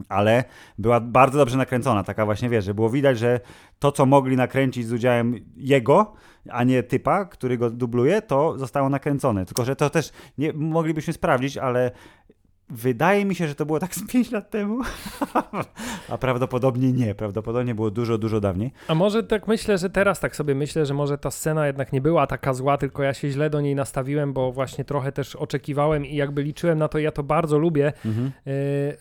ale 0.09 0.43
była 0.77 0.99
bardzo 0.99 1.37
dobrze 1.37 1.57
nakręcona, 1.57 2.03
taka 2.03 2.25
właśnie, 2.25 2.49
wiesz, 2.49 2.65
że 2.65 2.73
było 2.73 2.89
widać, 2.89 3.19
że 3.19 3.39
to, 3.79 3.91
co 3.91 4.05
mogli 4.05 4.35
nakręcić 4.35 4.87
z 4.87 4.93
udziałem 4.93 5.35
jego, 5.57 6.13
a 6.49 6.63
nie 6.63 6.83
typa, 6.83 7.25
który 7.25 7.57
go 7.57 7.69
dubluje, 7.69 8.21
to 8.21 8.57
zostało 8.57 8.89
nakręcone. 8.89 9.45
Tylko, 9.45 9.65
że 9.65 9.75
to 9.75 9.89
też 9.89 10.11
nie 10.37 10.53
moglibyśmy 10.53 11.13
sprawdzić, 11.13 11.57
ale 11.57 11.91
wydaje 12.69 13.25
mi 13.25 13.35
się, 13.35 13.47
że 13.47 13.55
to 13.55 13.65
było 13.65 13.79
tak 13.79 13.95
z 13.95 14.07
5 14.07 14.31
lat 14.31 14.49
temu, 14.49 14.81
a 16.09 16.17
prawdopodobnie 16.17 16.91
nie. 16.91 17.15
Prawdopodobnie 17.15 17.75
było 17.75 17.91
dużo, 17.91 18.17
dużo 18.17 18.39
dawniej. 18.39 18.71
A 18.87 18.95
może 18.95 19.23
tak 19.23 19.47
myślę, 19.47 19.77
że 19.77 19.89
teraz 19.89 20.19
tak 20.19 20.35
sobie 20.35 20.55
myślę, 20.55 20.85
że 20.85 20.93
może 20.93 21.17
ta 21.17 21.31
scena 21.31 21.67
jednak 21.67 21.93
nie 21.93 22.01
była 22.01 22.27
taka 22.27 22.53
zła, 22.53 22.77
tylko 22.77 23.03
ja 23.03 23.13
się 23.13 23.29
źle 23.29 23.49
do 23.49 23.61
niej 23.61 23.75
nastawiłem, 23.75 24.33
bo 24.33 24.51
właśnie 24.51 24.85
trochę 24.85 25.11
też 25.11 25.35
oczekiwałem 25.35 26.05
i 26.05 26.15
jakby 26.15 26.43
liczyłem 26.43 26.77
na 26.77 26.87
to, 26.87 26.99
ja 26.99 27.11
to 27.11 27.23
bardzo 27.23 27.57
lubię 27.59 27.93
Mhm. 28.05 28.25
yy, 28.25 28.31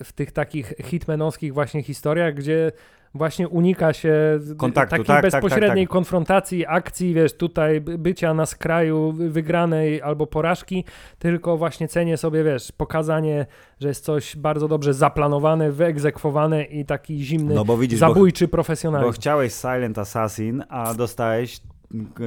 w 0.05 0.13
tych 0.15 0.33
takich 0.33 0.73
hitmanowskich 0.85 1.55
właśnie 1.55 1.83
historiach, 1.83 2.35
gdzie 2.35 2.73
właśnie 3.15 3.49
unika 3.49 3.93
się 3.93 4.39
Kontaktu, 4.57 4.91
takiej 4.91 5.07
tak, 5.07 5.23
tak, 5.23 5.33
tak, 5.33 5.43
bezpośredniej 5.43 5.87
tak. 5.87 5.93
konfrontacji, 5.93 6.67
akcji, 6.67 7.15
wiesz, 7.15 7.33
tutaj 7.37 7.81
by- 7.81 7.99
bycia 7.99 8.35
na 8.35 8.47
skraju 8.47 9.13
wygranej 9.13 10.03
albo 10.03 10.27
porażki, 10.27 10.85
tylko 11.19 11.57
właśnie 11.57 11.89
cenię 11.89 12.17
sobie, 12.17 12.45
wiesz, 12.45 12.73
pokazanie, 12.73 13.47
że 13.81 13.89
jest 13.89 14.05
coś 14.05 14.37
bardzo 14.37 14.69
dobrze 14.69 14.95
zaplanowane, 14.95 15.73
wyegzekwowane 15.73 16.65
i 16.65 16.85
taki 16.85 17.19
zimny, 17.25 17.55
No 17.55 17.65
bo 17.65 17.79
widzisz, 17.79 18.01
bo, 18.01 18.09
zabójczy 18.09 18.47
bo 18.47 18.51
profesjonalizm. 18.51 19.13
chciałeś 19.13 19.53
Silent 19.53 19.99
Assassin, 19.99 20.63
a 20.69 20.95
dostałeś 20.95 21.61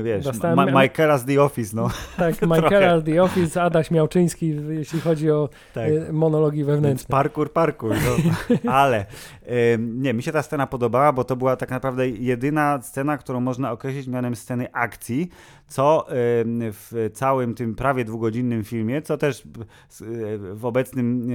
wiesz, 0.03 0.25
Dostałem, 0.25 0.55
Ma 0.55 0.65
Michaela's 0.65 1.25
The 1.25 1.43
Office, 1.43 1.75
no. 1.75 1.89
Tak, 2.17 2.35
Michaela's 2.51 3.03
The 3.03 3.23
Office, 3.23 3.63
Adaś 3.63 3.91
Miałczyński, 3.91 4.55
jeśli 4.69 5.01
chodzi 5.01 5.31
o 5.31 5.49
tak. 5.73 5.89
Y, 5.89 6.13
monologi 6.13 6.63
wewnętrzne. 6.63 6.89
Więc 6.89 7.03
parkour, 7.03 7.53
parkour, 7.53 7.91
no. 7.91 8.71
ale 8.81 9.05
nie, 9.79 10.13
mi 10.13 10.23
się 10.23 10.31
ta 10.31 10.43
scena 10.43 10.67
podobała, 10.67 11.13
bo 11.13 11.23
to 11.23 11.35
była 11.35 11.55
tak 11.55 11.69
naprawdę 11.69 12.09
jedyna 12.09 12.81
scena, 12.81 13.17
którą 13.17 13.39
można 13.39 13.71
określić 13.71 14.07
mianem 14.07 14.35
sceny 14.35 14.73
akcji, 14.73 15.29
co 15.71 16.05
w 16.09 17.09
całym 17.13 17.55
tym 17.55 17.75
prawie 17.75 18.05
dwugodzinnym 18.05 18.63
filmie, 18.63 19.01
co 19.01 19.17
też 19.17 19.43
w 20.53 20.65
obecnym 20.65 21.27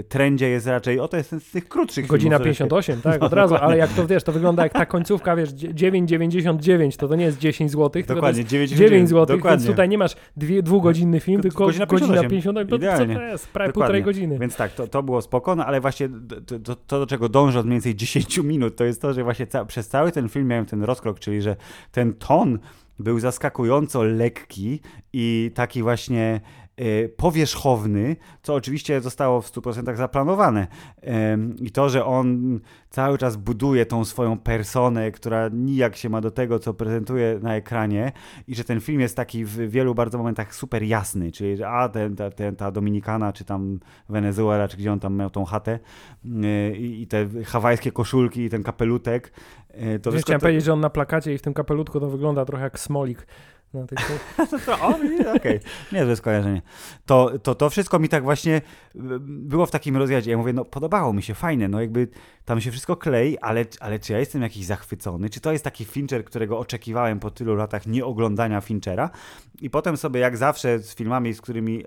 e, 0.00 0.02
trendzie 0.02 0.48
jest 0.48 0.66
raczej, 0.66 1.00
o 1.00 1.08
to 1.08 1.16
jest 1.16 1.30
z 1.30 1.50
tych 1.50 1.68
krótszych 1.68 2.06
Godzina 2.06 2.38
filmów, 2.38 2.44
58, 2.44 3.00
tak, 3.00 3.20
no, 3.20 3.26
od 3.26 3.32
razu, 3.32 3.54
ale 3.54 3.78
jak 3.78 3.92
to 3.92 4.06
wiesz, 4.06 4.22
to 4.22 4.32
wygląda 4.32 4.62
jak 4.62 4.72
ta 4.72 4.86
końcówka, 4.86 5.36
wiesz, 5.36 5.50
9,99, 5.50 6.96
to 6.96 7.08
to 7.08 7.16
nie 7.16 7.24
jest 7.24 7.38
10 7.38 7.70
zł, 7.70 8.02
dokładnie, 8.06 8.44
to 8.44 8.56
jest 8.56 8.74
9 8.74 9.08
zł, 9.08 9.38
więc 9.44 9.66
tutaj 9.66 9.88
nie 9.88 9.98
masz 9.98 10.16
dwie, 10.36 10.62
dwugodzinny 10.62 11.20
film, 11.20 11.42
tylko 11.42 11.66
godzina 11.66 11.86
58, 11.86 12.30
godzina 12.30 12.64
58 12.64 13.14
to, 13.14 13.22
jest, 13.22 13.48
prawie 13.48 13.68
dokładnie. 13.68 13.72
półtorej 13.72 14.02
godziny. 14.02 14.38
Więc 14.38 14.56
tak, 14.56 14.72
to, 14.72 14.86
to 14.86 15.02
było 15.02 15.22
spoko, 15.22 15.56
no 15.56 15.66
ale 15.66 15.80
właśnie 15.80 16.08
to, 16.46 16.58
to, 16.58 16.76
to, 16.76 16.98
do 16.98 17.06
czego 17.06 17.28
dążę 17.28 17.58
od 17.58 17.66
mniej 17.66 17.76
więcej 17.76 17.94
10 17.94 18.38
minut, 18.38 18.76
to 18.76 18.84
jest 18.84 19.02
to, 19.02 19.12
że 19.12 19.24
właśnie 19.24 19.46
ca 19.46 19.64
przez 19.64 19.88
cały 19.88 20.12
ten 20.12 20.28
film 20.28 20.46
miałem 20.46 20.66
ten 20.66 20.84
rozkrok, 20.84 21.18
czyli 21.18 21.42
że 21.42 21.56
ten 21.92 22.12
ton 22.12 22.58
był 23.02 23.20
zaskakująco 23.20 24.02
lekki 24.02 24.80
i 25.12 25.50
taki 25.54 25.82
właśnie 25.82 26.40
powierzchowny, 27.16 28.16
co 28.42 28.54
oczywiście 28.54 29.00
zostało 29.00 29.42
w 29.42 29.52
100% 29.52 29.96
zaplanowane. 29.96 30.66
I 31.60 31.70
to, 31.70 31.88
że 31.88 32.04
on 32.04 32.60
cały 32.90 33.18
czas 33.18 33.36
buduje 33.36 33.86
tą 33.86 34.04
swoją 34.04 34.38
personę, 34.38 35.10
która 35.10 35.48
nijak 35.52 35.96
się 35.96 36.08
ma 36.08 36.20
do 36.20 36.30
tego, 36.30 36.58
co 36.58 36.74
prezentuje 36.74 37.38
na 37.42 37.56
ekranie 37.56 38.12
i 38.48 38.54
że 38.54 38.64
ten 38.64 38.80
film 38.80 39.00
jest 39.00 39.16
taki 39.16 39.44
w 39.44 39.70
wielu 39.70 39.94
bardzo 39.94 40.18
momentach 40.18 40.54
super 40.54 40.82
jasny, 40.82 41.32
czyli 41.32 41.56
że 41.56 41.68
a, 41.68 41.88
ten, 41.88 42.16
ta, 42.16 42.30
ten, 42.30 42.56
ta 42.56 42.70
Dominikana, 42.70 43.32
czy 43.32 43.44
tam 43.44 43.80
Wenezuela, 44.08 44.68
czy 44.68 44.76
gdzie 44.76 44.92
on 44.92 45.00
tam 45.00 45.16
miał 45.16 45.30
tą 45.30 45.44
chatę 45.44 45.78
e, 46.44 46.76
i, 46.76 47.02
i 47.02 47.06
te 47.06 47.28
hawajskie 47.44 47.92
koszulki 47.92 48.40
i 48.40 48.50
ten 48.50 48.62
kapelutek, 48.62 49.32
e, 49.68 49.98
to 49.98 50.12
Wiesz, 50.12 50.22
chciałem 50.22 50.40
to... 50.40 50.44
powiedzieć, 50.44 50.64
że 50.64 50.72
on 50.72 50.80
na 50.80 50.90
plakacie 50.90 51.34
i 51.34 51.38
w 51.38 51.42
tym 51.42 51.54
kapelutku 51.54 52.00
to 52.00 52.10
wygląda 52.10 52.44
trochę 52.44 52.64
jak 52.64 52.78
smolik. 52.78 53.26
No, 53.74 53.86
tylko... 53.86 54.04
to, 54.66 54.88
okej, 54.88 55.36
okay. 55.36 55.60
niezłe 55.92 56.16
skojarzenie. 56.16 56.62
To, 57.06 57.38
to, 57.42 57.54
to 57.54 57.70
wszystko 57.70 57.98
mi 57.98 58.08
tak 58.08 58.22
właśnie 58.22 58.60
było 59.20 59.66
w 59.66 59.70
takim 59.70 59.96
rozjadzie. 59.96 60.30
Ja 60.30 60.36
mówię, 60.36 60.52
no 60.52 60.64
podobało 60.64 61.12
mi 61.12 61.22
się, 61.22 61.34
fajne, 61.34 61.68
no 61.68 61.80
jakby 61.80 62.08
tam 62.44 62.60
się 62.60 62.70
wszystko 62.70 62.96
klei, 62.96 63.38
ale, 63.38 63.64
ale 63.80 63.98
czy 63.98 64.12
ja 64.12 64.18
jestem 64.18 64.42
jakiś 64.42 64.66
zachwycony? 64.66 65.30
Czy 65.30 65.40
to 65.40 65.52
jest 65.52 65.64
taki 65.64 65.84
Fincher, 65.84 66.24
którego 66.24 66.58
oczekiwałem 66.58 67.20
po 67.20 67.30
tylu 67.30 67.54
latach 67.54 67.86
nieoglądania 67.86 68.60
Finchera? 68.60 69.10
I 69.60 69.70
potem 69.70 69.96
sobie, 69.96 70.20
jak 70.20 70.36
zawsze 70.36 70.78
z 70.78 70.94
filmami, 70.94 71.32
z 71.32 71.40
którymi 71.40 71.84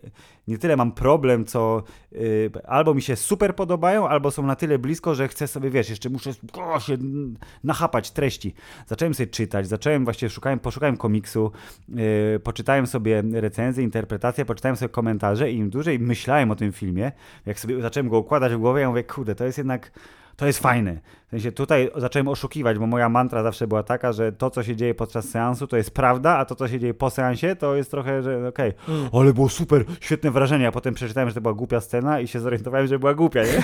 nie 0.48 0.58
tyle 0.58 0.76
mam 0.76 0.92
problem, 0.92 1.46
co 1.46 1.84
yy, 2.12 2.52
albo 2.68 2.94
mi 2.94 3.02
się 3.02 3.16
super 3.16 3.56
podobają, 3.56 4.08
albo 4.08 4.32
są 4.32 4.44
na 4.44 4.56
tyle 4.56 4.80
blisko, 4.80 5.16
że 5.16 5.28
chcę 5.28 5.48
sobie, 5.48 5.70
wiesz, 5.70 5.90
jeszcze 5.90 6.10
muszę 6.10 6.32
o, 6.54 6.80
się 6.80 6.98
nachapać 7.64 8.12
treści. 8.12 8.54
Zacząłem 8.88 9.14
sobie 9.14 9.28
czytać, 9.28 9.68
zacząłem 9.68 10.04
właśnie, 10.04 10.30
szukałem, 10.30 10.60
poszukałem 10.60 10.98
komiksu, 10.98 11.52
yy, 11.90 12.40
poczytałem 12.44 12.88
sobie 12.88 13.24
recenzje, 13.34 13.84
interpretacje, 13.84 14.46
poczytałem 14.46 14.76
sobie 14.76 14.90
komentarze 14.90 15.52
i 15.52 15.58
im 15.58 15.70
dłużej 15.70 16.00
myślałem 16.00 16.52
o 16.52 16.56
tym 16.56 16.72
filmie, 16.72 17.12
jak 17.46 17.60
sobie 17.60 17.82
zacząłem 17.82 18.10
go 18.10 18.20
układać 18.20 18.54
w 18.54 18.58
głowie, 18.58 18.82
ja 18.82 18.90
mówię, 18.90 19.04
kurde, 19.04 19.36
to 19.36 19.46
jest 19.46 19.58
jednak 19.58 19.92
to 20.36 20.48
jest 20.48 20.60
fajne. 20.60 21.00
W 21.28 21.30
sensie 21.30 21.52
tutaj 21.52 21.90
zacząłem 21.96 22.28
oszukiwać, 22.28 22.78
bo 22.78 22.88
moja 22.88 23.10
mantra 23.10 23.44
zawsze 23.44 23.68
była 23.68 23.84
taka, 23.84 24.14
że 24.14 24.32
to, 24.32 24.50
co 24.50 24.64
się 24.64 24.76
dzieje 24.76 24.96
podczas 24.96 25.30
seansu, 25.30 25.68
to 25.68 25.78
jest 25.78 25.92
prawda, 25.92 26.38
a 26.38 26.46
to, 26.46 26.56
co 26.56 26.68
się 26.68 26.80
dzieje 26.80 26.94
po 26.94 27.10
seansie, 27.10 27.56
to 27.56 27.76
jest 27.76 27.92
trochę, 27.92 28.24
że 28.24 28.48
okej, 28.48 28.70
okay, 28.70 28.96
mm. 28.96 29.10
ale 29.14 29.34
było 29.34 29.50
super, 29.50 29.86
świetne 30.00 30.32
wrażenie, 30.32 30.68
a 30.68 30.72
potem 30.72 30.94
przeczytałem, 30.94 31.30
że 31.30 31.36
to 31.36 31.42
była 31.42 31.54
głupia 31.54 31.82
scena 31.82 32.20
i 32.20 32.28
się 32.28 32.40
zorientowałem, 32.40 32.88
że 32.88 33.00
była 33.00 33.14
głupia, 33.14 33.44
nie? 33.44 33.64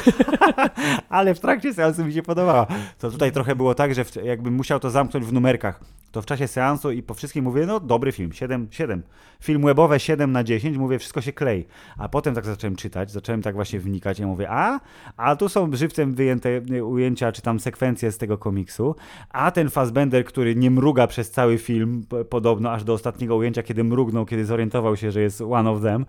ale 1.09 1.36
w 1.36 1.39
trakcie 1.39 1.74
seansu 1.74 2.05
mi 2.05 2.13
się 2.13 2.24
podobała. 2.24 2.67
To 2.99 3.11
tutaj 3.11 3.32
trochę 3.32 3.55
było 3.55 3.76
tak, 3.76 3.95
że 3.95 4.03
jakbym 4.24 4.53
musiał 4.53 4.80
to 4.80 4.89
zamknąć 4.89 5.26
w 5.26 5.34
numerkach, 5.34 5.80
to 6.12 6.22
w 6.22 6.26
czasie 6.26 6.47
seansu 6.47 6.91
i 6.91 7.03
po 7.03 7.14
wszystkim 7.14 7.43
mówię, 7.43 7.66
no 7.66 7.80
dobry 7.80 8.12
film, 8.12 8.34
7, 8.34 8.68
7. 8.72 9.03
Film 9.43 9.62
webowe 9.66 9.99
7 9.99 10.32
na 10.32 10.43
10, 10.43 10.78
mówię, 10.78 10.99
wszystko 10.99 11.22
się 11.22 11.34
klei. 11.34 11.66
A 11.97 12.09
potem 12.09 12.36
tak 12.36 12.45
zacząłem 12.45 12.76
czytać, 12.76 13.12
zacząłem 13.12 13.41
tak 13.41 13.55
właśnie 13.55 13.80
wnikać 13.80 14.20
i 14.20 14.26
mówię, 14.26 14.49
a, 14.49 14.80
a 15.18 15.36
tu 15.36 15.49
są 15.49 15.76
żywcem 15.76 16.14
wyjęte 16.14 16.62
ujęcia, 16.84 17.32
czy 17.32 17.41
tam 17.41 17.59
sekwencje 17.59 18.12
z 18.12 18.18
tego 18.18 18.38
komiksu, 18.38 18.95
a 19.30 19.51
ten 19.51 19.70
Fassbender, 19.70 20.26
który 20.26 20.55
nie 20.55 20.72
mruga 20.72 21.07
przez 21.07 21.32
cały 21.32 21.57
film, 21.57 22.05
podobno 22.30 22.72
aż 22.72 22.84
do 22.84 22.93
ostatniego 22.93 23.36
ujęcia, 23.36 23.64
kiedy 23.64 23.84
mrugnął, 23.84 24.26
kiedy 24.26 24.45
zorientował 24.45 24.97
się, 24.97 25.12
że 25.12 25.22
jest 25.22 25.41
one 25.41 25.70
of 25.70 25.82
them, 25.82 26.05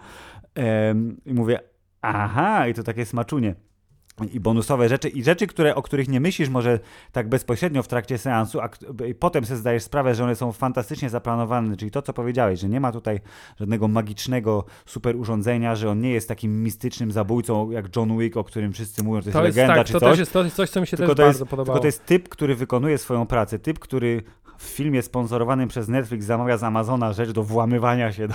i 1.26 1.34
mówię, 1.34 1.58
aha, 2.02 2.68
i 2.68 2.74
to 2.74 2.82
takie 2.82 3.06
smaczunie 3.06 3.54
i 4.32 4.40
bonusowe 4.40 4.88
rzeczy 4.88 5.08
i 5.08 5.24
rzeczy, 5.24 5.46
które, 5.46 5.74
o 5.74 5.82
których 5.82 6.08
nie 6.08 6.20
myślisz 6.20 6.48
może 6.48 6.80
tak 7.12 7.28
bezpośrednio 7.28 7.82
w 7.82 7.88
trakcie 7.88 8.18
seansu, 8.18 8.60
a 8.60 8.68
potem 9.18 9.44
sobie 9.44 9.58
zdajesz 9.58 9.82
sprawę, 9.82 10.14
że 10.14 10.24
one 10.24 10.36
są 10.36 10.52
fantastycznie 10.52 11.10
zaplanowane, 11.10 11.76
czyli 11.76 11.90
to, 11.90 12.02
co 12.02 12.12
powiedziałeś, 12.12 12.60
że 12.60 12.68
nie 12.68 12.80
ma 12.80 12.92
tutaj 12.92 13.20
żadnego 13.60 13.88
magicznego 13.88 14.64
super 14.86 15.16
urządzenia, 15.16 15.76
że 15.76 15.90
on 15.90 16.00
nie 16.00 16.10
jest 16.10 16.28
takim 16.28 16.62
mistycznym 16.62 17.12
zabójcą 17.12 17.70
jak 17.70 17.96
John 17.96 18.18
Wick, 18.18 18.36
o 18.36 18.44
którym 18.44 18.72
wszyscy 18.72 19.02
mówią, 19.02 19.20
że 19.20 19.22
to 19.22 19.28
jest, 19.28 19.38
to 19.38 19.44
jest 19.44 19.56
legenda 19.56 19.74
tak, 19.74 19.86
czy 19.86 19.92
to 19.92 20.00
coś. 20.00 20.10
Też 20.10 20.18
jest, 20.18 20.32
to 20.32 20.44
jest 20.44 20.56
coś, 20.56 20.70
co 20.70 20.80
mi 20.80 20.86
się 20.86 20.96
tylko 20.96 21.14
też 21.14 21.24
bardzo 21.24 21.38
jest, 21.38 21.50
podobało. 21.50 21.74
Tylko 21.76 21.80
to 21.80 21.86
jest 21.86 22.06
typ, 22.06 22.28
który 22.28 22.54
wykonuje 22.54 22.98
swoją 22.98 23.26
pracę, 23.26 23.58
typ, 23.58 23.78
który 23.78 24.22
w 24.62 24.64
filmie 24.64 25.02
sponsorowanym 25.02 25.68
przez 25.68 25.88
Netflix 25.88 26.26
zamawia 26.26 26.56
z 26.56 26.62
Amazona 26.62 27.12
rzecz 27.12 27.30
do 27.30 27.42
włamywania 27.42 28.12
się 28.12 28.28
do 28.28 28.34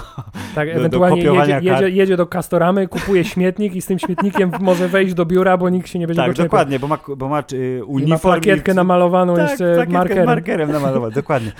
Tak, 0.55 0.67
do, 0.67 0.73
ewentualnie 0.73 1.23
do 1.23 1.34
jedzie, 1.34 1.59
jedzie, 1.61 1.89
jedzie, 1.89 2.17
do 2.17 2.25
Castoramy, 2.25 2.88
kupuje 2.88 3.25
śmietnik 3.25 3.75
i 3.75 3.82
z 3.82 3.86
tym 3.86 3.99
śmietnikiem 3.99 4.51
może 4.59 4.88
wejść 4.88 5.13
do 5.13 5.25
biura, 5.25 5.57
bo 5.57 5.69
nikt 5.69 5.89
się 5.89 5.99
nie 5.99 6.07
będzie 6.07 6.21
Tak, 6.21 6.34
dokładnie, 6.34 6.80
bo 6.80 6.88
ma, 6.88 6.99
bo 7.17 7.30
ma 7.30 7.43
y, 7.53 7.86
uniform. 7.86 8.07
I 8.07 8.09
ma 8.09 8.19
plakietkę 8.19 8.73
namalowaną 8.73 9.36
tak, 9.36 9.49
jeszcze 9.49 9.86
markerem. 9.89 10.25
markerem 10.25 10.71
namalowaną, 10.71 11.11
dokładnie. 11.21 11.51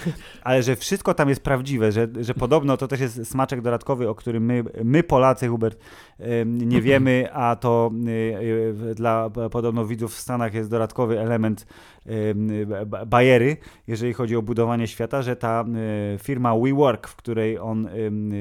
Ale 0.44 0.64
że 0.64 0.76
wszystko 0.76 1.14
tam 1.14 1.30
jest 1.30 1.44
prawdziwe, 1.44 1.92
że, 1.92 2.08
że 2.20 2.34
podobno 2.34 2.78
to 2.78 2.88
też 2.88 3.00
jest 3.00 3.26
smaczek 3.26 3.62
dodatkowy, 3.62 4.10
o 4.10 4.16
którym 4.16 4.46
my, 4.46 4.64
my 4.84 5.04
Polacy, 5.04 5.48
Hubert, 5.48 5.80
nie 6.46 6.82
wiemy, 6.82 7.28
a 7.34 7.56
to 7.56 7.92
y, 8.08 8.12
y, 8.92 8.96
dla 8.96 9.30
podobno 9.52 9.86
widzów 9.86 10.14
w 10.14 10.20
Stanach 10.20 10.54
jest 10.54 10.70
dodatkowy 10.70 11.20
element 11.20 11.66
bajery, 13.08 13.58
jeżeli 13.88 14.14
chodzi 14.14 14.36
o 14.36 14.42
budowanie 14.42 14.88
świata, 14.88 15.22
że 15.22 15.36
ta 15.36 15.66
firma 16.20 16.56
WeWork, 16.58 17.08
w 17.08 17.16
której 17.16 17.60
on 17.60 17.90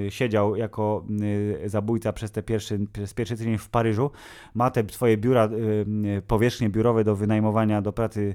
siedział 0.08 0.56
jako 0.56 1.04
zabójca 1.64 2.12
przez 2.12 2.30
te 2.30 2.42
pierwszy, 2.42 2.78
przez 2.92 3.14
pierwszy 3.14 3.36
tydzień 3.36 3.58
w 3.58 3.68
Paryżu, 3.68 4.10
ma 4.54 4.70
te 4.70 4.84
swoje 4.90 5.16
biura, 5.16 5.48
powierzchnie 6.26 6.68
biurowe 6.68 7.04
do 7.04 7.16
wynajmowania 7.16 7.82
do 7.82 7.92
pracy 7.92 8.34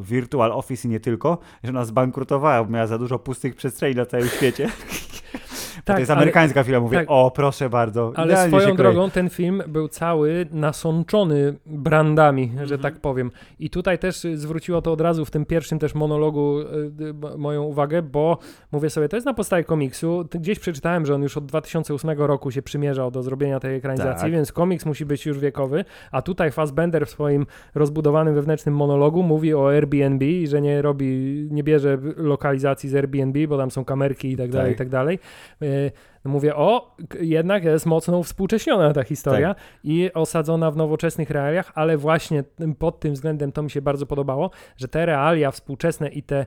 virtual 0.00 0.52
office 0.52 0.88
i 0.88 0.90
nie 0.90 1.00
tylko, 1.00 1.38
że 1.64 1.70
ona 1.70 1.84
zbankrutowała, 1.84 2.64
bo 2.64 2.70
miała 2.70 2.86
za 2.86 2.98
dużo 2.98 3.18
pustych 3.18 3.54
przestrzeni 3.54 3.94
na 3.94 4.06
całym 4.06 4.28
świecie. 4.28 4.68
tak, 5.86 5.96
to 5.96 6.00
jest 6.00 6.10
amerykańska 6.10 6.60
ale, 6.60 6.66
film, 6.66 6.82
mówię, 6.82 6.98
tak, 6.98 7.06
o 7.10 7.30
proszę 7.30 7.70
bardzo. 7.70 8.12
Ale 8.14 8.48
swoją 8.48 8.76
drogą 8.76 9.10
ten 9.10 9.30
film 9.30 9.62
był 9.68 9.88
cały 9.88 10.46
nasączony 10.52 11.54
brandami, 11.66 12.42
mm 12.42 12.64
-hmm. 12.64 12.68
że 12.68 12.78
tak 12.78 13.00
powiem. 13.00 13.30
I 13.58 13.70
tutaj 13.70 13.98
też 13.98 14.26
zwróciło 14.34 14.82
to 14.82 14.92
od 14.92 15.00
razu 15.00 15.24
w 15.24 15.30
tym 15.30 15.44
pierwszym 15.44 15.78
też 15.78 15.94
monologu 15.94 16.60
y, 16.60 17.38
moją 17.38 17.62
uwagę, 17.62 18.02
bo 18.02 18.38
mówię 18.72 18.90
sobie, 18.90 19.08
to 19.08 19.16
jest 19.16 19.26
na 19.26 19.34
podstawie 19.34 19.64
komiksu. 19.64 20.28
Gdzieś 20.30 20.58
przeczytałem, 20.58 21.06
że 21.06 21.14
on 21.14 21.22
już 21.22 21.36
od 21.36 21.46
2008 21.46 22.10
roku 22.10 22.50
się 22.50 22.62
przymierzał 22.62 23.10
do 23.10 23.22
zrobienia 23.22 23.60
tej 23.60 23.76
ekranizacji, 23.76 24.22
tak. 24.22 24.32
więc 24.32 24.52
komiks 24.52 24.86
musi 24.86 25.06
być 25.06 25.26
już 25.26 25.38
wiekowy, 25.38 25.84
a 26.10 26.22
tutaj 26.22 26.50
Fassbender 26.50 27.06
w 27.06 27.10
swoim 27.10 27.46
rozbudowanym 27.74 28.34
wewnętrznym 28.34 28.74
monologu 28.74 29.22
mówi 29.22 29.54
o 29.54 29.70
Airbnb, 29.70 30.24
że 30.46 30.60
nie 30.60 30.82
robi, 30.82 31.48
nie 31.50 31.62
bierze 31.62 31.98
lokalizacji 32.16 32.88
z 32.88 32.94
Airbnb, 32.94 33.48
bo 33.48 33.58
tam 33.58 33.70
są 33.70 33.84
kamerki 33.84 34.32
i 34.32 34.36
tak 34.36 34.50
dalej, 34.50 34.70
tak. 34.70 34.76
i 34.76 34.78
tak 34.78 34.88
dalej. 34.88 35.18
Y, 35.62 35.66
no 35.75 35.75
mówię, 36.24 36.56
o, 36.56 36.96
jednak 37.20 37.64
jest 37.64 37.86
mocno 37.86 38.22
współcześniona 38.22 38.92
ta 38.92 39.02
historia 39.02 39.54
tak. 39.54 39.64
i 39.84 40.12
osadzona 40.14 40.70
w 40.70 40.76
nowoczesnych 40.76 41.30
realiach, 41.30 41.72
ale 41.74 41.96
właśnie 41.96 42.44
pod 42.78 43.00
tym 43.00 43.12
względem 43.12 43.52
to 43.52 43.62
mi 43.62 43.70
się 43.70 43.82
bardzo 43.82 44.06
podobało, 44.06 44.50
że 44.76 44.88
te 44.88 45.06
realia 45.06 45.50
współczesne 45.50 46.08
i 46.08 46.22
te 46.22 46.46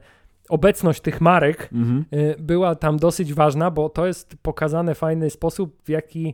obecność 0.50 1.02
tych 1.02 1.22
marek 1.22 1.70
mhm. 1.74 2.06
Y, 2.14 2.36
była 2.40 2.76
tam 2.76 2.98
dosyć 2.98 3.34
ważna, 3.34 3.72
bo 3.72 3.90
to 3.90 4.08
jest 4.08 4.36
pokazane 4.42 4.96
w 4.96 4.98
fajny 4.98 5.30
sposób, 5.30 5.82
w 5.84 5.90
jaki 5.90 6.34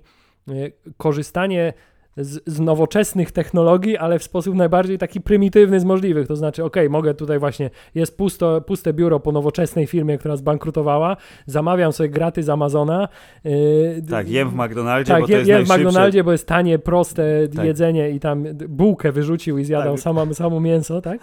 y, 0.49 0.73
korzystanie 0.97 1.73
z, 2.17 2.43
z, 2.45 2.59
nowoczesnych 2.59 3.31
technologii, 3.31 3.97
ale 3.97 4.19
w 4.19 4.23
sposób 4.23 4.55
najbardziej 4.55 4.97
taki 4.97 5.21
prymitywny 5.21 5.79
z 5.79 5.83
możliwych. 5.83 6.27
To 6.27 6.35
znaczy, 6.35 6.63
ok, 6.63 6.75
mogę 6.89 7.13
tutaj 7.13 7.39
właśnie, 7.39 7.69
jest 7.95 8.17
pusto, 8.17 8.61
puste 8.61 8.93
biuro 8.93 9.19
po 9.19 9.31
nowoczesnej 9.31 9.87
firmie, 9.87 10.17
która 10.17 10.35
zbankrutowała, 10.35 11.17
zamawiam 11.45 11.93
sobie 11.93 12.09
graty 12.09 12.43
z 12.43 12.49
Amazona. 12.49 13.07
Yy, 13.43 14.01
tak, 14.09 14.29
jem 14.29 14.49
w 14.49 14.53
McDonaldzie, 14.55 15.13
tak, 15.13 15.21
bo 15.21 15.27
to 15.27 15.33
jest 15.33 15.47
jem 15.49 15.65
w 15.65 15.69
McDonaldzie, 15.69 16.23
bo 16.23 16.31
jest 16.31 16.47
tanie, 16.47 16.79
proste 16.79 17.47
tak. 17.55 17.65
jedzenie 17.65 18.09
i 18.09 18.19
tam 18.19 18.43
bułkę 18.69 19.11
wyrzucił 19.11 19.57
i 19.57 19.65
zjadał 19.65 19.93
tak. 19.93 20.03
samo, 20.03 20.33
samo 20.33 20.59
mięso, 20.59 21.01
tak? 21.01 21.19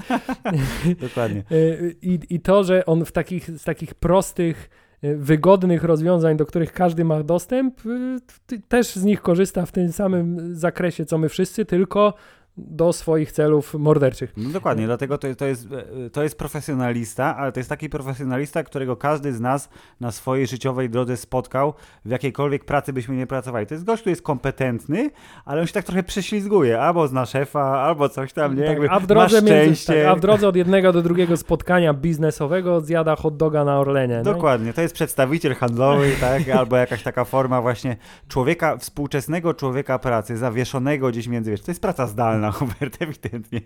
Dokładnie. 1.01 1.43
Yy, 1.53 1.95
I, 2.03 2.19
I 2.31 2.41
to, 2.41 2.65
że 2.65 2.87
on 2.87 3.05
w 3.05 3.13
takich, 3.13 3.51
z 3.51 3.65
takich 3.65 3.95
prostych 3.95 4.71
wygodnych 5.03 5.85
rozwiązań, 5.85 6.37
do 6.37 6.47
których 6.47 6.73
każdy 6.73 7.05
ma 7.05 7.23
dostęp, 7.23 7.87
y, 7.87 8.61
też 8.69 8.87
z 8.87 9.05
nich 9.05 9.23
korzysta 9.23 9.67
w 9.67 9.73
tym 9.73 9.93
samym 9.93 10.57
zakresie, 10.57 11.05
co 11.05 11.19
my 11.19 11.29
wszyscy, 11.29 11.65
tylko 11.65 12.15
do 12.57 12.93
swoich 12.93 13.33
celów 13.33 13.75
morderczych. 13.75 14.33
No 14.37 14.51
dokładnie, 14.51 14.87
dlatego 14.87 15.19
to, 15.19 15.35
to, 15.35 15.47
jest, 15.47 15.69
to 16.13 16.23
jest 16.23 16.39
profesjonalista, 16.39 17.37
ale 17.37 17.53
to 17.53 17.61
jest 17.61 17.71
taki 17.71 17.89
profesjonalista, 17.89 18.63
którego 18.63 18.97
każdy 18.97 19.33
z 19.33 19.41
nas 19.41 19.69
na 20.01 20.13
swojej 20.13 20.47
życiowej 20.47 20.91
drodze 20.91 21.17
spotkał, 21.17 21.75
w 22.05 22.11
jakiejkolwiek 22.11 22.65
pracy 22.65 22.93
byśmy 22.93 23.17
nie 23.17 23.27
pracowali. 23.27 23.67
To 23.67 23.75
jest 23.75 23.85
gość, 23.85 24.01
który 24.03 24.11
jest 24.11 24.23
kompetentny, 24.23 25.11
ale 25.45 25.61
on 25.61 25.67
się 25.67 25.73
tak 25.73 25.85
trochę 25.85 26.03
prześlizguje, 26.03 26.81
albo 26.81 27.09
zna 27.09 27.27
szefa, 27.27 27.63
albo 27.63 28.09
coś 28.09 28.33
tam, 28.33 28.57
nie? 28.57 28.63
Tak, 28.63 28.71
Jakby 28.71 28.91
a, 28.91 29.01
w 29.01 29.07
drodze 29.07 29.43
między, 29.43 29.87
tak, 29.87 29.97
a 29.97 30.15
w 30.15 30.21
drodze 30.21 30.49
od 30.49 30.57
jednego 30.57 30.93
do 30.93 31.03
drugiego 31.03 31.37
spotkania 31.37 31.95
biznesowego 31.95 32.81
zjada 32.81 33.17
hot 33.17 33.37
doga 33.37 33.65
na 33.65 33.81
Orlenie. 33.81 34.23
No 34.25 34.33
dokładnie, 34.33 34.73
to 34.73 34.83
jest 34.83 34.95
przedstawiciel 34.95 35.55
handlowy, 35.55 36.13
tak? 36.21 36.49
albo 36.49 36.77
jakaś 36.77 37.03
taka 37.03 37.25
forma 37.25 37.63
właśnie 37.63 37.97
człowieka, 38.29 38.77
współczesnego 38.77 39.55
człowieka 39.55 39.99
pracy, 39.99 40.37
zawieszonego 40.37 41.09
gdzieś 41.09 41.29
między, 41.29 41.51
wiesz, 41.51 41.61
to 41.61 41.71
jest 41.71 41.83
praca 41.83 42.07
zdalna, 42.07 42.42
na 42.43 42.51
Hubert 42.53 43.03
ewidentnie, 43.03 43.61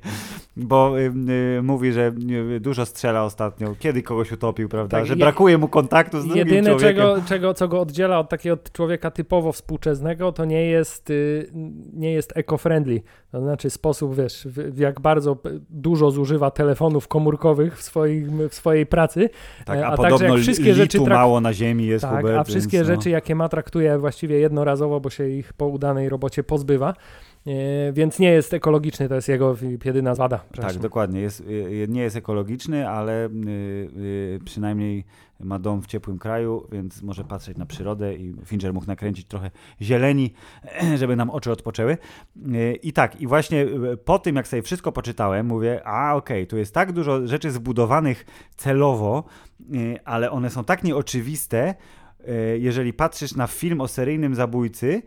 bo 0.57 1.01
y, 1.01 1.13
y, 1.59 1.63
mówi, 1.63 1.93
że 1.93 2.13
y, 2.57 2.61
dużo 2.61 2.87
strzela 2.87 3.25
ostatnio, 3.25 3.75
kiedy 3.79 4.03
kogoś 4.03 4.33
utopił, 4.33 4.69
prawda, 4.69 4.97
tak, 4.97 5.07
że 5.07 5.17
brakuje 5.17 5.59
mu 5.59 5.69
kontaktu 5.69 6.21
z 6.21 6.25
drugim 6.25 6.39
Jedyne, 6.49 6.71
człowiekiem. 6.71 6.97
Czego, 6.97 7.17
czego, 7.29 7.55
co 7.55 7.69
go 7.69 7.81
oddziela 7.81 8.19
od 8.19 8.29
takiego 8.29 8.59
człowieka 8.73 9.11
typowo 9.11 9.53
współczesnego, 9.53 10.33
to 10.33 10.45
nie 10.45 10.67
jest, 10.67 11.11
y, 11.11 11.51
nie 11.93 12.13
jest 12.13 12.33
eco-friendly, 12.37 13.01
to 13.33 13.41
znaczy 13.41 13.71
sposób, 13.71 14.17
wiesz, 14.17 14.49
w, 14.51 14.79
jak 14.79 15.01
bardzo 15.01 15.37
dużo 15.71 16.11
zużywa 16.11 16.51
telefonów 16.51 17.09
komórkowych 17.09 17.79
w, 17.79 17.83
swoim, 17.83 18.49
w 18.49 18.55
swojej 18.55 18.87
pracy. 18.87 19.31
Tak, 19.65 19.79
a, 19.79 19.87
a 19.87 19.97
podobno 19.97 20.19
także 20.19 20.35
jak 20.35 20.43
wszystkie 20.43 20.75
rzeczy 20.75 20.99
trak... 20.99 21.09
mało 21.09 21.41
na 21.41 21.53
ziemi 21.53 21.87
jest 21.87 22.05
tak, 22.05 22.17
Hubert, 22.17 22.39
a 22.39 22.45
wszystkie 22.45 22.77
więc, 22.77 22.89
no. 22.89 22.95
rzeczy, 22.95 23.11
jakie 23.11 23.35
ma, 23.35 23.49
traktuje 23.49 23.99
właściwie 23.99 24.39
jednorazowo, 24.39 25.01
bo 25.01 25.11
się 25.11 25.29
ich 25.29 25.53
po 25.53 25.67
udanej 25.67 26.09
robocie 26.09 26.43
pozbywa. 26.43 26.95
E, 27.47 27.93
więc 27.93 28.19
nie 28.19 28.31
jest 28.31 28.55
ekologiczny, 28.55 29.09
to 29.09 29.15
jest 29.15 29.29
jego 29.29 29.57
jedyna 29.85 30.15
wada. 30.15 30.45
Tak, 30.61 30.79
dokładnie. 30.79 31.21
Jest, 31.21 31.41
y, 31.41 31.87
nie 31.89 32.03
jest 32.03 32.17
ekologiczny, 32.17 32.89
ale 32.89 33.29
przynajmniej 34.45 35.05
ma 35.41 35.59
dom 35.59 35.83
w 35.83 35.87
ciepłym 35.87 36.19
kraju, 36.19 36.67
więc 36.73 37.03
może 37.03 37.25
patrzeć 37.25 37.59
na 37.59 37.67
przyrodę 37.67 38.15
i 38.15 38.35
Fincher 38.45 38.75
mógł 38.75 38.87
nakręcić 38.87 39.27
trochę 39.27 39.51
zieleni, 39.83 40.33
żeby 41.01 41.17
nam 41.17 41.31
oczy 41.31 41.53
odpoczęły. 41.53 41.99
I 42.83 42.93
tak, 42.93 43.21
i 43.21 43.27
właśnie 43.27 43.67
po 44.05 44.19
tym, 44.19 44.37
jak 44.37 44.49
sobie 44.49 44.63
wszystko 44.63 44.93
poczytałem, 44.93 45.47
mówię, 45.47 45.81
a 45.85 46.15
okej, 46.15 46.43
okay, 46.43 46.47
tu 46.47 46.57
jest 46.57 46.75
tak 46.75 46.93
dużo 46.93 47.27
rzeczy 47.27 47.51
zbudowanych 47.51 48.27
celowo, 48.57 49.25
ale 50.05 50.31
one 50.31 50.51
są 50.51 50.65
tak 50.65 50.85
nieoczywiste, 50.85 51.75
jeżeli 52.59 52.93
patrzysz 52.93 53.35
na 53.35 53.47
film 53.47 53.81
o 53.81 53.89
seryjnym 53.89 54.35
zabójcy, 54.35 55.03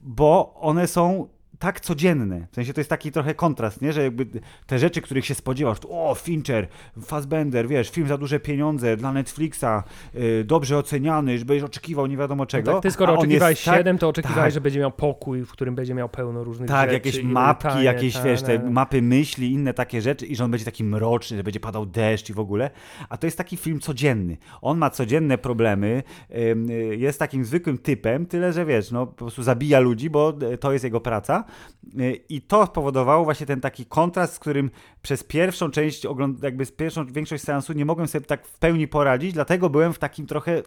bo 0.00 0.54
one 0.54 0.86
są 0.86 1.28
tak 1.60 1.80
codzienne. 1.80 2.46
W 2.50 2.54
sensie 2.54 2.72
to 2.72 2.80
jest 2.80 2.90
taki 2.90 3.12
trochę 3.12 3.34
kontrast, 3.34 3.82
nie? 3.82 3.92
Że 3.92 4.02
jakby 4.02 4.26
te 4.66 4.78
rzeczy, 4.78 5.00
których 5.00 5.26
się 5.26 5.34
spodziewasz, 5.34 5.78
o, 5.88 6.14
Fincher, 6.14 6.68
Fassbender, 7.02 7.68
wiesz, 7.68 7.90
film 7.90 8.08
za 8.08 8.18
duże 8.18 8.40
pieniądze 8.40 8.96
dla 8.96 9.12
Netflixa, 9.12 9.64
yy, 10.14 10.44
dobrze 10.44 10.78
oceniany, 10.78 11.38
że 11.38 11.44
będziesz 11.44 11.64
oczekiwał 11.64 12.06
nie 12.06 12.16
wiadomo 12.16 12.46
czego. 12.46 12.70
No 12.70 12.76
tak, 12.76 12.82
ty 12.82 12.90
skoro 12.90 13.18
oczekiwałeś 13.18 13.60
7, 13.60 13.96
tak, 13.96 14.00
to 14.00 14.08
oczekiwałeś, 14.08 14.44
tak, 14.44 14.52
że 14.54 14.60
będzie 14.60 14.80
miał 14.80 14.90
pokój, 14.92 15.44
w 15.44 15.52
którym 15.52 15.74
będzie 15.74 15.94
miał 15.94 16.08
pełno 16.08 16.44
różnych 16.44 16.68
tak, 16.68 16.90
rzeczy. 16.90 17.02
Tak, 17.02 17.06
jakieś 17.06 17.24
mapki, 17.24 17.84
jakieś, 17.84 18.14
ta, 18.14 18.22
wiesz, 18.22 18.42
te 18.42 18.70
mapy 18.70 19.02
myśli, 19.02 19.52
inne 19.52 19.74
takie 19.74 20.02
rzeczy 20.02 20.26
i 20.26 20.36
że 20.36 20.44
on 20.44 20.50
będzie 20.50 20.64
taki 20.64 20.84
mroczny, 20.84 21.36
że 21.36 21.42
będzie 21.42 21.60
padał 21.60 21.86
deszcz 21.86 22.30
i 22.30 22.32
w 22.32 22.40
ogóle. 22.40 22.70
A 23.08 23.16
to 23.16 23.26
jest 23.26 23.38
taki 23.38 23.56
film 23.56 23.80
codzienny. 23.80 24.36
On 24.62 24.78
ma 24.78 24.90
codzienne 24.90 25.38
problemy, 25.38 26.02
yy, 26.30 26.96
jest 26.96 27.18
takim 27.18 27.44
zwykłym 27.44 27.78
typem, 27.78 28.26
tyle, 28.26 28.52
że 28.52 28.64
wiesz, 28.64 28.90
no 28.90 29.06
po 29.06 29.12
prostu 29.12 29.42
zabija 29.42 29.80
ludzi, 29.80 30.10
bo 30.10 30.32
to 30.60 30.72
jest 30.72 30.84
jego 30.84 31.00
praca 31.00 31.44
i 32.28 32.42
to 32.42 32.66
spowodowało 32.66 33.24
właśnie 33.24 33.46
ten 33.46 33.60
taki 33.60 33.86
kontrast, 33.86 34.34
z 34.34 34.38
którym 34.38 34.70
przez 35.02 35.24
pierwszą 35.24 35.70
część, 35.70 36.06
jakby 36.42 36.64
z 36.64 36.72
pierwszą 36.72 37.06
większość 37.06 37.44
seansu 37.44 37.72
nie 37.72 37.84
mogłem 37.84 38.08
sobie 38.08 38.24
tak 38.26 38.46
w 38.46 38.58
pełni 38.58 38.88
poradzić, 38.88 39.32
dlatego 39.32 39.70
byłem 39.70 39.92
w 39.92 39.98
takim 39.98 40.26
trochę 40.26 40.62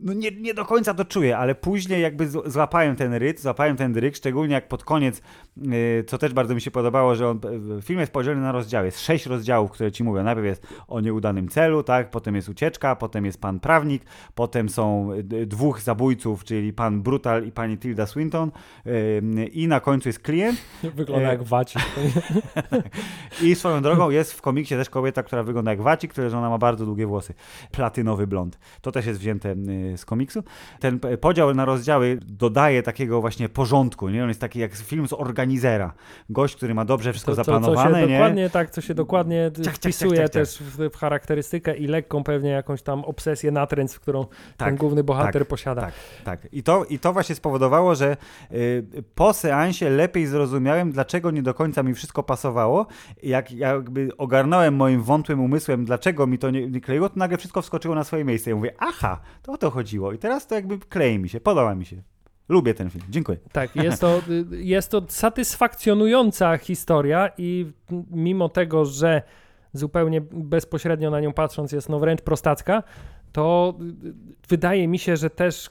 no 0.00 0.12
nie, 0.12 0.30
nie 0.30 0.54
do 0.54 0.64
końca 0.64 0.94
to 0.94 1.04
czuję, 1.04 1.38
ale 1.38 1.54
później 1.54 2.02
jakby 2.02 2.28
złapałem 2.28 2.96
ten 2.96 3.14
rytm, 3.14 3.42
złapałem 3.42 3.76
ten 3.76 3.92
dryk, 3.92 4.16
szczególnie 4.16 4.54
jak 4.54 4.68
pod 4.68 4.84
koniec, 4.84 5.22
yy, 5.56 6.04
co 6.06 6.18
też 6.18 6.32
bardzo 6.32 6.54
mi 6.54 6.60
się 6.60 6.70
podobało, 6.70 7.14
że 7.14 7.28
on, 7.28 7.40
film 7.82 8.00
jest 8.00 8.12
podzielony 8.12 8.42
na 8.42 8.52
rozdziały. 8.52 8.86
Jest 8.86 9.00
sześć 9.00 9.26
rozdziałów, 9.26 9.70
które 9.70 9.92
ci 9.92 10.04
mówią. 10.04 10.22
Najpierw 10.22 10.46
jest 10.46 10.66
o 10.88 11.00
nieudanym 11.00 11.48
celu, 11.48 11.82
tak, 11.82 12.10
potem 12.10 12.36
jest 12.36 12.48
ucieczka, 12.48 12.96
potem 12.96 13.24
jest 13.24 13.40
pan 13.40 13.60
prawnik, 13.60 14.02
potem 14.34 14.68
są 14.68 15.12
y, 15.12 15.46
dwóch 15.46 15.80
zabójców, 15.80 16.44
czyli 16.44 16.72
pan 16.72 17.02
Brutal 17.02 17.46
i 17.46 17.52
pani 17.52 17.78
Tilda 17.78 18.06
Swinton 18.06 18.50
i 19.52 19.68
na 19.68 19.80
końcu 19.80 20.08
jest 20.08 20.18
klient. 20.18 20.58
Wygląda 20.94 21.28
jak 21.28 21.42
wacik. 21.42 21.82
I 23.42 23.54
swoją 23.54 23.82
drogą 23.82 24.10
jest 24.10 24.32
w 24.32 24.42
komiksie 24.42 24.74
też 24.74 24.90
kobieta, 24.90 25.22
która 25.22 25.42
wygląda 25.42 25.70
jak 25.70 25.82
wacik, 25.82 26.12
która 26.12 26.28
że 26.28 26.38
ona 26.38 26.50
ma 26.50 26.58
bardzo 26.58 26.86
długie 26.86 27.06
włosy. 27.06 27.34
Platynowy 27.70 28.26
blond. 28.26 28.58
To 28.80 28.92
też 28.92 29.06
jest 29.06 29.20
wzięte 29.20 29.50
y, 29.50 29.87
z 29.96 30.04
komiksu. 30.04 30.42
Ten 30.80 31.00
podział 31.20 31.54
na 31.54 31.64
rozdziały 31.64 32.18
dodaje 32.26 32.82
takiego 32.82 33.20
właśnie 33.20 33.48
porządku, 33.48 34.08
nie? 34.08 34.22
On 34.22 34.28
jest 34.28 34.40
taki 34.40 34.58
jak 34.58 34.74
film 34.74 35.08
z 35.08 35.12
organizera. 35.12 35.92
Gość, 36.30 36.56
który 36.56 36.74
ma 36.74 36.84
dobrze 36.84 37.12
wszystko 37.12 37.32
to, 37.32 37.36
zaplanowane, 37.36 37.90
co 37.90 38.00
się 38.00 38.06
nie? 38.06 38.18
Dokładnie 38.18 38.50
tak, 38.50 38.70
co 38.70 38.80
się 38.80 38.94
dokładnie 38.94 39.50
ciach, 39.64 39.74
wpisuje 39.74 40.10
ciach, 40.10 40.20
ciach, 40.20 40.30
też 40.30 40.58
w, 40.58 40.90
w, 40.90 40.96
charakterystykę 40.96 41.76
i 41.76 41.86
lekką 41.86 42.24
pewnie 42.24 42.50
jakąś 42.50 42.82
tam 42.82 43.04
obsesję 43.04 43.50
natręt, 43.50 43.92
w 43.92 44.00
którą 44.00 44.26
tak, 44.56 44.68
ten 44.68 44.76
główny 44.76 45.04
bohater 45.04 45.42
tak, 45.42 45.48
posiada. 45.48 45.82
Tak, 45.82 45.94
tak. 46.24 46.48
I 46.52 46.62
to, 46.62 46.84
I 46.84 46.98
to 46.98 47.12
właśnie 47.12 47.34
spowodowało, 47.34 47.94
że 47.94 48.16
y, 48.52 48.84
po 49.14 49.32
seansie 49.32 49.90
lepiej 49.90 50.26
zrozumiałem, 50.26 50.92
dlaczego 50.92 51.30
nie 51.30 51.42
do 51.42 51.54
końca 51.54 51.82
mi 51.82 51.94
wszystko 51.94 52.22
pasowało. 52.22 52.86
Jak 53.22 53.52
jakby 53.52 54.08
ogarnąłem 54.18 54.76
moim 54.76 55.02
wątłym 55.02 55.40
umysłem, 55.40 55.84
dlaczego 55.84 56.26
mi 56.26 56.38
to 56.38 56.50
nie, 56.50 56.66
nie 56.66 56.80
kleiło, 56.80 57.08
to 57.08 57.18
nagle 57.18 57.38
wszystko 57.38 57.62
wskoczyło 57.62 57.94
na 57.94 58.04
swoje 58.04 58.24
miejsce. 58.24 58.50
I 58.50 58.54
mówię, 58.54 58.74
aha, 58.78 59.20
to 59.42 59.52
o 59.52 59.58
to 59.58 59.70
chodziło. 59.78 60.12
I 60.12 60.18
teraz 60.18 60.46
to 60.46 60.54
jakby 60.54 60.78
klei 60.78 61.18
mi 61.18 61.28
się, 61.28 61.40
podoba 61.40 61.74
mi 61.74 61.86
się. 61.86 62.02
Lubię 62.48 62.74
ten 62.74 62.90
film. 62.90 63.04
Dziękuję. 63.10 63.38
Tak, 63.52 63.76
jest 63.76 64.00
to, 64.00 64.20
jest 64.74 64.90
to 64.90 65.02
satysfakcjonująca 65.08 66.56
historia 66.56 67.30
i 67.38 67.72
mimo 68.10 68.48
tego, 68.48 68.84
że 68.84 69.22
zupełnie 69.72 70.20
bezpośrednio 70.32 71.10
na 71.10 71.20
nią 71.20 71.32
patrząc 71.32 71.72
jest 71.72 71.88
no 71.88 71.98
wręcz 71.98 72.22
prostacka, 72.22 72.82
to 73.32 73.74
wydaje 74.48 74.88
mi 74.88 74.98
się, 74.98 75.16
że 75.16 75.30
też 75.30 75.70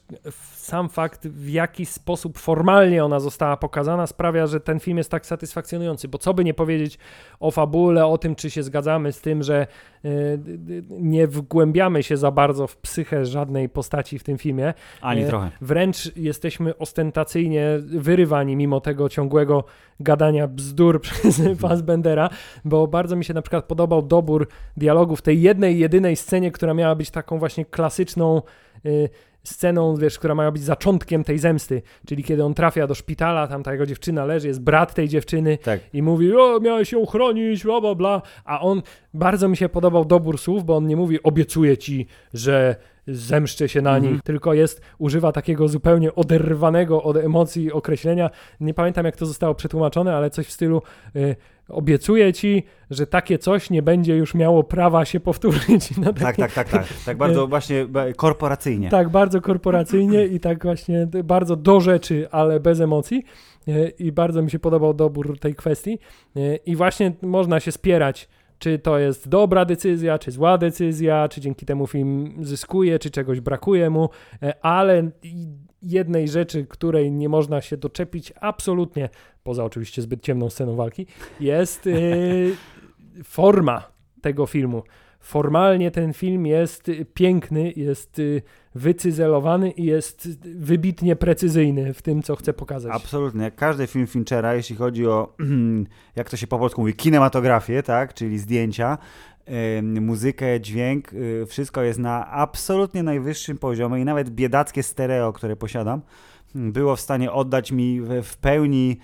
sam 0.55 0.89
fakt, 0.89 1.27
w 1.27 1.49
jaki 1.49 1.85
sposób 1.85 2.37
formalnie 2.37 3.05
ona 3.05 3.19
została 3.19 3.57
pokazana, 3.57 4.07
sprawia, 4.07 4.47
że 4.47 4.59
ten 4.59 4.79
film 4.79 4.97
jest 4.97 5.11
tak 5.11 5.25
satysfakcjonujący. 5.25 6.07
Bo 6.07 6.17
co 6.17 6.33
by 6.33 6.43
nie 6.43 6.53
powiedzieć 6.53 6.97
o 7.39 7.51
fabule, 7.51 8.05
o 8.05 8.17
tym, 8.17 8.35
czy 8.35 8.49
się 8.49 8.63
zgadzamy 8.63 9.11
z 9.11 9.21
tym, 9.21 9.43
że 9.43 9.67
nie 10.89 11.27
wgłębiamy 11.27 12.03
się 12.03 12.17
za 12.17 12.31
bardzo 12.31 12.67
w 12.67 12.77
psychę 12.77 13.25
żadnej 13.25 13.69
postaci 13.69 14.19
w 14.19 14.23
tym 14.23 14.37
filmie. 14.37 14.73
Ani 15.01 15.21
e, 15.21 15.27
trochę. 15.27 15.51
Wręcz 15.61 16.15
jesteśmy 16.15 16.77
ostentacyjnie 16.77 17.65
wyrywani 17.79 18.55
mimo 18.55 18.81
tego 18.81 19.09
ciągłego 19.09 19.63
gadania 19.99 20.47
bzdur 20.47 21.01
przez 21.05 21.41
Fassbendera, 21.59 22.29
bo 22.65 22.87
bardzo 22.87 23.15
mi 23.15 23.25
się 23.25 23.33
na 23.33 23.41
przykład 23.41 23.65
podobał 23.65 24.01
dobór 24.01 24.47
dialogów 24.77 25.19
w 25.19 25.21
tej 25.21 25.41
jednej, 25.41 25.79
jedynej 25.79 26.15
scenie, 26.15 26.51
która 26.51 26.73
miała 26.73 26.95
być 26.95 27.11
taką 27.11 27.39
właśnie 27.39 27.65
klasyczną 27.65 28.41
y, 28.85 29.09
sceną, 29.47 29.95
wiesz, 29.95 30.19
która 30.19 30.35
ma 30.35 30.51
być 30.51 30.63
zaczątkiem 30.63 31.23
tej 31.23 31.39
zemsty, 31.39 31.81
czyli 32.05 32.23
kiedy 32.23 32.43
on 32.43 32.53
trafia 32.53 32.87
do 32.87 32.95
szpitala, 32.95 33.47
tam 33.47 33.63
ta 33.63 33.71
jego 33.71 33.85
dziewczyna 33.85 34.25
leży, 34.25 34.47
jest 34.47 34.61
brat 34.61 34.93
tej 34.93 35.07
dziewczyny 35.07 35.57
tak. 35.57 35.79
i 35.93 36.01
mówi, 36.01 36.35
o, 36.35 36.59
miałeś 36.59 36.91
ją 36.91 37.05
chronić, 37.05 37.63
bla, 37.63 37.81
bla, 37.81 37.95
bla, 37.95 38.21
a 38.45 38.61
on, 38.61 38.81
bardzo 39.13 39.49
mi 39.49 39.57
się 39.57 39.69
podobał 39.69 40.05
dobór 40.05 40.37
słów, 40.37 40.65
bo 40.65 40.77
on 40.77 40.87
nie 40.87 40.95
mówi, 40.95 41.23
obiecuję 41.23 41.77
ci, 41.77 42.07
że 42.33 42.75
zemszczę 43.07 43.69
się 43.69 43.81
na 43.81 43.99
nich, 43.99 44.21
tylko 44.21 44.53
jest, 44.53 44.81
używa 44.97 45.31
takiego 45.31 45.67
zupełnie 45.67 46.15
oderwanego 46.15 47.03
od 47.03 47.17
emocji 47.17 47.71
określenia. 47.71 48.29
Nie 48.59 48.73
pamiętam, 48.73 49.05
jak 49.05 49.15
to 49.15 49.25
zostało 49.25 49.55
przetłumaczone, 49.55 50.15
ale 50.15 50.29
coś 50.29 50.47
w 50.47 50.51
stylu 50.51 50.81
y, 51.15 51.35
obiecuję 51.69 52.33
ci, 52.33 52.63
że 52.89 53.07
takie 53.07 53.37
coś 53.37 53.69
nie 53.69 53.81
będzie 53.81 54.15
już 54.15 54.33
miało 54.33 54.63
prawa 54.63 55.05
się 55.05 55.19
powtórzyć. 55.19 55.89
No, 55.97 56.13
tak, 56.13 56.35
tak, 56.35 56.53
tak, 56.53 56.69
tak. 56.69 56.85
Tak 57.05 57.17
bardzo 57.17 57.47
właśnie 57.47 57.87
korporacyjnie. 58.15 58.89
Tak, 58.89 59.09
bardzo 59.09 59.41
korporacyjnie 59.41 60.25
i 60.25 60.39
tak 60.39 60.63
właśnie 60.63 61.07
bardzo 61.23 61.55
do 61.55 61.79
rzeczy, 61.79 62.27
ale 62.31 62.59
bez 62.59 62.79
emocji. 62.79 63.23
i 63.99 64.11
bardzo 64.11 64.41
mi 64.41 64.51
się 64.51 64.59
podobał 64.59 64.93
dobór 64.93 65.39
tej 65.39 65.55
kwestii. 65.55 65.99
I 66.65 66.75
właśnie 66.75 67.13
można 67.21 67.59
się 67.59 67.71
spierać, 67.71 68.29
czy 68.59 68.79
to 68.79 68.97
jest 68.99 69.29
dobra 69.29 69.65
decyzja, 69.65 70.19
czy 70.19 70.31
zła 70.31 70.57
decyzja, 70.57 71.27
czy 71.27 71.41
dzięki 71.41 71.65
temu 71.65 71.87
film 71.87 72.35
zyskuje, 72.41 72.99
czy 72.99 73.11
czegoś 73.11 73.39
brakuje 73.39 73.89
mu, 73.89 74.09
ale 74.61 75.11
jednej 75.81 76.27
rzeczy, 76.27 76.65
której 76.65 77.11
nie 77.11 77.29
można 77.29 77.61
się 77.61 77.77
doczepić 77.77 78.33
absolutnie, 78.41 79.09
poza 79.43 79.63
oczywiście 79.63 80.01
zbyt 80.01 80.21
ciemną 80.21 80.49
sceną 80.49 80.75
walki, 80.75 81.05
jest 81.39 81.85
yy, 81.85 82.55
forma 83.23 83.91
tego 84.21 84.45
filmu. 84.45 84.83
Formalnie 85.19 85.91
ten 85.91 86.13
film 86.13 86.45
jest 86.45 86.91
piękny, 87.13 87.71
jest 87.75 88.19
y, 88.19 88.41
wycyzelowany 88.75 89.71
i 89.71 89.83
jest 89.83 90.39
wybitnie 90.55 91.15
precyzyjny 91.15 91.93
w 91.93 92.01
tym, 92.01 92.23
co 92.23 92.35
chce 92.35 92.53
pokazać. 92.53 92.91
Absolutnie. 92.95 93.43
Jak 93.43 93.55
każdy 93.55 93.87
film 93.87 94.07
Finchera, 94.07 94.55
jeśli 94.55 94.75
chodzi 94.75 95.07
o, 95.07 95.35
jak 96.15 96.29
to 96.29 96.37
się 96.37 96.47
po 96.47 96.59
polsku 96.59 96.81
mówi, 96.81 96.93
kinematografię, 96.93 97.83
tak, 97.83 98.13
czyli 98.13 98.39
zdjęcia, 98.39 98.97
muzykę, 100.01 100.61
dźwięk, 100.61 101.13
y, 101.13 101.45
wszystko 101.45 101.81
jest 101.81 101.99
na 101.99 102.31
absolutnie 102.31 103.03
najwyższym 103.03 103.57
poziomie 103.57 104.01
i 104.01 104.05
nawet 104.05 104.29
biedackie 104.29 104.83
stereo, 104.83 105.33
które 105.33 105.55
posiadam, 105.55 106.01
było 106.57 106.95
w 106.95 107.01
stanie 107.01 107.31
oddać 107.31 107.71
mi 107.71 108.01
w 108.23 108.37
pełni 108.41 108.97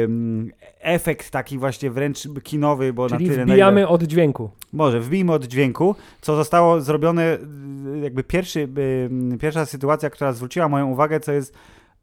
um, 0.00 0.50
efekt 0.80 1.30
taki 1.30 1.58
właśnie 1.58 1.90
wręcz 1.90 2.28
kinowy, 2.42 2.92
bo 2.92 3.08
Czyli 3.08 3.28
na 3.28 3.32
tyle... 3.32 3.44
wbijamy 3.44 3.88
od 3.88 4.02
dźwięku. 4.02 4.50
Może, 4.72 5.00
wbijmy 5.00 5.32
od 5.32 5.44
dźwięku, 5.44 5.96
co 6.20 6.36
zostało 6.36 6.80
zrobione, 6.80 7.38
jakby 8.02 8.24
pierwszy, 8.24 8.68
pierwsza 9.40 9.66
sytuacja, 9.66 10.10
która 10.10 10.32
zwróciła 10.32 10.68
moją 10.68 10.90
uwagę, 10.90 11.20
co 11.20 11.32
jest 11.32 11.54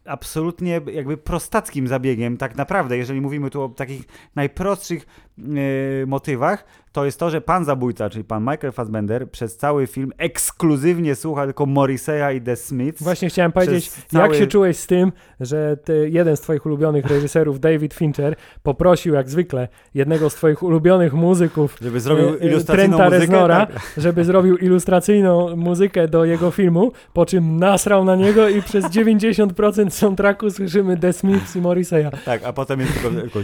absolutnie 0.05 0.81
jakby 0.93 1.17
prostackim 1.17 1.87
zabiegiem, 1.87 2.37
tak 2.37 2.55
naprawdę, 2.55 2.97
jeżeli 2.97 3.21
mówimy 3.21 3.49
tu 3.49 3.61
o 3.61 3.69
takich 3.69 4.01
najprostszych 4.35 5.26
motywach, 6.07 6.65
to 6.97 7.05
jest 7.05 7.19
to, 7.19 7.29
że 7.29 7.41
pan 7.41 7.65
zabójca, 7.65 8.09
czyli 8.09 8.23
pan 8.23 8.43
Michael 8.43 8.71
Fassbender, 8.73 9.29
przez 9.29 9.57
cały 9.57 9.87
film 9.87 10.11
ekskluzywnie 10.17 11.15
słucha 11.15 11.45
tylko 11.45 11.65
Morriseya 11.65 12.37
i 12.37 12.41
The 12.41 12.55
Smiths. 12.55 13.03
Właśnie 13.03 13.29
chciałem 13.29 13.51
powiedzieć, 13.51 13.89
cały... 13.89 14.27
jak 14.27 14.37
się 14.37 14.47
czułeś 14.47 14.77
z 14.77 14.87
tym, 14.87 15.11
że 15.39 15.77
jeden 16.09 16.37
z 16.37 16.41
twoich 16.41 16.65
ulubionych 16.65 17.05
reżyserów, 17.05 17.59
David 17.59 17.93
Fincher, 17.93 18.35
poprosił 18.63 19.13
jak 19.13 19.29
zwykle 19.29 19.67
jednego 19.93 20.29
z 20.29 20.35
twoich 20.35 20.63
ulubionych 20.63 21.13
muzyków, 21.13 21.77
żeby 21.81 21.99
zrobił 21.99 22.29
e, 22.29 22.31
e, 22.31 22.47
ilustracyjną 22.47 22.97
Trenta 22.97 23.15
muzykę, 23.15 23.33
Reznora, 23.33 23.65
tak. 23.65 23.91
żeby 23.97 24.25
zrobił 24.25 24.57
ilustracyjną 24.57 25.55
muzykę 25.55 26.07
do 26.07 26.25
jego 26.25 26.51
filmu, 26.51 26.91
po 27.13 27.25
czym 27.25 27.57
nasrał 27.57 28.05
na 28.05 28.15
niego 28.15 28.49
i 28.49 28.61
przez 28.61 28.85
90% 28.85 29.89
soundtracku 29.89 30.51
słyszymy 30.51 30.97
The 30.97 31.13
Smiths 31.13 31.55
i 31.55 31.61
Morriseya. 31.61 32.09
Tak, 32.25 32.43
a 32.43 32.53
potem 32.53 32.79
jest 32.79 32.93
tylko, 32.93 33.21
tylko 33.21 33.39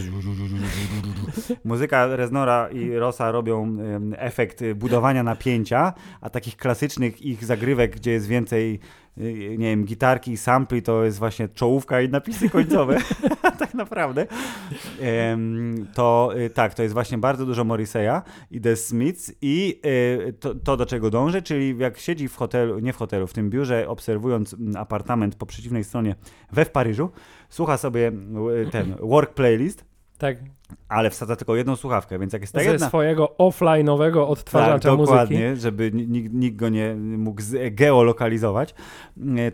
muzyka 1.64 1.83
Reznora 1.92 2.68
i 2.68 2.90
Rosa 2.96 3.30
robi 3.30 3.44
robią 3.44 3.76
efekt 4.16 4.64
budowania 4.74 5.22
napięcia, 5.22 5.92
a 6.20 6.30
takich 6.30 6.56
klasycznych 6.56 7.22
ich 7.22 7.44
zagrywek, 7.44 7.96
gdzie 7.96 8.10
jest 8.10 8.26
więcej 8.26 8.80
y, 9.18 9.56
nie 9.58 9.66
wiem, 9.66 9.84
gitarki 9.84 10.32
i 10.32 10.36
sampli 10.36 10.82
to 10.82 11.04
jest 11.04 11.18
właśnie 11.18 11.48
czołówka 11.48 12.00
i 12.00 12.08
napisy 12.08 12.50
końcowe, 12.50 12.98
tak 13.58 13.74
naprawdę. 13.74 14.26
To 15.94 16.32
y, 16.36 16.50
tak, 16.50 16.74
to 16.74 16.82
jest 16.82 16.94
właśnie 16.94 17.18
bardzo 17.18 17.46
dużo 17.46 17.64
Morriseya 17.64 18.22
i 18.50 18.60
The 18.60 18.76
Smiths 18.76 19.32
i 19.42 19.80
y, 19.86 20.32
to, 20.32 20.54
to, 20.54 20.76
do 20.76 20.86
czego 20.86 21.10
dążę, 21.10 21.42
czyli 21.42 21.78
jak 21.78 21.98
siedzi 21.98 22.28
w 22.28 22.36
hotelu, 22.36 22.78
nie 22.78 22.92
w 22.92 22.96
hotelu, 22.96 23.26
w 23.26 23.32
tym 23.32 23.50
biurze, 23.50 23.88
obserwując 23.88 24.56
apartament 24.76 25.36
po 25.36 25.46
przeciwnej 25.46 25.84
stronie 25.84 26.14
we 26.52 26.64
w 26.64 26.70
Paryżu, 26.70 27.10
słucha 27.48 27.76
sobie 27.76 28.12
ten 28.70 28.94
work 29.00 29.34
playlist, 29.34 29.93
tak 30.18 30.36
ale 30.88 31.10
wsadza 31.10 31.36
tylko 31.36 31.56
jedną 31.56 31.76
słuchawkę, 31.76 32.18
więc 32.18 32.32
jak 32.32 32.42
jest 32.42 32.52
ta 32.52 32.60
Ze 32.60 32.64
jedna... 32.64 32.88
swojego 32.88 33.34
offline'owego 33.38 34.18
odtwarzacza 34.28 34.90
tak, 34.90 34.98
dokładnie, 34.98 35.50
muzyki. 35.50 35.60
żeby 35.60 35.90
nikt, 35.92 36.34
nikt, 36.34 36.56
go 36.56 36.68
nie 36.68 36.94
mógł 36.94 37.42
geolokalizować, 37.70 38.74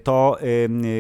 to 0.02 0.38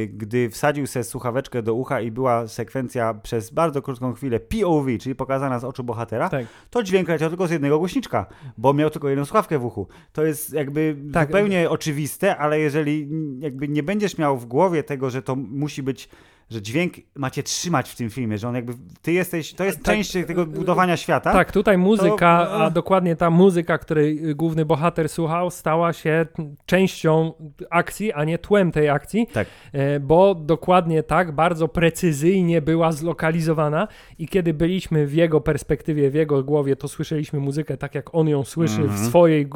gdy 0.08 0.50
wsadził 0.50 0.86
sobie 0.86 1.04
słuchaweczkę 1.04 1.62
do 1.62 1.74
ucha 1.74 2.00
i 2.00 2.10
była 2.10 2.48
sekwencja 2.48 3.14
przez 3.14 3.50
bardzo 3.50 3.82
krótką 3.82 4.12
chwilę 4.12 4.40
POV, 4.40 4.98
czyli 4.98 5.14
pokazana 5.14 5.58
z 5.58 5.64
oczu 5.64 5.84
bohatera, 5.84 6.28
tak. 6.28 6.46
to 6.70 6.82
dźwięk 6.82 7.08
leciał 7.08 7.28
tylko 7.28 7.46
z 7.46 7.50
jednego 7.50 7.78
głośniczka, 7.78 8.26
bo 8.58 8.74
miał 8.74 8.90
tylko 8.90 9.08
jedną 9.08 9.24
słuchawkę 9.24 9.58
w 9.58 9.64
uchu. 9.64 9.88
To 10.12 10.24
jest 10.24 10.52
jakby 10.52 10.96
tak. 11.12 11.28
zupełnie 11.28 11.70
oczywiste, 11.70 12.36
ale 12.36 12.60
jeżeli 12.60 13.08
jakby 13.38 13.68
nie 13.68 13.82
będziesz 13.82 14.18
miał 14.18 14.38
w 14.38 14.46
głowie 14.46 14.82
tego, 14.82 15.10
że 15.10 15.22
to 15.22 15.36
musi 15.36 15.82
być 15.82 16.08
że 16.50 16.62
dźwięk 16.62 16.94
macie 17.14 17.42
trzymać 17.42 17.90
w 17.90 17.96
tym 17.96 18.10
filmie, 18.10 18.38
że 18.38 18.48
on 18.48 18.54
jakby, 18.54 18.72
ty 19.02 19.12
jesteś, 19.12 19.54
to 19.54 19.64
jest 19.64 19.76
tak, 19.76 19.94
część 19.94 20.12
tego 20.12 20.46
budowania 20.46 20.96
świata. 20.96 21.32
Tak, 21.32 21.52
tutaj 21.52 21.78
muzyka, 21.78 22.46
to... 22.46 22.64
a 22.64 22.70
dokładnie 22.70 23.16
ta 23.16 23.30
muzyka, 23.30 23.78
której 23.78 24.34
główny 24.34 24.64
bohater 24.64 25.08
słuchał, 25.08 25.50
stała 25.50 25.92
się 25.92 26.26
częścią 26.66 27.32
akcji, 27.70 28.12
a 28.12 28.24
nie 28.24 28.38
tłem 28.38 28.72
tej 28.72 28.88
akcji, 28.88 29.26
tak. 29.32 29.48
E, 29.72 30.00
bo 30.00 30.34
dokładnie 30.34 31.02
tak, 31.02 31.32
bardzo 31.32 31.68
precyzyjnie 31.68 32.62
była 32.62 32.92
zlokalizowana 32.92 33.88
i 34.18 34.28
kiedy 34.28 34.54
byliśmy 34.54 35.06
w 35.06 35.14
jego 35.14 35.40
perspektywie, 35.40 36.10
w 36.10 36.14
jego 36.14 36.42
głowie, 36.44 36.76
to 36.76 36.88
słyszeliśmy 36.88 37.40
muzykę 37.40 37.76
tak, 37.76 37.94
jak 37.94 38.14
on 38.14 38.28
ją 38.28 38.44
słyszy 38.44 38.74
mm 38.74 38.86
-hmm. 38.86 38.90
w, 38.90 38.94
mhm. 38.94 39.08
swojej, 39.08 39.46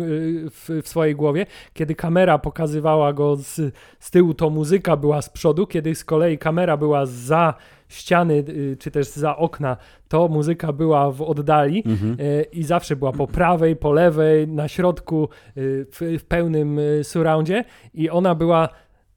w, 0.51 0.83
w, 0.83 0.89
swojej 0.89 1.15
głowie. 1.15 1.47
Kiedy 1.73 1.95
kamera 1.95 2.39
pokazywała 2.39 3.13
go 3.13 3.37
z, 3.37 3.75
z 3.99 4.11
tyłu, 4.11 4.35
to 4.35 4.51
muzyka 4.51 4.97
była 4.97 5.23
z 5.23 5.29
przodu, 5.29 5.67
kiedy 5.67 5.95
z 5.95 6.05
kolei 6.05 6.39
kamera 6.39 6.77
była 6.77 6.84
za 7.07 7.55
ściany, 7.89 8.45
y, 8.49 8.77
czy 8.81 8.91
też 8.91 9.07
za 9.07 9.37
okna, 9.37 9.77
to 10.09 10.29
muzyka 10.29 10.73
była 10.73 11.11
w 11.11 11.23
oddali 11.23 11.83
mhm. 11.87 12.21
Y, 12.21 12.47
i 12.53 12.63
zawsze 12.63 12.97
była 12.97 13.13
po 13.13 13.27
prawej, 13.27 13.77
po 13.77 13.93
lewej, 13.93 14.49
na 14.49 14.69
środku, 14.69 15.29
y, 15.57 15.87
w, 15.93 16.01
w 16.19 16.25
pełnym 16.25 16.81
surroundzie 17.03 17.65
i 17.95 18.11
ona 18.11 18.35
była 18.35 18.69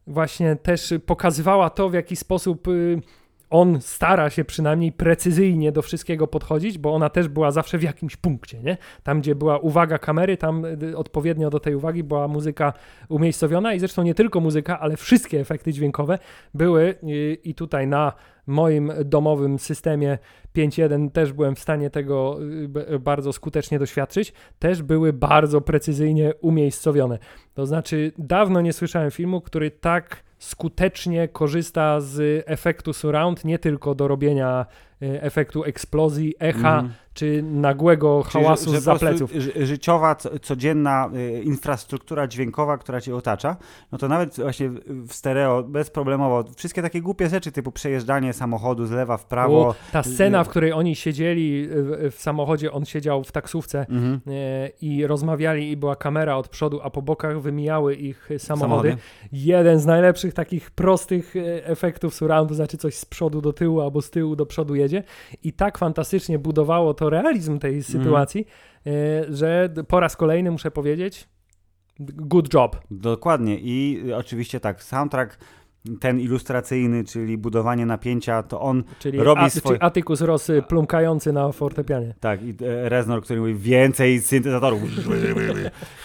właśnie 0.07 0.55
też 0.55 0.93
pokazywała 1.05 1.69
to, 1.69 1.89
w 1.89 1.93
jaki 1.93 2.15
sposób 2.15 2.67
on 3.49 3.81
stara 3.81 4.29
się 4.29 4.45
przynajmniej 4.45 4.91
precyzyjnie 4.91 5.71
do 5.71 5.81
wszystkiego 5.81 6.27
podchodzić, 6.27 6.77
bo 6.77 6.93
ona 6.93 7.09
też 7.09 7.27
była 7.27 7.51
zawsze 7.51 7.77
w 7.77 7.83
jakimś 7.83 8.15
punkcie, 8.15 8.59
nie? 8.59 8.77
Tam, 9.03 9.21
gdzie 9.21 9.35
była 9.35 9.57
uwaga 9.57 9.97
kamery, 9.97 10.37
tam 10.37 10.65
y, 10.65 10.97
odpowiednio 10.97 11.49
do 11.49 11.59
tej 11.59 11.75
uwagi 11.75 12.03
była 12.03 12.27
muzyka 12.27 12.73
umiejscowiona 13.09 13.73
i 13.73 13.79
zresztą 13.79 14.03
nie 14.03 14.15
tylko 14.15 14.39
muzyka, 14.39 14.79
ale 14.79 14.97
wszystkie 14.97 15.39
efekty 15.39 15.73
dźwiękowe 15.73 16.19
były 16.53 16.95
y, 17.03 17.37
i 17.43 17.55
tutaj 17.55 17.87
na 17.87 18.13
moim 18.47 18.91
domowym 19.05 19.59
systemie 19.59 20.17
5.1 20.55 21.11
też 21.11 21.33
byłem 21.33 21.55
w 21.55 21.59
stanie 21.59 21.89
tego 21.89 22.39
y, 22.93 22.99
bardzo 22.99 23.33
skutecznie 23.33 23.79
doświadczyć, 23.79 24.33
też 24.59 24.83
były 24.83 25.13
bardzo 25.13 25.61
precyzyjnie 25.61 26.33
umiejscowione. 26.41 27.19
To 27.53 27.65
znaczy, 27.65 28.11
dawno 28.17 28.61
nie 28.61 28.73
słyszałem 28.73 29.11
filmu, 29.11 29.41
który 29.41 29.71
tak 29.71 30.26
skutecznie 30.39 31.27
korzysta 31.27 32.01
z 32.01 32.43
efektu 32.47 32.93
surround, 32.93 33.45
nie 33.45 33.59
tylko 33.59 33.95
do 33.95 34.07
robienia 34.07 34.65
efektu 34.99 35.63
eksplozji, 35.63 36.33
echa, 36.39 36.79
mm 36.79 36.91
czy 37.17 37.43
nagłego 37.43 38.23
hałasu 38.23 38.65
Czyli, 38.65 38.75
że, 38.75 38.81
że 38.81 38.97
z 38.97 38.99
pleców. 38.99 39.31
Życiowa, 39.61 40.15
codzienna 40.41 41.09
y, 41.15 41.41
infrastruktura 41.43 42.27
dźwiękowa, 42.27 42.77
która 42.77 43.01
cię 43.01 43.15
otacza, 43.15 43.57
no 43.91 43.97
to 43.97 44.07
nawet 44.07 44.35
właśnie 44.35 44.69
w 44.87 45.13
stereo 45.13 45.63
bezproblemowo, 45.63 46.43
wszystkie 46.55 46.81
takie 46.81 47.01
głupie 47.01 47.29
rzeczy 47.29 47.51
typu 47.51 47.71
przejeżdżanie 47.71 48.33
samochodu 48.33 48.85
z 48.85 48.91
lewa 48.91 49.17
w 49.17 49.25
prawo. 49.25 49.75
ta 49.91 50.03
scena, 50.03 50.43
w 50.43 50.49
której 50.49 50.73
oni 50.73 50.95
siedzieli 50.95 51.67
w, 51.69 52.15
samochodzie, 52.17 52.71
on 52.71 52.85
siedział 52.85 53.23
w 53.23 53.31
taksówce 53.31 53.85
y, 53.91 54.71
i 54.81 55.07
rozmawiali 55.07 55.71
i 55.71 55.77
była 55.77 55.95
kamera 55.95 56.37
od 56.37 56.47
przodu, 56.47 56.79
a 56.83 56.89
po 56.89 57.01
bokach 57.01 57.41
wymijały 57.41 57.95
ich 57.95 58.29
samochody. 58.37 58.89
samochody. 58.89 58.97
Jeden 59.31 59.79
z 59.79 59.85
najlepszych 59.85 60.33
takich 60.33 60.71
prostych 60.71 61.35
y, 61.35 61.65
efektów 61.65 62.15
surroundu, 62.15 62.53
znaczy 62.53 62.77
coś 62.77 62.95
z 62.95 63.05
przodu 63.05 63.41
do 63.41 63.53
tyłu 63.53 63.81
albo 63.81 64.01
z 64.01 64.09
tyłu 64.09 64.35
do 64.35 64.45
przodu 64.45 64.75
jedzie 64.75 64.86
i 65.43 65.53
tak 65.53 65.77
fantastycznie 65.77 66.39
budowało 66.39 66.93
to 66.93 67.09
realizm 67.09 67.59
tej 67.59 67.75
mhm. 67.75 67.83
sytuacji, 67.83 68.45
mm. 68.85 69.35
że 69.35 69.69
po 69.87 69.99
raz 69.99 70.15
kolejny 70.15 70.51
muszę 70.51 70.71
powiedzieć, 70.71 71.27
good 71.99 72.53
job. 72.53 72.77
Dokładnie 72.91 73.57
i 73.59 74.03
oczywiście 74.13 74.59
tak, 74.59 74.83
soundtrack 74.83 75.37
ten 75.99 76.19
ilustracyjny, 76.19 77.03
czyli 77.03 77.37
budowanie 77.37 77.85
napięcia, 77.85 78.43
to 78.43 78.61
on 78.61 78.83
czyli 78.99 79.19
robi 79.19 79.41
a, 79.41 79.49
swoje... 79.49 79.77
Czyli 79.77 79.87
Atticus 79.87 80.21
Rossy 80.21 80.63
plumkający 80.67 81.33
na 81.33 81.51
fortepianie. 81.51 82.13
Tak, 82.19 82.43
i 82.43 82.49
e, 82.49 82.89
Reznor, 82.89 83.23
który 83.23 83.39
mówi 83.39 83.55
więcej 83.55 84.21
syntezatorów. 84.21 84.81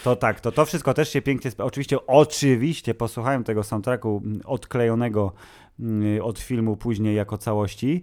to 0.03 0.15
tak, 0.15 0.41
to 0.41 0.51
to 0.51 0.65
wszystko 0.65 0.93
też 0.93 1.09
się 1.09 1.21
pięknie... 1.21 1.51
Oczywiście, 1.57 2.07
oczywiście 2.07 2.93
posłuchałem 2.93 3.43
tego 3.43 3.63
soundtracku 3.63 4.21
odklejonego 4.45 5.31
od 6.21 6.39
filmu 6.39 6.77
później 6.77 7.15
jako 7.15 7.37
całości. 7.37 8.01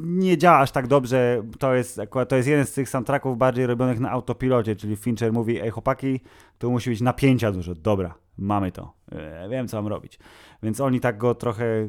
Nie 0.00 0.38
działa 0.38 0.58
aż 0.58 0.70
tak 0.70 0.86
dobrze. 0.86 1.42
To 1.58 1.74
jest, 1.74 2.00
to 2.28 2.36
jest 2.36 2.48
jeden 2.48 2.66
z 2.66 2.72
tych 2.72 2.88
soundtracków 2.88 3.38
bardziej 3.38 3.66
robionych 3.66 4.00
na 4.00 4.10
autopilocie, 4.10 4.76
czyli 4.76 4.96
Fincher 4.96 5.32
mówi, 5.32 5.60
ej 5.60 5.70
chłopaki, 5.70 6.20
tu 6.58 6.70
musi 6.70 6.90
być 6.90 7.00
napięcia 7.00 7.52
dużo. 7.52 7.74
Dobra, 7.74 8.14
mamy 8.38 8.72
to. 8.72 8.92
E, 9.12 9.48
wiem, 9.48 9.68
co 9.68 9.76
mam 9.76 9.86
robić. 9.86 10.18
Więc 10.62 10.80
oni 10.80 11.00
tak 11.00 11.18
go 11.18 11.34
trochę 11.34 11.88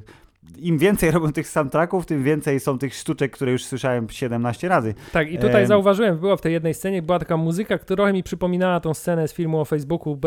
im 0.57 0.77
więcej 0.77 1.11
robią 1.15 1.31
tych 1.31 1.47
soundtracków, 1.47 2.05
tym 2.05 2.23
więcej 2.23 2.59
są 2.59 2.77
tych 2.77 2.93
sztuczek, 2.93 3.31
które 3.31 3.51
już 3.51 3.65
słyszałem 3.65 4.09
17 4.09 4.67
razy. 4.67 4.93
Tak, 5.13 5.31
i 5.31 5.37
tutaj 5.37 5.67
zauważyłem, 5.67 6.17
była 6.17 6.37
w 6.37 6.41
tej 6.41 6.53
jednej 6.53 6.73
scenie, 6.73 7.01
była 7.01 7.19
taka 7.19 7.37
muzyka, 7.37 7.77
która 7.77 7.95
trochę 7.95 8.13
mi 8.13 8.23
przypominała 8.23 8.79
tą 8.79 8.93
scenę 8.93 9.27
z 9.27 9.33
filmu 9.33 9.59
o 9.59 9.65
Facebooku, 9.65 10.19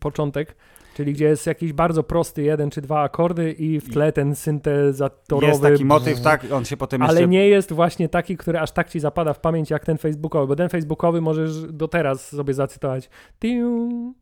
początek, 0.00 0.56
czyli 0.96 1.12
gdzie 1.12 1.24
jest 1.24 1.46
jakiś 1.46 1.72
bardzo 1.72 2.02
prosty 2.02 2.42
jeden 2.42 2.70
czy 2.70 2.80
dwa 2.80 3.02
akordy 3.02 3.52
i 3.52 3.80
w 3.80 3.92
tle 3.92 4.12
ten 4.12 4.34
syntezatorowy... 4.34 5.46
Jest 5.46 5.62
taki 5.62 5.84
motyw, 5.84 6.20
tak, 6.20 6.52
on 6.52 6.64
się 6.64 6.76
potem 6.76 7.02
Ale 7.02 7.28
nie 7.28 7.48
jest 7.48 7.72
właśnie 7.72 8.08
taki, 8.08 8.36
który 8.36 8.60
aż 8.60 8.72
tak 8.72 8.90
ci 8.90 9.00
zapada 9.00 9.32
w 9.32 9.40
pamięć 9.40 9.70
jak 9.70 9.84
ten 9.84 9.98
facebookowy, 9.98 10.46
bo 10.46 10.56
ten 10.56 10.68
facebookowy 10.68 11.20
możesz 11.20 11.72
do 11.72 11.88
teraz 11.88 12.28
sobie 12.28 12.54
zacytować. 12.54 13.10
Tiu, 13.40 14.14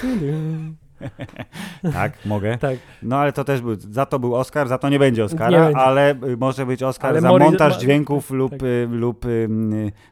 tiu, 0.00 0.18
tiu. 0.18 0.81
tak, 1.92 2.12
mogę. 2.26 2.58
Tak. 2.58 2.78
No 3.02 3.16
ale 3.16 3.32
to 3.32 3.44
też 3.44 3.60
był, 3.60 3.76
za 3.80 4.06
to 4.06 4.18
był 4.18 4.34
Oscar, 4.34 4.68
za 4.68 4.78
to 4.78 4.88
nie 4.88 4.98
będzie 4.98 5.24
Oscara, 5.24 5.50
nie 5.50 5.64
będzie. 5.64 5.78
ale 5.80 6.10
y, 6.10 6.36
może 6.36 6.66
być 6.66 6.82
Oscar 6.82 7.10
ale 7.10 7.20
za 7.20 7.28
Mori... 7.28 7.44
montaż 7.44 7.78
dźwięków 7.78 8.30
lub, 8.30 8.50
tak. 8.50 8.62
Y, 8.62 8.88
lub 8.90 9.24
y, 9.24 9.48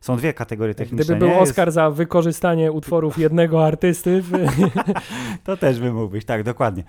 są 0.01 0.17
dwie 0.17 0.35
kategorie 0.35 0.75
techniczne. 0.75 1.05
Gdyby 1.05 1.19
był 1.27 1.39
Oscar 1.39 1.69
Jest... 1.69 1.75
za 1.75 1.91
wykorzystanie 1.91 2.73
utworów 2.73 3.19
jednego 3.19 3.67
artysty. 3.67 4.23
to 5.45 5.57
też 5.57 5.81
by 5.81 5.93
mógł 5.93 6.09
być, 6.09 6.25
tak, 6.25 6.43
dokładnie. 6.43 6.85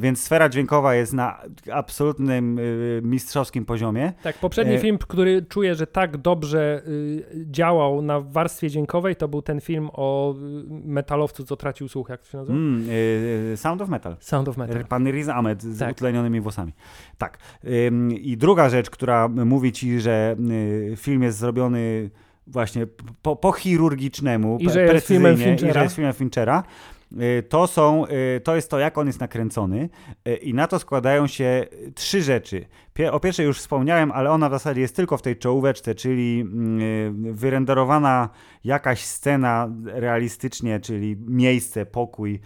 Więc 0.00 0.22
sfera 0.22 0.48
dźwiękowa 0.48 0.94
jest 0.94 1.12
na 1.12 1.40
absolutnym 1.72 2.60
mistrzowskim 3.02 3.64
poziomie. 3.64 4.12
Tak, 4.22 4.38
poprzedni 4.38 4.78
film, 4.78 4.98
który 4.98 5.42
czuję, 5.42 5.74
że 5.74 5.86
tak 5.86 6.16
dobrze 6.16 6.82
działał 7.50 8.02
na 8.02 8.20
warstwie 8.20 8.70
dźwiękowej, 8.70 9.16
to 9.16 9.28
był 9.28 9.42
ten 9.42 9.60
film 9.60 9.90
o 9.92 10.34
metalowcu, 10.84 11.44
co 11.44 11.56
tracił 11.56 11.88
słuch, 11.88 12.08
jak 12.08 12.22
to 12.22 12.28
się 12.28 12.38
nazywa? 12.38 12.58
Mm, 12.58 12.90
Y, 12.90 13.11
Sound 13.56 13.82
of 13.82 13.88
Metal. 13.88 14.16
Sound 14.20 14.48
of 14.48 14.56
Metal. 14.56 14.84
Pan 14.84 15.06
Riz 15.10 15.28
Ahmed 15.28 15.62
z 15.62 15.78
tak. 15.78 15.92
utlenionymi 15.92 16.40
włosami. 16.40 16.72
Tak. 17.18 17.38
I 18.20 18.36
druga 18.36 18.68
rzecz, 18.68 18.90
która 18.90 19.28
mówi 19.28 19.72
ci, 19.72 20.00
że 20.00 20.36
y, 20.92 20.96
film 20.96 21.22
jest 21.22 21.38
zrobiony 21.38 22.10
właśnie 22.46 22.86
po, 23.22 23.36
po 23.36 23.52
chirurgicznemu, 23.52 24.58
I 24.60 24.70
że 24.70 24.82
jest 24.82 25.06
filmem 25.06 25.36
Finchera. 25.36 25.70
I 25.70 25.74
że 25.74 25.82
jest 25.82 25.94
filmem 25.94 26.12
Finchera. 26.12 26.62
Y, 27.20 27.42
to, 27.42 27.66
są, 27.66 28.04
to 28.44 28.56
jest 28.56 28.70
to, 28.70 28.78
jak 28.78 28.98
on 28.98 29.06
jest 29.06 29.20
nakręcony, 29.20 29.88
i 30.42 30.54
na 30.54 30.66
to 30.66 30.78
składają 30.78 31.26
się 31.26 31.66
trzy 31.94 32.22
rzeczy. 32.22 32.66
O 33.10 33.20
pierwszej 33.20 33.46
już 33.46 33.58
wspomniałem, 33.58 34.12
ale 34.12 34.30
ona 34.30 34.48
w 34.48 34.52
zasadzie 34.52 34.80
jest 34.80 34.96
tylko 34.96 35.16
w 35.16 35.22
tej 35.22 35.36
czołóweczce, 35.36 35.94
czyli 35.94 36.40
mm, 36.40 37.32
wyrenderowana 37.32 38.28
jakaś 38.64 39.04
scena 39.04 39.68
realistycznie, 39.84 40.80
czyli 40.80 41.16
miejsce, 41.26 41.86
pokój, 41.86 42.40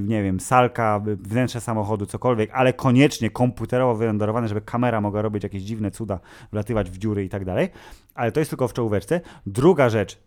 nie 0.00 0.22
wiem, 0.22 0.40
salka, 0.40 1.00
wnętrze 1.04 1.60
samochodu, 1.60 2.06
cokolwiek, 2.06 2.50
ale 2.52 2.72
koniecznie 2.72 3.30
komputerowo 3.30 3.94
wyrenderowane, 3.94 4.48
żeby 4.48 4.60
kamera 4.60 5.00
mogła 5.00 5.22
robić 5.22 5.42
jakieś 5.42 5.62
dziwne 5.62 5.90
cuda, 5.90 6.20
wlatywać 6.52 6.90
w 6.90 6.98
dziury 6.98 7.24
i 7.24 7.28
tak 7.28 7.44
dalej. 7.44 7.68
Ale 8.14 8.32
to 8.32 8.40
jest 8.40 8.50
tylko 8.50 8.68
w 8.68 8.72
czołóweczce. 8.72 9.20
Druga 9.46 9.88
rzecz, 9.88 10.22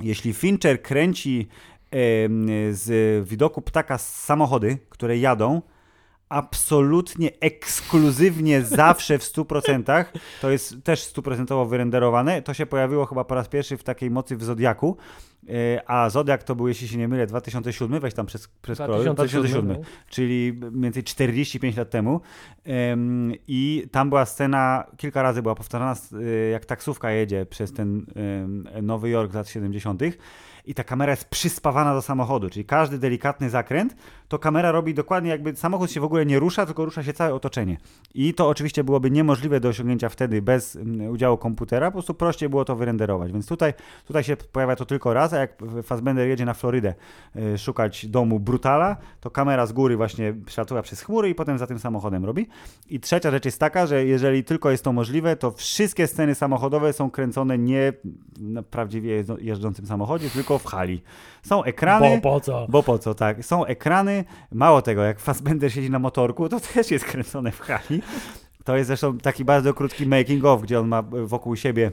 jeśli 0.00 0.32
Fincher 0.32 0.82
kręci 0.82 1.48
z 2.70 3.28
widoku 3.28 3.62
ptaka 3.62 3.98
samochody, 3.98 4.78
które 4.88 5.18
jadą, 5.18 5.62
absolutnie 6.30 7.30
ekskluzywnie 7.40 8.62
zawsze 8.62 9.18
w 9.18 9.22
100%. 9.22 10.04
To 10.40 10.50
jest 10.50 10.84
też 10.84 11.02
stuprocentowo 11.02 11.66
wyrenderowane. 11.66 12.42
To 12.42 12.54
się 12.54 12.66
pojawiło 12.66 13.06
chyba 13.06 13.24
po 13.24 13.34
raz 13.34 13.48
pierwszy 13.48 13.76
w 13.76 13.84
takiej 13.84 14.10
mocy 14.10 14.36
w 14.36 14.44
Zodiaku. 14.44 14.96
E, 15.48 15.90
a 15.90 16.10
Zodiak 16.10 16.42
to 16.44 16.54
był, 16.54 16.68
jeśli 16.68 16.88
się 16.88 16.98
nie 16.98 17.08
mylę, 17.08 17.26
2007, 17.26 18.00
weź 18.00 18.14
tam 18.14 18.26
przez, 18.26 18.48
przez 18.48 18.78
2007, 18.78 19.14
2007 19.14 19.68
no. 19.68 19.88
czyli 20.08 20.52
mniej 20.52 20.82
więcej 20.82 21.04
45 21.04 21.76
lat 21.76 21.90
temu. 21.90 22.20
I 23.48 23.88
tam 23.92 24.08
była 24.08 24.26
scena, 24.26 24.84
kilka 24.96 25.22
razy 25.22 25.42
była 25.42 25.54
powtarzana, 25.54 25.94
e, 26.12 26.50
jak 26.50 26.64
taksówka 26.64 27.10
jedzie 27.10 27.46
przez 27.46 27.72
ten 27.72 28.06
Nowy 28.82 29.08
Jork 29.08 29.32
z 29.32 29.34
lat 29.34 29.48
70 29.48 30.02
i 30.66 30.74
ta 30.74 30.84
kamera 30.84 31.10
jest 31.10 31.24
przyspawana 31.24 31.94
do 31.94 32.02
samochodu, 32.02 32.50
czyli 32.50 32.64
każdy 32.64 32.98
delikatny 32.98 33.50
zakręt, 33.50 33.96
to 34.30 34.38
kamera 34.38 34.72
robi 34.72 34.94
dokładnie 34.94 35.30
jakby 35.30 35.56
samochód 35.56 35.92
się 35.92 36.00
w 36.00 36.04
ogóle 36.04 36.26
nie 36.26 36.38
rusza, 36.38 36.66
tylko 36.66 36.84
rusza 36.84 37.02
się 37.02 37.12
całe 37.12 37.34
otoczenie. 37.34 37.76
I 38.14 38.34
to 38.34 38.48
oczywiście 38.48 38.84
byłoby 38.84 39.10
niemożliwe 39.10 39.60
do 39.60 39.68
osiągnięcia 39.68 40.08
wtedy 40.08 40.42
bez 40.42 40.76
mm, 40.76 41.10
udziału 41.10 41.36
komputera, 41.38 41.86
po 41.86 41.92
prostu 41.92 42.14
prościej 42.14 42.48
było 42.48 42.64
to 42.64 42.76
wyrenderować. 42.76 43.32
Więc 43.32 43.46
tutaj, 43.46 43.74
tutaj 44.06 44.24
się 44.24 44.36
pojawia 44.36 44.76
to 44.76 44.84
tylko 44.84 45.14
raz, 45.14 45.32
a 45.32 45.38
jak 45.38 45.62
Fassbender 45.82 46.28
jedzie 46.28 46.44
na 46.44 46.54
Florydę 46.54 46.94
y, 47.36 47.58
szukać 47.58 48.06
domu 48.06 48.40
Brutala, 48.40 48.96
to 49.20 49.30
kamera 49.30 49.66
z 49.66 49.72
góry 49.72 49.96
właśnie 49.96 50.34
przelatuje 50.46 50.82
przez 50.82 51.00
chmury 51.02 51.28
i 51.28 51.34
potem 51.34 51.58
za 51.58 51.66
tym 51.66 51.78
samochodem 51.78 52.24
robi. 52.24 52.46
I 52.88 53.00
trzecia 53.00 53.30
rzecz 53.30 53.44
jest 53.44 53.60
taka, 53.60 53.86
że 53.86 54.04
jeżeli 54.04 54.44
tylko 54.44 54.70
jest 54.70 54.84
to 54.84 54.92
możliwe, 54.92 55.36
to 55.36 55.50
wszystkie 55.50 56.06
sceny 56.06 56.34
samochodowe 56.34 56.92
są 56.92 57.10
kręcone 57.10 57.58
nie 57.58 57.92
na 58.40 58.62
prawdziwie 58.62 59.24
jeżdżącym 59.40 59.86
samochodzie, 59.86 60.30
tylko 60.30 60.58
w 60.58 60.64
hali. 60.64 61.02
Są 61.42 61.64
ekrany. 61.64 62.20
Bo 62.22 62.30
po 62.32 62.40
co? 62.40 62.66
Bo 62.68 62.82
po 62.82 62.98
co, 62.98 63.14
tak. 63.14 63.44
Są 63.44 63.64
ekrany. 63.64 64.19
Mało 64.52 64.82
tego, 64.82 65.02
jak 65.02 65.20
Fassbender 65.20 65.72
siedzi 65.72 65.90
na 65.90 65.98
motorku, 65.98 66.48
to 66.48 66.60
też 66.60 66.90
jest 66.90 67.04
kręcone 67.04 67.52
w 67.52 67.60
hali. 67.60 68.02
To 68.64 68.76
jest 68.76 68.86
zresztą 68.86 69.18
taki 69.18 69.44
bardzo 69.44 69.74
krótki 69.74 70.06
making 70.06 70.44
of, 70.44 70.62
gdzie 70.62 70.80
on 70.80 70.88
ma 70.88 71.02
wokół 71.02 71.56
siebie 71.56 71.92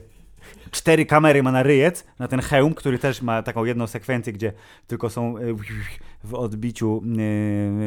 cztery 0.71 1.05
kamery 1.05 1.43
ma 1.43 1.51
na 1.51 1.63
ryjec, 1.63 2.05
na 2.19 2.27
ten 2.27 2.39
hełm, 2.39 2.73
który 2.73 2.99
też 2.99 3.21
ma 3.21 3.43
taką 3.43 3.65
jedną 3.65 3.87
sekwencję, 3.87 4.33
gdzie 4.33 4.53
tylko 4.87 5.09
są 5.09 5.37
e, 5.37 5.41
w 6.23 6.33
odbiciu 6.33 7.03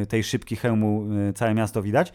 e, 0.02 0.06
tej 0.06 0.24
szybki 0.24 0.56
hełmu 0.56 1.06
e, 1.28 1.32
całe 1.32 1.54
miasto 1.54 1.82
widać. 1.82 2.12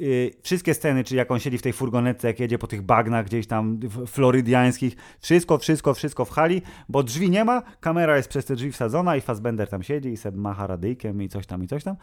Y, 0.00 0.34
wszystkie 0.42 0.74
sceny, 0.74 1.04
czyli 1.04 1.18
jak 1.18 1.30
on 1.30 1.40
siedzi 1.40 1.58
w 1.58 1.62
tej 1.62 1.72
furgonetce, 1.72 2.28
jak 2.28 2.40
jedzie 2.40 2.58
po 2.58 2.66
tych 2.66 2.82
bagnach 2.82 3.26
gdzieś 3.26 3.46
tam 3.46 3.80
florydiańskich, 4.06 4.96
wszystko, 5.20 5.58
wszystko, 5.58 5.94
wszystko 5.94 6.24
w 6.24 6.30
hali, 6.30 6.62
bo 6.88 7.02
drzwi 7.02 7.30
nie 7.30 7.44
ma, 7.44 7.62
kamera 7.80 8.16
jest 8.16 8.28
przez 8.28 8.44
te 8.44 8.56
drzwi 8.56 8.72
wsadzona 8.72 9.16
i 9.16 9.20
Fassbender 9.20 9.68
tam 9.68 9.82
siedzi 9.82 10.08
i 10.08 10.16
sobie 10.16 10.38
macha 10.38 10.66
radyjkiem 10.66 11.22
i 11.22 11.28
coś 11.28 11.46
tam, 11.46 11.64
i 11.64 11.66
coś 11.66 11.84
tam. 11.84 11.96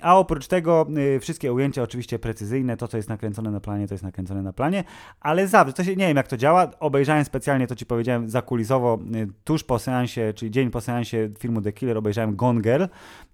A 0.00 0.18
oprócz 0.18 0.46
tego 0.46 0.86
y, 1.16 1.20
wszystkie 1.20 1.52
ujęcia 1.52 1.82
oczywiście 1.82 2.18
precyzyjne, 2.18 2.76
to 2.76 2.88
co 2.88 2.96
jest 2.96 3.08
nakręcone 3.08 3.50
na 3.50 3.60
planie, 3.60 3.88
to 3.88 3.94
jest 3.94 4.04
nakręcone 4.04 4.42
na 4.42 4.52
planie, 4.52 4.84
ale 5.20 5.48
zawsze, 5.48 5.72
to 5.72 5.84
się, 5.84 5.96
nie 5.96 6.06
wiem 6.06 6.16
jak 6.16 6.28
to 6.28 6.36
działa, 6.36 6.70
obejrzałem 6.80 7.24
specjalnie, 7.24 7.66
to 7.66 7.76
ci 7.76 7.86
powiedziałem 7.86 8.30
zakulisowo, 8.30 8.98
y, 9.16 9.28
tuż 9.44 9.64
po 9.64 9.78
seansie, 9.78 10.32
czyli 10.34 10.50
dzień 10.50 10.70
po 10.70 10.80
seansie 10.80 11.28
filmu 11.38 11.62
The 11.62 11.72
Killer 11.72 11.98
obejrzałem 11.98 12.36
Gone 12.36 12.60
Girl, 12.60 12.84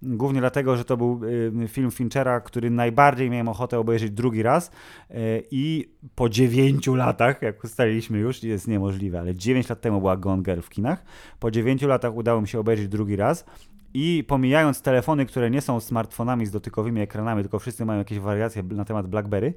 głównie 0.01 0.39
dlatego, 0.39 0.77
że 0.77 0.85
to 0.85 0.97
był 0.97 1.21
film 1.67 1.91
Finchera, 1.91 2.39
który 2.39 2.69
najbardziej 2.69 3.29
miałem 3.29 3.47
ochotę 3.47 3.79
obejrzeć 3.79 3.98
obejrzeć 3.99 4.11
drugi 4.11 4.43
raz 4.43 4.71
e, 5.09 5.13
i 5.51 5.89
po 6.15 6.29
dziewięciu 6.29 6.95
latach, 6.95 7.41
jak 7.41 7.63
ustaliliśmy 7.63 8.19
już, 8.19 8.43
jest 8.43 8.67
niemożliwe, 8.67 9.19
ale 9.19 9.35
dziewięć 9.35 9.69
lat 9.69 9.81
temu 9.81 9.99
była 9.99 10.17
Gone 10.17 10.43
Girl 10.43 10.61
w 10.61 10.69
kinach, 10.69 11.03
po 11.39 11.51
dziewięciu 11.51 11.87
latach 11.87 12.15
udało 12.15 12.41
mi 12.41 12.47
się 12.47 12.59
obejrzeć 12.59 12.87
drugi 12.87 13.15
raz 13.15 13.45
i 13.93 14.23
pomijając 14.27 14.81
telefony, 14.81 15.25
które 15.25 15.49
nie 15.49 15.61
są 15.61 15.79
smartfonami 15.79 16.45
z 16.45 16.51
dotykowymi 16.51 17.01
ekranami, 17.01 17.41
tylko 17.41 17.59
wszyscy 17.59 17.85
mają 17.85 17.99
jakieś 17.99 18.19
wariacje 18.19 18.63
na 18.63 18.85
temat 18.85 19.07
BlackBerry, 19.07 19.53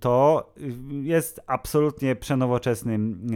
to 0.00 0.52
jest 1.02 1.40
absolutnie 1.46 2.16
przenowoczesnym, 2.16 3.26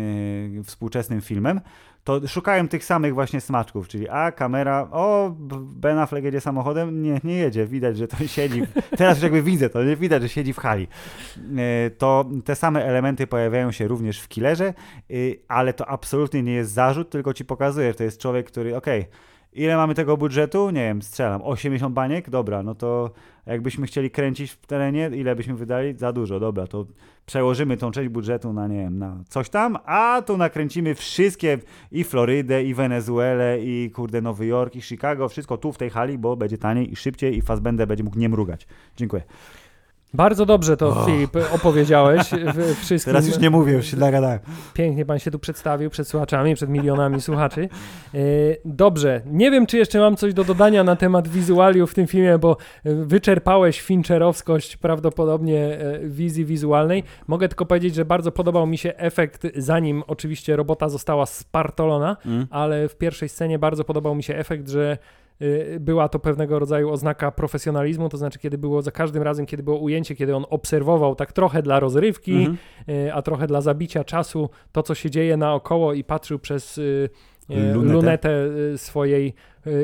e, 0.60 0.62
współczesnym 0.62 1.20
filmem 1.20 1.60
to 2.06 2.28
szukałem 2.28 2.68
tych 2.68 2.84
samych 2.84 3.14
właśnie 3.14 3.40
smaczków, 3.40 3.88
czyli 3.88 4.08
a 4.08 4.32
kamera, 4.32 4.88
o 4.90 5.34
Ben 5.60 5.98
Affleck 5.98 6.24
jedzie 6.24 6.40
samochodem, 6.40 7.02
nie, 7.02 7.20
nie 7.24 7.34
jedzie, 7.34 7.66
widać, 7.66 7.96
że 7.96 8.08
to 8.08 8.26
siedzi, 8.26 8.62
teraz 8.98 9.16
już 9.16 9.22
jakby 9.22 9.42
widzę 9.42 9.70
to, 9.70 9.84
nie? 9.84 9.96
Widać, 9.96 10.22
że 10.22 10.28
siedzi 10.28 10.52
w 10.52 10.58
hali. 10.58 10.86
E, 11.56 11.90
to 11.90 12.24
te 12.44 12.56
same 12.56 12.84
elementy 12.84 13.26
pojawiają 13.26 13.72
się 13.72 13.88
również 13.88 14.20
w 14.20 14.28
Killerze, 14.28 14.74
y, 15.10 15.40
ale 15.48 15.72
to 15.72 15.88
absolutnie 15.88 16.42
nie 16.42 16.52
jest 16.52 16.72
zarzut, 16.72 17.10
tylko 17.10 17.34
ci 17.34 17.44
pokazuje, 17.44 17.88
że 17.88 17.94
to 17.94 18.04
jest 18.04 18.20
człowiek, 18.20 18.46
który, 18.46 18.76
okej, 18.76 19.00
okay, 19.00 19.12
Ile 19.56 19.76
mamy 19.76 19.94
tego 19.94 20.16
budżetu? 20.16 20.70
Nie 20.70 20.80
wiem, 20.80 21.02
strzelam. 21.02 21.42
80 21.42 21.94
baniek? 21.94 22.30
Dobra, 22.30 22.62
no 22.62 22.74
to 22.74 23.10
jakbyśmy 23.46 23.86
chcieli 23.86 24.10
kręcić 24.10 24.50
w 24.50 24.66
terenie, 24.66 25.10
ile 25.14 25.36
byśmy 25.36 25.54
wydali? 25.54 25.94
Za 25.98 26.12
dużo, 26.12 26.40
dobra, 26.40 26.66
to 26.66 26.86
przełożymy 27.26 27.76
tą 27.76 27.90
część 27.90 28.08
budżetu 28.08 28.52
na, 28.52 28.68
nie 28.68 28.78
wiem, 28.78 28.98
na 28.98 29.24
coś 29.28 29.48
tam, 29.48 29.78
a 29.84 30.22
tu 30.26 30.36
nakręcimy 30.36 30.94
wszystkie 30.94 31.58
i 31.92 32.04
Florydę, 32.04 32.64
i 32.64 32.74
Wenezuelę, 32.74 33.58
i 33.60 33.90
kurde 33.90 34.20
Nowy 34.20 34.46
Jork, 34.46 34.76
i 34.76 34.82
Chicago, 34.82 35.28
wszystko 35.28 35.56
tu 35.56 35.72
w 35.72 35.78
tej 35.78 35.90
hali, 35.90 36.18
bo 36.18 36.36
będzie 36.36 36.58
taniej 36.58 36.92
i 36.92 36.96
szybciej 36.96 37.36
i 37.36 37.42
Fassbender 37.42 37.88
będzie 37.88 38.04
mógł 38.04 38.18
nie 38.18 38.28
mrugać. 38.28 38.66
Dziękuję. 38.96 39.22
Bardzo 40.14 40.46
dobrze 40.46 40.76
to, 40.76 40.88
oh. 40.88 41.04
Filip, 41.06 41.30
opowiedziałeś 41.54 42.22
wszystkim. 42.82 43.12
Teraz 43.12 43.26
już 43.26 43.38
nie 43.38 43.50
mówię, 43.50 43.72
już 43.72 43.86
się 43.86 43.96
nagadałem. 43.96 44.38
Pięknie 44.74 45.06
pan 45.06 45.18
się 45.18 45.30
tu 45.30 45.38
przedstawił 45.38 45.90
przed 45.90 46.08
słuchaczami, 46.08 46.54
przed 46.54 46.70
milionami 46.70 47.20
słuchaczy. 47.20 47.68
E, 48.14 48.18
dobrze, 48.64 49.20
nie 49.26 49.50
wiem, 49.50 49.66
czy 49.66 49.78
jeszcze 49.78 49.98
mam 50.00 50.16
coś 50.16 50.34
do 50.34 50.44
dodania 50.44 50.84
na 50.84 50.96
temat 50.96 51.28
wizualiów 51.28 51.90
w 51.90 51.94
tym 51.94 52.06
filmie, 52.06 52.38
bo 52.38 52.56
e, 52.84 52.94
wyczerpałeś 52.94 53.80
fincherowskość 53.80 54.76
prawdopodobnie 54.76 55.78
e, 55.78 55.98
wizji 56.08 56.44
wizualnej. 56.44 57.04
Mogę 57.26 57.48
tylko 57.48 57.66
powiedzieć, 57.66 57.94
że 57.94 58.04
bardzo 58.04 58.32
podobał 58.32 58.66
mi 58.66 58.78
się 58.78 58.96
efekt, 58.96 59.46
zanim 59.56 60.02
oczywiście 60.06 60.56
robota 60.56 60.88
została 60.88 61.26
spartolona, 61.26 62.16
mm. 62.26 62.46
ale 62.50 62.88
w 62.88 62.96
pierwszej 62.96 63.28
scenie 63.28 63.58
bardzo 63.58 63.84
podobał 63.84 64.14
mi 64.14 64.22
się 64.22 64.36
efekt, 64.36 64.68
że 64.68 64.98
była 65.80 66.08
to 66.08 66.18
pewnego 66.18 66.58
rodzaju 66.58 66.90
oznaka 66.90 67.30
profesjonalizmu, 67.30 68.08
to 68.08 68.16
znaczy 68.16 68.38
kiedy 68.38 68.58
było 68.58 68.82
za 68.82 68.90
każdym 68.90 69.22
razem, 69.22 69.46
kiedy 69.46 69.62
było 69.62 69.78
ujęcie, 69.78 70.14
kiedy 70.16 70.36
on 70.36 70.44
obserwował 70.50 71.14
tak 71.14 71.32
trochę 71.32 71.62
dla 71.62 71.80
rozrywki, 71.80 72.32
Mhm. 72.32 72.56
y, 72.88 73.14
a 73.14 73.22
trochę 73.22 73.46
dla 73.46 73.60
zabicia 73.60 74.04
czasu 74.04 74.50
to, 74.72 74.82
co 74.82 74.94
się 74.94 75.10
dzieje 75.10 75.36
naokoło 75.36 75.92
i 75.92 76.04
patrzył 76.04 76.38
przez 76.38 76.78
y, 76.78 77.08
y, 77.50 77.54
Lunetę. 77.74 77.92
lunetę 77.92 78.30
y, 78.74 78.78
swojej 78.78 79.28
y, 79.28 79.32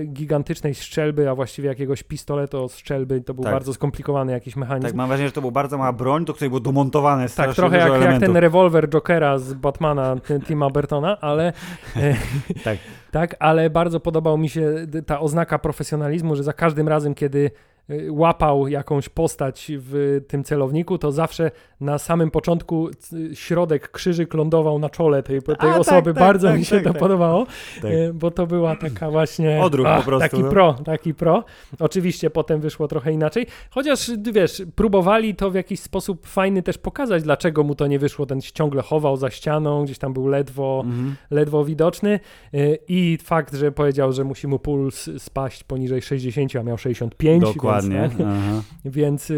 gigantycznej 0.07 0.75
strzelby, 0.75 1.31
a 1.31 1.35
właściwie 1.35 1.69
jakiegoś 1.69 2.03
pistoletu 2.03 2.65
od 2.65 2.73
strzelby. 2.73 3.21
To 3.21 3.35
był 3.35 3.45
Tak. 3.45 3.53
bardzo 3.53 3.75
skomplikowany 3.75 4.33
jakiś 4.33 4.57
mechanizm. 4.57 4.87
Tak, 4.87 4.95
mam 4.95 5.09
wrażenie, 5.09 5.29
że 5.29 5.33
to 5.33 5.41
była 5.41 5.51
bardzo 5.51 5.79
mała 5.79 5.93
broń, 5.93 6.25
do 6.25 6.35
której 6.35 6.51
było 6.51 6.61
domontowane 6.61 7.29
Tak, 7.29 7.55
trochę 7.55 7.79
jak, 7.79 8.03
jak 8.03 8.21
ten 8.21 8.37
rewolwer 8.37 8.89
Jokera 8.89 9.39
z 9.39 9.55
Batmana 9.55 10.17
Tima 10.47 10.71
Burtona, 10.71 11.21
ale 11.21 11.53
e, 11.97 12.17
Tak. 12.65 12.79
tak, 13.11 13.37
ale 13.39 13.71
bardzo 13.71 14.01
podobał 14.01 14.39
mi 14.39 14.49
się 14.49 14.87
ta 15.07 15.21
oznaka 15.21 15.59
profesjonalizmu, 15.59 16.37
że 16.37 16.43
za 16.43 16.53
każdym 16.53 16.89
razem, 16.89 17.15
kiedy 17.15 17.51
e, 17.51 17.72
łapał 18.11 18.69
jakąś 18.69 19.09
postać 19.09 19.73
w 19.75 20.21
tym 20.29 20.45
celowniku, 20.45 20.99
to 20.99 21.13
zawsze 21.13 21.51
na 21.81 21.99
samym 21.99 22.31
początku 22.31 22.89
środek 23.35 23.91
krzyżyk 23.91 24.35
lądował 24.35 24.79
na 24.79 24.91
czole 24.91 25.23
tej, 25.23 25.43
tej 25.43 25.57
tak, 25.57 25.79
osoby. 25.79 26.15
tak, 26.15 26.23
bardzo 26.23 26.49
tak, 26.49 26.59
mi 26.59 26.65
się 26.65 26.77
tak, 26.77 26.85
to 26.85 26.93
tak. 26.93 27.01
podobało, 27.01 27.47
Tak. 27.83 27.91
e, 27.93 28.13
bo 28.13 28.31
to 28.31 28.47
była 28.47 28.77
taka 28.77 29.11
właśnie... 29.11 29.61
Odruch 29.65 29.87
po 29.97 30.03
prostu, 30.03 30.29
Taki 30.31 30.43
no. 30.43 30.51
pro, 30.51 30.73
taki 30.85 31.15
pro. 31.15 31.45
Oczywiście 31.79 32.31
potem 32.31 32.61
wyszło 32.61 32.89
trochę 32.89 33.13
inaczej, 33.13 33.47
chociaż 33.71 34.11
wiesz, 34.33 34.63
próbowali 34.75 35.35
to 35.35 35.51
w 35.51 35.55
jakiś 35.55 35.81
sposób 35.81 36.27
fajny 36.27 36.63
też 36.63 36.79
pokazać, 36.79 37.23
dlaczego 37.23 37.63
mu 37.63 37.75
to 37.75 37.87
nie 37.87 37.99
wyszło. 37.99 38.27
Ten 38.27 38.41
się 38.41 38.53
ciągle 38.53 38.83
chował 38.83 39.17
za 39.17 39.31
ścianą, 39.31 39.85
gdzieś 39.85 39.99
tam 39.99 40.13
był 40.13 40.27
ledwo, 40.29 40.83
Mhm. 40.87 41.15
ledwo 41.31 41.65
widoczny 41.65 42.21
y, 42.55 42.79
i 42.89 43.19
fakt, 43.23 43.55
że 43.55 43.73
powiedział, 43.73 44.13
że 44.13 44.25
musi 44.25 44.47
mu 44.49 44.59
puls 44.59 45.11
spaść 45.19 45.65
poniżej 45.65 46.03
60, 46.03 46.57
a 46.57 46.63
miał 46.63 46.79
65. 46.79 47.43
Dokładnie. 47.43 47.72
Więc, 47.81 48.15
Aha. 48.27 48.63
więc 48.85 49.31
y, 49.31 49.35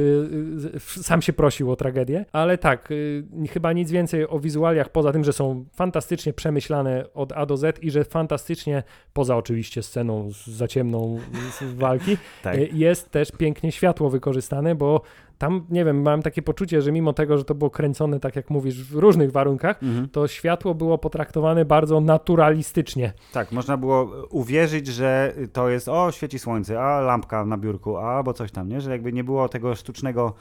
y, 0.74 1.02
sam 1.02 1.22
się 1.22 1.32
prosił 1.32 1.70
o 1.70 1.76
tragedię, 1.76 2.24
ale 2.32 2.58
tak, 2.58 2.90
y, 2.90 3.24
chyba 3.50 3.72
nic 3.72 3.90
więcej 3.90 4.28
o 4.28 4.38
wizualiach, 4.38 4.88
poza 4.88 5.12
tym, 5.12 5.24
że 5.24 5.32
są 5.32 5.64
fantastycznie 5.72 6.32
przemyślane 6.32 7.04
od 7.14 7.32
A 7.32 7.46
do 7.46 7.56
Z 7.56 7.82
i 7.84 7.90
że 7.90 8.04
fantastycznie, 8.04 8.82
poza 9.12 9.36
oczywiście 9.36 9.82
sceną 9.82 10.30
z 10.30 10.46
zaciemną 10.46 11.20
z 11.60 11.74
walki, 11.74 12.16
Tak. 12.42 12.56
y, 12.56 12.68
jest 12.72 13.10
też 13.10 13.30
pięknie 13.30 13.72
światło 13.72 14.10
wykorzystane, 14.10 14.74
bo 14.74 15.02
tam, 15.38 15.66
nie 15.70 15.84
wiem, 15.84 16.02
mam 16.02 16.22
takie 16.22 16.42
poczucie, 16.42 16.82
że 16.82 16.92
mimo 16.92 17.12
tego, 17.12 17.38
że 17.38 17.44
to 17.44 17.54
było 17.54 17.70
kręcone, 17.70 18.20
tak 18.20 18.36
jak 18.36 18.50
mówisz, 18.50 18.84
w 18.84 18.94
różnych 18.94 19.32
warunkach, 19.32 19.82
Mhm. 19.82 20.08
to 20.08 20.28
światło 20.28 20.74
było 20.74 20.98
potraktowane 20.98 21.64
bardzo 21.64 22.00
naturalistycznie. 22.00 23.12
Tak, 23.32 23.52
można 23.52 23.76
było 23.76 24.26
uwierzyć, 24.30 24.86
że 24.86 25.34
to 25.52 25.68
jest 25.68 25.88
o, 25.88 26.12
świeci 26.12 26.38
słońce, 26.38 26.80
a 26.82 27.00
lampka 27.00 27.44
na 27.44 27.56
biurku, 27.58 27.96
a 27.96 28.02
albo 28.16 28.32
coś 28.32 28.52
tam, 28.52 28.68
nie? 28.68 28.80
Że 28.80 28.90
jakby 28.90 29.12
nie 29.12 29.24
było 29.24 29.48
tego 29.48 29.74
sztucznego 29.74 30.32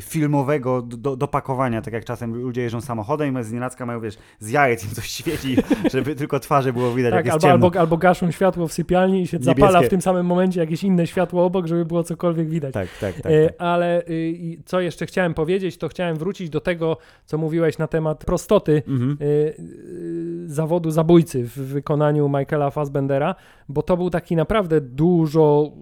filmowego 0.00 0.82
do, 0.82 1.16
dopakowania, 1.16 1.82
tak 1.82 1.94
jak 1.94 2.04
czasem 2.04 2.34
ludzie 2.34 2.62
jeżdżą 2.62 2.80
samochodem 2.80 3.40
i 3.40 3.44
z 3.44 3.52
nienacka 3.52 3.86
mają, 3.86 4.00
wiesz, 4.00 4.18
z 4.38 4.50
jajec 4.50 4.84
im 4.84 4.90
coś 4.90 5.06
świeci, 5.10 5.56
żeby 5.92 6.14
tylko 6.14 6.40
twarze 6.40 6.72
było 6.72 6.92
widać, 6.94 7.12
jak 7.14 7.18
Tak, 7.18 7.26
jest 7.26 7.34
albo, 7.34 7.46
ciemno. 7.54 7.66
albo, 7.66 7.80
albo 7.80 7.96
gaszą 7.96 8.30
światło 8.30 8.68
w 8.68 8.72
sypialni 8.72 9.22
i 9.22 9.26
się 9.26 9.38
zapala 9.40 9.66
Niebieskie. 9.68 9.86
w 9.86 9.90
tym 9.90 10.00
samym 10.02 10.26
momencie 10.26 10.60
jakieś 10.60 10.84
inne 10.84 11.06
światło 11.06 11.44
obok, 11.44 11.66
żeby 11.66 11.84
było 11.84 12.02
cokolwiek 12.02 12.48
widać. 12.48 12.74
Tak, 12.74 12.88
tak, 13.00 13.14
tak. 13.14 13.32
E, 13.32 13.46
tak. 13.46 13.54
Ale 13.58 14.02
y, 14.08 14.28
i 14.28 14.58
co 14.64 14.80
jeszcze 14.80 15.06
chciałem 15.06 15.34
powiedzieć, 15.34 15.78
to 15.78 15.88
chciałem 15.88 16.16
wrócić 16.16 16.50
do 16.50 16.60
tego, 16.60 16.96
co 17.24 17.38
mówiłeś 17.38 17.78
na 17.78 17.86
temat 17.86 18.24
prostoty 18.24 18.82
Mhm. 18.88 19.18
y, 19.20 19.24
y, 19.24 20.48
zawodu 20.48 20.90
zabójcy 20.90 21.44
w 21.44 21.58
wykonaniu 21.58 22.28
Michaela 22.28 22.70
Fassbendera, 22.70 23.34
bo 23.68 23.82
to 23.82 23.96
był 23.96 24.10
taki 24.10 24.36
naprawdę 24.36 24.80
dużo, 24.80 25.72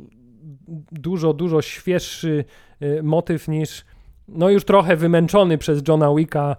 dużo, 0.93 1.33
dużo 1.33 1.63
świeższy 1.63 2.45
y, 2.83 3.03
motyw 3.03 3.49
niż 3.49 3.85
no 4.29 4.51
już 4.51 4.65
trochę 4.65 4.97
wymęczony 4.97 5.59
przez 5.59 5.89
Johna 5.89 6.15
Wicka 6.15 6.57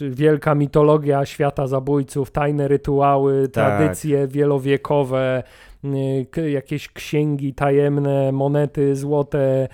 y, 0.00 0.10
wielka 0.10 0.54
mitologia 0.54 1.26
świata 1.26 1.66
zabójców, 1.66 2.30
tajne 2.30 2.68
rytuały, 2.68 3.48
tradycje 3.48 4.28
wielowiekowe, 4.28 5.42
y, 6.38 6.50
jakieś 6.50 6.88
księgi 6.88 7.54
tajemne, 7.54 8.32
monety 8.32 8.96
złote, 8.96 9.68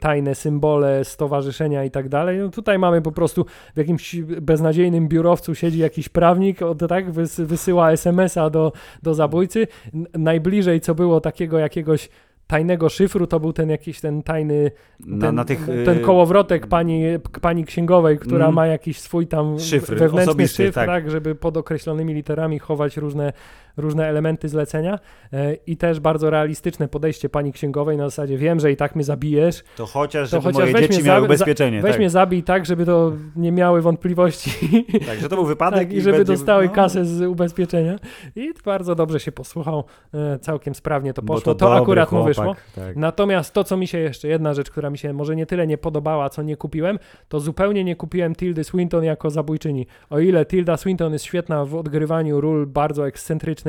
tajne 0.00 0.34
symbole, 0.34 1.04
stowarzyszenia 1.04 1.84
i 1.84 1.90
tak 1.90 2.08
dalej. 2.08 2.38
No 2.38 2.48
tutaj 2.48 2.78
mamy 2.78 3.02
po 3.02 3.12
prostu 3.12 3.46
w 3.74 3.78
jakimś 3.78 4.16
beznadziejnym 4.22 5.08
biurowcu 5.08 5.54
siedzi 5.54 5.78
jakiś 5.78 6.08
prawnik, 6.08 6.62
od, 6.62 6.88
tak, 6.88 7.10
wys, 7.10 7.40
wysyła 7.40 7.92
SMS-a 7.92 8.50
do, 8.50 8.72
do 9.02 9.14
zabójcy. 9.14 9.66
Najbliżej, 10.14 10.80
co 10.80 10.94
było 10.94 11.20
takiego 11.20 11.58
jakiegoś 11.58 12.08
tajnego 12.46 12.88
szyfru, 12.88 13.26
to 13.26 13.40
był 13.40 13.52
ten 13.52 13.70
jakiś 13.70 14.00
ten 14.00 14.22
tajny, 14.22 14.70
ten, 15.04 15.18
Na, 15.18 15.32
na 15.32 15.44
tych, 15.44 15.66
ten 15.84 15.98
y, 15.98 16.00
kołowrotek 16.00 16.66
pani, 16.66 17.02
pani 17.40 17.64
księgowej, 17.64 18.18
która 18.18 18.44
Mm. 18.44 18.54
ma 18.54 18.66
jakiś 18.66 19.00
swój 19.00 19.26
tam 19.26 19.58
Szyfr 19.58 19.94
wewnętrzny 19.94 20.22
osobisty, 20.22 20.64
szyfr, 20.64 20.74
tak. 20.74 20.86
tak. 20.86 21.10
żeby 21.10 21.34
pod 21.34 21.56
określonymi 21.56 22.14
literami 22.14 22.58
chować 22.58 22.96
różne, 22.96 23.32
różne 23.76 24.06
elementy 24.08 24.48
zlecenia 24.48 24.98
e, 25.32 25.54
i 25.54 25.76
też 25.76 26.00
bardzo 26.00 26.30
realistyczne 26.30 26.88
podejście 26.88 27.28
pani 27.28 27.52
księgowej 27.52 27.96
na 27.96 28.04
zasadzie 28.04 28.38
wiem, 28.38 28.60
że 28.60 28.72
i 28.72 28.76
tak 28.76 28.94
mnie 28.94 29.04
zabijesz, 29.04 29.64
To 29.76 29.86
chociaż, 29.86 30.30
to 30.30 30.36
żeby 30.40 30.52
chociaż 30.52 30.72
moje 30.72 30.88
dzieci 30.88 31.04
miały 31.04 31.24
ubezpieczenie. 31.24 31.82
weź 31.82 31.90
tak. 31.90 31.98
mnie 31.98 32.10
zabij 32.10 32.42
tak, 32.42 32.66
żeby 32.66 32.86
to 32.86 33.12
nie 33.36 33.52
miały 33.52 33.82
wątpliwości 33.82 34.50
tak, 35.06 35.20
że 35.20 35.28
to 35.28 35.36
był 35.36 35.44
wypadek 35.44 35.88
tak, 35.88 35.92
i 35.92 36.00
żeby 36.00 36.16
będzie- 36.18 36.32
dostały 36.32 36.66
no, 36.66 36.72
kasę 36.72 37.04
z 37.04 37.22
ubezpieczenia 37.22 37.96
i 38.36 38.52
bardzo 38.64 38.94
dobrze 38.94 39.20
się 39.20 39.32
posłuchał, 39.32 39.84
e, 40.14 40.38
całkiem 40.38 40.74
sprawnie 40.74 41.12
to 41.14 41.22
bo 41.22 41.34
poszło, 41.34 41.54
to, 41.54 41.66
dobry 41.66 41.82
akurat 41.82 42.12
mu 42.12 42.18
chłopak, 42.18 42.28
wyszło. 42.28 42.56
Tak. 42.74 42.96
Natomiast 42.96 43.54
to, 43.54 43.64
co 43.64 43.76
mi 43.76 43.86
się 43.86 43.98
jeszcze, 43.98 44.28
jedna 44.28 44.54
rzecz, 44.54 44.70
która 44.70 44.90
mi 44.90 44.98
się 44.98 45.12
może 45.12 45.36
nie 45.36 45.46
tyle 45.46 45.66
nie 45.66 45.78
podobała, 45.78 46.30
co 46.30 46.42
nie 46.42 46.56
kupiłem, 46.56 46.98
to 47.28 47.40
zupełnie 47.40 47.84
nie 47.84 47.96
kupiłem 47.96 48.34
Tildy 48.34 48.64
Swinton 48.64 49.04
jako 49.04 49.30
zabójczyni. 49.30 49.86
O 50.10 50.18
ile 50.18 50.46
Tilda 50.46 50.76
Swinton 50.76 51.12
jest 51.12 51.24
świetna 51.24 51.64
w 51.64 51.74
odgrywaniu 51.74 52.40
ról 52.40 52.66
bardzo 52.66 53.06
ekscentrycznych, 53.06 53.65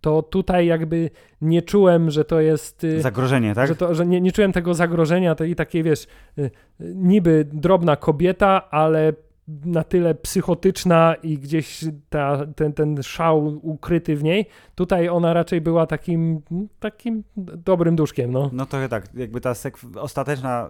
to 0.00 0.22
tutaj 0.22 0.66
jakby 0.66 1.10
nie 1.40 1.62
czułem, 1.62 2.10
że 2.10 2.24
to 2.24 2.40
jest... 2.40 2.84
y, 2.84 3.00
Zagrożenie, 3.02 3.54
tak? 3.54 3.68
Że, 3.68 3.76
to, 3.76 3.94
że 3.94 4.06
nie, 4.06 4.20
nie 4.20 4.32
czułem 4.32 4.52
tego 4.52 4.74
zagrożenia, 4.74 5.34
to 5.34 5.44
i 5.44 5.54
takie, 5.54 5.82
wiesz, 5.82 6.06
y, 6.38 6.42
y, 6.42 6.50
niby 6.94 7.46
drobna 7.52 7.96
kobieta, 7.96 8.70
ale 8.70 9.12
na 9.48 9.84
tyle 9.84 10.14
psychotyczna 10.14 11.14
i 11.22 11.38
gdzieś 11.38 11.84
ta, 12.08 12.46
ten, 12.56 12.72
ten 12.72 13.02
szał 13.02 13.60
ukryty 13.62 14.16
w 14.16 14.22
niej. 14.22 14.46
Tutaj 14.74 15.08
ona 15.08 15.32
raczej 15.32 15.60
była 15.60 15.86
takim, 15.86 16.40
takim 16.80 17.24
dobrym 17.36 17.96
duszkiem, 17.96 18.32
no. 18.32 18.50
No 18.52 18.66
trochę 18.66 18.88
tak, 18.88 19.08
jakby 19.14 19.40
ta 19.40 19.52
ostateczna 19.96 20.68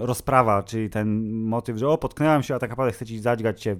y, 0.00 0.06
rozprawa, 0.06 0.62
czyli 0.62 0.90
ten 0.90 1.32
motyw, 1.32 1.76
że 1.76 1.88
o, 1.88 1.98
potknęłam 1.98 2.42
się, 2.42 2.54
a 2.54 2.58
tak 2.58 2.70
naprawdę 2.70 2.92
chcę 2.92 3.06
ci 3.06 3.18
zadźgać 3.18 3.62
cię 3.62 3.72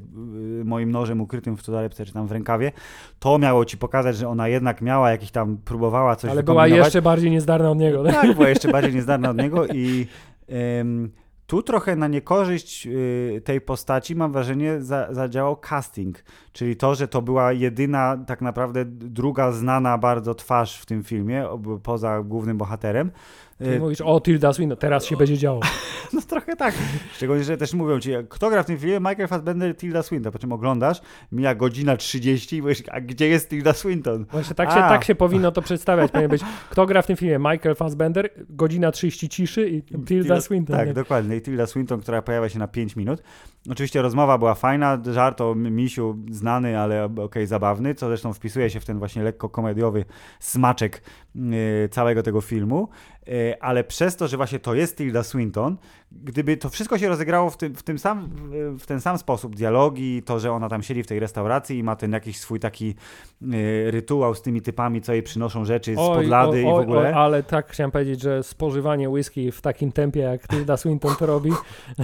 y, 0.61 0.65
moim 0.65 0.91
nożem 0.91 1.21
ukrytym 1.21 1.57
w 1.57 1.63
torebce 1.63 2.07
czy 2.07 2.13
tam 2.13 2.27
w 2.27 2.33
rękawie, 2.33 2.73
to 3.19 3.39
miało 3.39 3.65
ci 3.65 3.79
pokazać, 3.79 4.17
że 4.17 4.29
ona 4.29 4.49
jednak 4.49 4.83
miała 4.83 5.11
jakiś 5.11 5.31
tam, 5.31 5.57
próbowała 5.65 6.17
coś 6.17 6.31
Ale 6.31 6.43
była 6.43 6.67
jeszcze 6.67 7.03
bardziej 7.03 7.31
niezdarna 7.31 7.71
od 7.71 7.79
niego. 7.79 8.05
Tak? 8.05 8.35
Była 8.35 8.49
jeszcze 8.49 8.73
bardziej 8.79 8.95
niezdarna 8.95 9.31
od 9.31 9.37
niego 9.37 9.67
i 9.67 10.07
em, 10.49 11.11
tu 11.47 11.63
trochę 11.63 11.97
na 11.97 12.09
niekorzyść 12.09 12.87
y, 12.87 13.43
tej 13.45 13.61
postaci 13.61 14.17
mam 14.17 14.33
wrażenie 14.33 14.83
za, 14.83 15.09
zadziałał 15.11 15.57
casting, 15.57 16.25
czyli 16.53 16.77
to, 16.77 16.95
że 16.95 17.09
to 17.09 17.23
była 17.23 17.53
jedyna 17.53 18.17
tak 18.27 18.41
naprawdę 18.41 18.85
druga 18.85 19.53
znana 19.53 19.99
bardzo 19.99 20.35
twarz 20.35 20.79
w 20.79 20.87
tym 20.87 21.05
filmie, 21.05 21.47
poza 21.83 22.23
głównym 22.23 22.59
bohaterem. 22.59 23.11
Ty 23.59 23.75
Y, 23.75 23.81
mówisz, 23.81 24.01
o 24.01 24.21
Tilda 24.21 24.53
Swinton, 24.53 24.79
teraz 24.79 25.05
się 25.05 25.17
będzie 25.17 25.39
działo. 25.39 25.61
no 26.13 26.21
trochę 26.29 26.57
tak. 26.57 26.75
Szczególnie, 27.13 27.45
że 27.45 27.57
też 27.57 27.75
mówią 27.75 28.01
ci, 28.01 28.11
kto 28.29 28.51
gra 28.51 28.63
w 28.63 28.67
tym 28.67 28.79
filmie? 28.79 29.01
Michael 29.01 29.29
Fassbender, 29.29 29.77
Tilda 29.77 30.03
Swinton. 30.03 30.33
Po 30.33 30.39
czym 30.39 30.53
oglądasz, 30.53 31.01
mija 31.33 31.55
godzina 31.55 31.97
30 31.97 32.57
i 32.57 32.63
mówisz, 32.63 32.83
a 32.91 33.01
gdzie 33.01 33.29
jest 33.29 33.51
Tilda 33.51 33.73
Swinton? 33.73 34.27
Właśnie 34.33 34.55
tak 34.55 34.71
się, 34.71 34.77
tak 34.77 35.05
się 35.05 35.15
powinno 35.15 35.53
to 35.53 35.63
przedstawiać. 35.63 36.11
Powinien 36.11 36.31
być, 36.31 36.43
kto 36.71 36.87
gra 36.87 37.03
w 37.03 37.07
tym 37.07 37.17
filmie? 37.17 37.39
Michael 37.39 37.75
Fassbender, 37.75 38.31
godzina 38.49 38.93
30 38.93 39.29
ciszy 39.29 39.69
i 39.69 39.83
Tilda 39.83 40.41
Swinton. 40.41 40.77
Tak, 40.77 40.89
nie? 40.89 40.95
dokładnie. 40.95 41.37
I 41.37 41.43
Tilda 41.43 41.67
Swinton, 41.67 42.01
która 42.01 42.23
pojawia 42.23 42.49
się 42.49 42.59
na 42.59 42.69
5 42.69 42.97
minut. 42.97 43.23
Oczywiście 43.71 44.03
rozmowa 44.03 44.39
była 44.39 44.55
fajna, 44.55 44.99
żart 45.13 45.41
o 45.41 45.55
misiu 45.55 46.17
znany, 46.31 46.79
ale 46.79 47.05
okej, 47.05 47.47
zabawny, 47.47 47.95
co 47.95 48.07
zresztą 48.07 48.33
wpisuje 48.33 48.71
się 48.71 48.81
w 48.81 48.85
ten 48.85 48.99
właśnie 48.99 49.23
lekko 49.23 49.49
komediowy 49.49 50.05
smaczek 50.41 51.03
yy, 51.35 51.89
całego 51.91 52.23
tego 52.23 52.41
filmu. 52.41 52.89
Yy, 53.27 53.61
ale 53.61 53.85
przez 53.85 54.17
to, 54.17 54.29
że 54.29 54.37
właśnie 54.37 54.59
to 54.59 54.75
jest 54.75 54.97
Tilda 54.97 55.23
Swinton, 55.23 55.77
gdyby 56.13 56.57
to 56.57 56.69
wszystko 56.71 56.99
się 56.99 57.09
rozegrało 57.09 57.51
w, 57.51 57.57
tym, 57.57 57.75
w, 57.75 57.83
tym 57.83 57.99
sam, 57.99 58.31
w- 58.79 58.87
ten 58.87 59.01
sam 59.01 59.19
sposób, 59.19 59.57
dialogi, 59.57 60.23
to, 60.23 60.41
że 60.41 60.53
ona 60.53 60.69
tam 60.69 60.83
siedzi 60.83 61.03
w 61.03 61.07
tej 61.07 61.21
restauracji 61.21 61.79
i 61.79 61.83
ma 61.83 61.97
ten 61.97 62.13
jakiś 62.13 62.39
swój 62.39 62.61
taki 62.61 62.95
yy, 63.41 63.91
rytuał 63.91 64.35
z 64.35 64.43
tymi 64.43 64.63
typami, 64.63 65.01
co 65.01 65.13
jej 65.13 65.23
przynoszą 65.23 65.65
rzeczy 65.65 65.95
z 65.95 65.99
Oj, 65.99 66.17
podlady 66.17 66.63
i 66.63 66.65
w 66.65 66.69
ogóle. 66.69 67.15
Ale 67.15 67.43
tak 67.43 67.73
chciałem 67.73 67.91
powiedzieć, 67.91 68.21
że 68.21 68.43
spożywanie 68.43 69.11
whisky 69.11 69.53
w 69.53 69.61
takim 69.61 69.93
tempie, 69.93 70.21
jak 70.21 70.49
Tilda 70.49 70.77
Swinton 70.77 71.17
to 71.17 71.27
robi, 71.27 71.51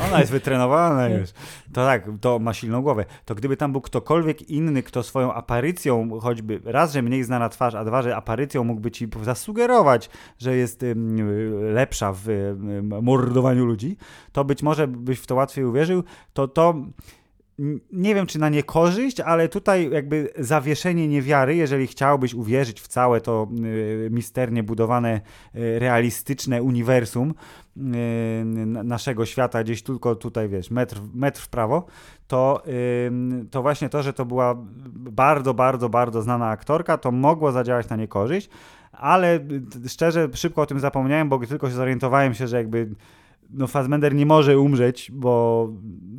Ona 0.08 0.20
jest 0.20 0.32
wytrenowana 0.32 1.08
już. 1.18 1.30
To 1.72 1.84
tak, 1.84 2.09
to 2.20 2.38
ma 2.38 2.55
silną 2.55 2.82
głowę. 2.82 3.05
To 3.24 3.34
gdyby 3.34 3.57
tam 3.57 3.72
był 3.72 3.80
ktokolwiek 3.80 4.51
inny, 4.51 4.82
kto 4.82 5.03
swoją 5.03 5.32
aparycją, 5.32 6.20
choćby 6.20 6.61
raz, 6.64 6.92
że 6.92 7.03
mniej 7.03 7.24
znana 7.24 7.48
twarz, 7.48 7.74
a 7.74 7.84
dwa, 7.84 8.03
że 8.03 8.16
aparycją 8.16 8.64
mógłby 8.64 8.90
ci 8.90 9.09
zasugerować, 9.22 10.11
że 10.38 10.57
jest 10.57 10.84
lepsza 11.72 12.12
w 12.12 12.55
mordowaniu 13.03 13.64
ludzi, 13.64 13.96
to 14.32 14.44
być 14.44 14.62
może 14.62 14.88
byś 14.88 15.18
w 15.18 15.26
to 15.26 15.34
łatwiej 15.34 15.64
uwierzył, 15.64 16.05
to 16.32 16.48
to 16.48 16.74
nie 17.92 18.14
wiem 18.14 18.26
czy 18.26 18.38
na 18.38 18.48
niekorzyść, 18.48 19.20
ale 19.20 19.48
tutaj 19.48 19.90
jakby 19.90 20.28
zawieszenie 20.38 21.08
niewiary, 21.08 21.56
jeżeli 21.56 21.86
chciałbyś 21.86 22.34
uwierzyć 22.34 22.80
w 22.80 22.88
całe 22.88 23.20
to 23.20 23.48
y, 23.64 24.08
misternie 24.11 24.62
budowane, 24.62 25.20
y, 25.54 25.78
realistyczne 25.78 26.62
uniwersum 26.62 27.34
y, 27.76 27.82
naszego 28.66 29.26
świata, 29.26 29.64
gdzieś 29.64 29.82
tylko 29.82 30.14
tutaj, 30.14 30.48
wiesz, 30.48 30.70
metr, 30.70 31.00
metr 31.14 31.40
w 31.40 31.48
prawo, 31.48 31.86
to, 32.26 32.62
to 33.50 33.62
właśnie 33.62 33.88
to, 33.88 34.02
że 34.02 34.12
to 34.12 34.24
była 34.24 34.54
bardzo, 34.94 35.54
bardzo, 35.54 35.88
bardzo 35.88 36.22
znana 36.22 36.48
aktorka, 36.48 36.98
to 36.98 37.12
mogło 37.12 37.52
zadziałać 37.52 37.88
na 37.88 37.96
niekorzyść, 37.96 38.50
ale 38.92 39.40
szczerze 39.88 40.28
szybko 40.34 40.62
o 40.62 40.66
tym 40.66 40.80
zapomniałem, 40.80 41.28
bo 41.28 41.38
tylko 41.38 41.68
się 41.68 41.74
zorientowałem 41.74 42.34
się, 42.34 42.46
że 42.46 42.56
jakby 42.56 42.90
no 43.53 43.66
Fassbender 43.66 44.14
nie 44.14 44.26
może 44.26 44.59
umrzeć, 44.59 45.11
bo 45.14 45.68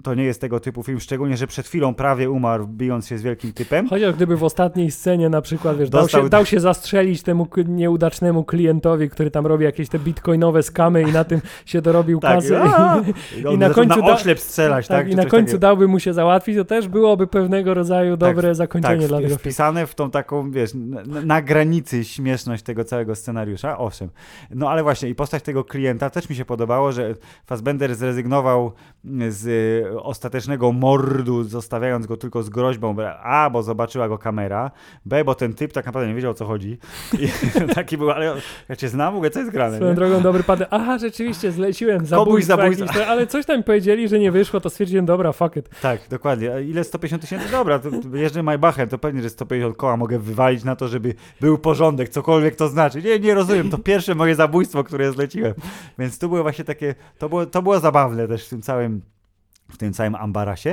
to 0.03 0.13
nie 0.13 0.23
jest 0.23 0.41
tego 0.41 0.59
typu 0.59 0.83
film, 0.83 0.99
szczególnie, 0.99 1.37
że 1.37 1.47
przed 1.47 1.67
chwilą 1.67 1.93
prawie 1.93 2.29
umarł, 2.29 2.67
bijąc 2.67 3.07
się 3.07 3.17
z 3.17 3.21
wielkim 3.21 3.53
typem. 3.53 3.87
Chociaż 3.87 4.15
gdyby 4.15 4.37
w 4.37 4.43
ostatniej 4.43 4.91
scenie 4.91 5.29
na 5.29 5.41
przykład, 5.41 5.77
wiesz, 5.77 5.89
Dostał... 5.89 6.21
dał, 6.21 6.25
się, 6.25 6.29
dał 6.29 6.45
się 6.45 6.59
zastrzelić 6.59 7.23
temu 7.23 7.47
nieudacznemu 7.67 8.43
klientowi, 8.43 9.09
który 9.09 9.31
tam 9.31 9.47
robi 9.47 9.65
jakieś 9.65 9.89
te 9.89 9.99
bitcoinowe 9.99 10.63
skamy 10.63 11.01
i 11.01 11.11
na 11.11 11.23
tym 11.23 11.41
się 11.65 11.81
dorobił 11.81 12.19
tak, 12.19 12.35
kasy. 12.35 12.55
I, 13.37 13.53
I, 13.53 13.57
na 13.57 13.69
końcu 13.69 13.99
na 13.99 14.13
oślep 14.13 14.39
strzelać, 14.39 14.87
tak? 14.87 14.97
tak 14.97 15.11
I 15.11 15.15
na 15.15 15.25
końcu 15.25 15.45
takiego. 15.45 15.59
dałby 15.59 15.87
mu 15.87 15.99
się 15.99 16.13
załatwić, 16.13 16.57
to 16.57 16.65
też 16.65 16.87
byłoby 16.87 17.27
pewnego 17.27 17.73
rodzaju 17.73 18.17
tak, 18.17 18.35
dobre 18.35 18.55
zakończenie 18.55 18.99
tak, 18.99 19.07
dla 19.07 19.21
tego 19.21 19.37
wpisane 19.37 19.87
w 19.87 19.95
tą 19.95 20.11
taką, 20.11 20.51
wiesz, 20.51 20.71
na, 20.73 21.21
na, 21.23 21.41
granicy 21.41 22.03
śmieszność 22.03 22.63
tego 22.63 22.83
całego 22.83 23.15
scenariusza, 23.15 23.77
owszem. 23.77 24.09
No 24.51 24.69
ale 24.69 24.83
właśnie 24.83 25.09
i 25.09 25.15
postać 25.15 25.43
tego 25.43 25.63
klienta 25.63 26.09
też 26.09 26.29
mi 26.29 26.35
się 26.35 26.45
podobało, 26.45 26.91
że 26.91 27.15
Fassbender 27.45 27.95
zrezygnował 27.95 28.71
z 29.29 29.85
ostatecznego 29.95 30.71
mordu, 30.71 31.43
zostawiając 31.43 32.05
go 32.07 32.17
tylko 32.17 32.43
z 32.43 32.49
groźbą 32.49 32.95
A, 33.23 33.49
bo 33.49 33.63
zobaczyła 33.63 34.07
go 34.09 34.17
kamera, 34.17 34.71
B, 35.05 35.23
bo 35.23 35.35
ten 35.35 35.53
typ 35.53 35.73
tak 35.73 35.85
naprawdę 35.85 36.09
nie 36.09 36.15
wiedział 36.15 36.31
o 36.31 36.33
co 36.33 36.45
chodzi. 36.45 36.77
I 37.19 37.27
taki 37.75 37.97
był, 37.97 38.11
ale 38.11 38.35
ja 38.69 38.75
cię 38.75 38.89
znam, 38.89 39.13
w 39.13 39.15
ogóle 39.15 39.29
co 39.29 39.39
jest 39.39 39.51
grane. 39.51 39.75
Swoją 39.75 39.91
nie? 39.91 39.95
drogą 39.95 40.21
dobry 40.21 40.43
padł. 40.43 40.65
Aha, 40.69 40.97
rzeczywiście, 40.97 41.51
zleciłem 41.51 42.05
zabójstwo 42.05 42.57
zabójstwo. 42.57 43.07
ale 43.07 43.27
coś 43.27 43.45
tam 43.45 43.63
powiedzieli, 43.63 44.07
że 44.07 44.19
nie 44.19 44.31
wyszło, 44.31 44.59
to 44.59 44.69
stwierdziłem, 44.69 45.05
dobra, 45.05 45.31
fuck 45.31 45.55
it. 45.55 45.69
Tak, 45.81 46.01
dokładnie. 46.09 46.53
A 46.53 46.59
ile 46.59 46.83
150 46.83 47.21
tysięcy? 47.21 47.51
Dobra, 47.51 47.79
to, 47.79 47.89
jeżdżę 48.13 48.43
Maybachem, 48.43 48.89
to 48.89 48.97
pewnie, 48.97 49.21
że 49.21 49.29
150 49.29 49.77
koła 49.77 49.97
mogę 49.97 50.19
wywalić 50.19 50.63
na 50.63 50.75
to, 50.75 50.87
żeby 50.87 51.13
był 51.41 51.57
porządek, 51.57 52.09
cokolwiek 52.09 52.55
to 52.55 52.69
znaczy. 52.69 53.01
Nie, 53.01 53.19
nie 53.19 53.33
rozumiem, 53.33 53.69
to 53.69 53.77
pierwsze 53.77 54.15
moje 54.15 54.35
zabójstwo, 54.35 54.83
które 54.83 55.11
zleciłem. 55.11 55.53
Więc 55.99 56.17
to 56.17 56.27
było 56.27 56.43
właśnie 56.43 56.65
takie, 56.65 56.95
to 57.17 57.29
było, 57.29 57.45
to 57.45 57.61
było 57.61 57.79
zabawne 57.79 58.27
też 58.27 58.45
w 58.45 58.49
tym 58.49 58.61
całym 58.61 59.01
w 59.71 59.77
tym 59.77 59.93
całym 59.93 60.15
ambarasie. 60.15 60.69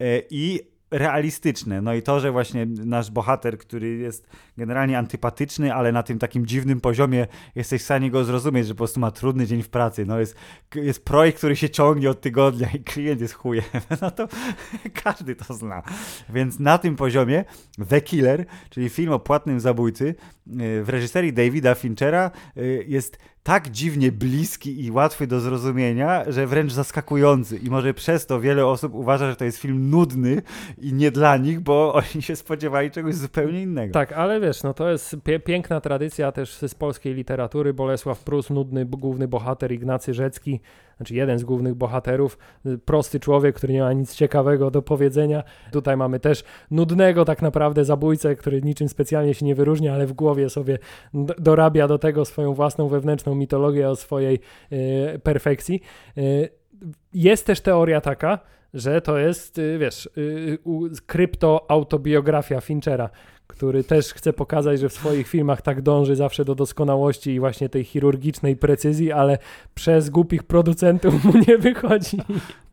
E, 0.00 0.22
I 0.30 0.60
realistyczne. 0.90 1.82
No 1.82 1.94
i 1.94 2.02
to, 2.02 2.20
że 2.20 2.32
właśnie 2.32 2.66
nasz 2.66 3.10
bohater, 3.10 3.58
który 3.58 3.96
jest 3.96 4.28
generalnie 4.56 4.98
antypatyczny, 4.98 5.74
ale 5.74 5.92
na 5.92 6.02
tym 6.02 6.18
takim 6.18 6.46
dziwnym 6.46 6.80
poziomie 6.80 7.26
jesteś 7.54 7.82
w 7.82 7.84
stanie 7.84 8.10
go 8.10 8.24
zrozumieć, 8.24 8.66
że 8.66 8.74
po 8.74 8.78
prostu 8.78 9.00
ma 9.00 9.10
trudny 9.10 9.46
dzień 9.46 9.62
w 9.62 9.68
pracy. 9.68 10.06
No 10.06 10.20
jest, 10.20 10.36
jest 10.74 11.04
projekt, 11.04 11.38
który 11.38 11.56
się 11.56 11.70
ciągnie 11.70 12.10
od 12.10 12.20
tygodnia 12.20 12.68
i 12.74 12.80
klient 12.80 13.20
jest 13.20 13.34
chujem. 13.34 13.64
No 14.02 14.10
to 14.10 14.28
każdy 15.04 15.36
to 15.36 15.54
zna. 15.54 15.82
Więc 16.28 16.58
na 16.58 16.78
tym 16.78 16.96
poziomie 16.96 17.44
The 17.88 18.00
Killer, 18.00 18.44
czyli 18.70 18.88
film 18.88 19.12
o 19.12 19.18
płatnym 19.18 19.60
zabójcy 19.60 20.08
e, 20.08 20.82
w 20.82 20.88
reżyserii 20.88 21.32
Davida 21.32 21.74
Finchera 21.74 22.30
e, 22.56 22.62
jest 22.66 23.18
tak 23.48 23.70
dziwnie 23.70 24.12
bliski 24.12 24.84
i 24.84 24.90
łatwy 24.90 25.26
do 25.26 25.40
zrozumienia, 25.40 26.24
że 26.26 26.46
wręcz 26.46 26.72
zaskakujący. 26.72 27.56
I 27.56 27.70
może 27.70 27.94
przez 27.94 28.26
to 28.26 28.40
wiele 28.40 28.66
osób 28.66 28.94
uważa, 28.94 29.30
że 29.30 29.36
to 29.36 29.44
jest 29.44 29.58
film 29.58 29.90
nudny 29.90 30.42
i 30.78 30.92
nie 30.92 31.10
dla 31.10 31.36
nich, 31.36 31.60
bo 31.60 31.92
oni 32.14 32.22
się 32.22 32.36
spodziewali 32.36 32.90
czegoś 32.90 33.14
zupełnie 33.14 33.62
innego. 33.62 33.92
Tak, 33.92 34.12
ale 34.12 34.40
wiesz, 34.40 34.62
no 34.62 34.74
to 34.74 34.90
jest 34.90 35.16
pie 35.24 35.40
piękna 35.40 35.80
tradycja 35.80 36.32
też 36.32 36.54
z 36.54 36.74
polskiej 36.74 37.14
literatury. 37.14 37.74
Bolesław 37.74 38.24
Prus, 38.24 38.50
nudny 38.50 38.86
główny 38.86 39.28
bohater 39.28 39.72
Ignacy 39.72 40.14
Rzecki, 40.14 40.60
znaczy 40.98 41.14
jeden 41.14 41.38
z 41.38 41.44
głównych 41.44 41.74
bohaterów, 41.74 42.38
prosty 42.84 43.20
człowiek, 43.20 43.56
który 43.56 43.72
nie 43.72 43.80
ma 43.80 43.92
nic 43.92 44.14
ciekawego 44.14 44.70
do 44.70 44.82
powiedzenia. 44.82 45.42
Tutaj 45.72 45.96
mamy 45.96 46.20
też 46.20 46.44
nudnego 46.70 47.24
tak 47.24 47.42
naprawdę 47.42 47.84
zabójcę, 47.84 48.36
który 48.36 48.62
niczym 48.62 48.88
specjalnie 48.88 49.34
się 49.34 49.46
nie 49.46 49.54
wyróżnia, 49.54 49.94
ale 49.94 50.06
w 50.06 50.12
głowie 50.12 50.50
sobie 50.50 50.78
dorabia 51.38 51.88
do 51.88 51.98
tego 51.98 52.24
swoją 52.24 52.54
własną 52.54 52.88
wewnętrzną 52.88 53.34
mitologię 53.34 53.88
o 53.88 53.96
swojej 53.96 54.40
y, 54.72 55.18
perfekcji. 55.18 55.80
Y, 56.18 56.48
jest 57.14 57.46
też 57.46 57.60
teoria 57.60 58.00
taka, 58.00 58.38
że 58.74 59.00
to 59.00 59.18
jest, 59.18 59.58
y, 59.58 59.78
wiesz, 59.78 60.10
kryptoautobiografia 61.06 62.60
Finchera, 62.60 63.10
który 63.48 63.84
też 63.84 64.14
chce 64.14 64.32
pokazać, 64.32 64.80
że 64.80 64.88
w 64.88 64.92
swoich 64.92 65.28
filmach 65.28 65.62
tak 65.62 65.82
dąży 65.82 66.16
zawsze 66.16 66.44
do 66.44 66.54
doskonałości 66.54 67.30
i 67.30 67.40
właśnie 67.40 67.68
tej 67.68 67.84
chirurgicznej 67.84 68.56
precyzji, 68.56 69.12
ale 69.12 69.38
przez 69.74 70.10
głupich 70.10 70.42
producentów 70.42 71.24
mu 71.24 71.32
nie 71.48 71.58
wychodzi. 71.58 72.16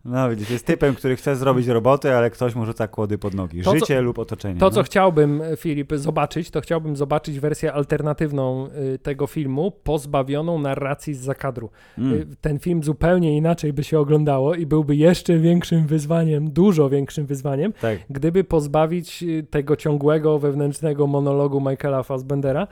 No 0.05 0.29
widzisz, 0.29 0.49
jest 0.49 0.65
typem, 0.65 0.95
który 0.95 1.15
chce 1.15 1.35
zrobić 1.35 1.67
robotę, 1.67 2.17
ale 2.17 2.29
ktoś 2.29 2.55
mu 2.55 2.65
rzuca 2.65 2.87
kłody 2.87 3.17
pod 3.17 3.33
nogi. 3.33 3.61
To, 3.61 3.71
Życie 3.71 3.95
co, 3.95 4.01
lub 4.01 4.19
otoczenie. 4.19 4.59
To, 4.59 4.65
no? 4.65 4.71
co 4.71 4.83
chciałbym, 4.83 5.41
Filip, 5.57 5.93
zobaczyć, 5.95 6.51
to 6.51 6.61
chciałbym 6.61 6.95
zobaczyć 6.95 7.39
wersję 7.39 7.73
alternatywną 7.73 8.67
y, 8.93 8.99
tego 8.99 9.27
filmu, 9.27 9.71
pozbawioną 9.71 10.59
narracji 10.59 11.13
z 11.13 11.19
zakadru. 11.19 11.69
Mm. 11.97 12.13
Y, 12.13 12.25
ten 12.41 12.59
film 12.59 12.83
zupełnie 12.83 13.37
inaczej 13.37 13.73
by 13.73 13.83
się 13.83 13.99
oglądało 13.99 14.55
i 14.55 14.65
byłby 14.65 14.95
jeszcze 14.95 15.39
większym 15.39 15.87
wyzwaniem, 15.87 16.51
dużo 16.51 16.89
większym 16.89 17.25
wyzwaniem, 17.25 17.73
tak. 17.73 17.99
gdyby 18.09 18.43
pozbawić 18.43 19.23
y, 19.23 19.47
tego 19.49 19.75
ciągłego 19.75 20.39
wewnętrznego 20.39 21.07
monologu 21.07 21.61
Michaela 21.61 22.03
Fassbendera 22.03 22.67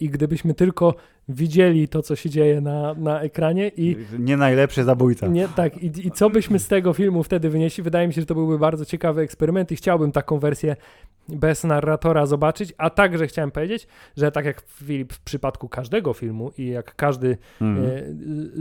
i 0.00 0.08
gdybyśmy 0.08 0.54
tylko 0.54 0.94
widzieli 1.28 1.88
to, 1.88 2.02
co 2.02 2.16
się 2.16 2.30
dzieje 2.30 2.60
na, 2.60 2.94
na 2.94 3.20
ekranie 3.20 3.70
i... 3.76 3.96
Nie 4.18 4.36
najlepszy 4.36 4.84
zabójca. 4.84 5.26
Nie, 5.26 5.48
tak, 5.48 5.82
i, 5.82 6.06
i 6.06 6.10
co 6.10 6.30
byśmy 6.30 6.58
z 6.62 6.68
tego 6.68 6.92
filmu 6.92 7.22
wtedy 7.22 7.50
wynieśli? 7.50 7.82
Wydaje 7.82 8.08
mi 8.08 8.14
się, 8.14 8.20
że 8.20 8.26
to 8.26 8.34
byłby 8.34 8.58
bardzo 8.58 8.84
ciekawy 8.84 9.22
eksperyment 9.22 9.72
i 9.72 9.76
chciałbym 9.76 10.12
taką 10.12 10.38
wersję 10.38 10.76
bez 11.28 11.64
narratora 11.64 12.26
zobaczyć, 12.26 12.74
a 12.78 12.90
także 12.90 13.26
chciałem 13.26 13.50
powiedzieć, 13.50 13.86
że 14.16 14.32
tak 14.32 14.44
jak 14.44 14.60
Filip 14.60 15.12
w 15.12 15.20
przypadku 15.20 15.68
każdego 15.68 16.12
filmu 16.12 16.50
i 16.58 16.66
jak 16.66 16.96
każdy 16.96 17.38
mm. 17.60 17.84
e, 17.84 17.88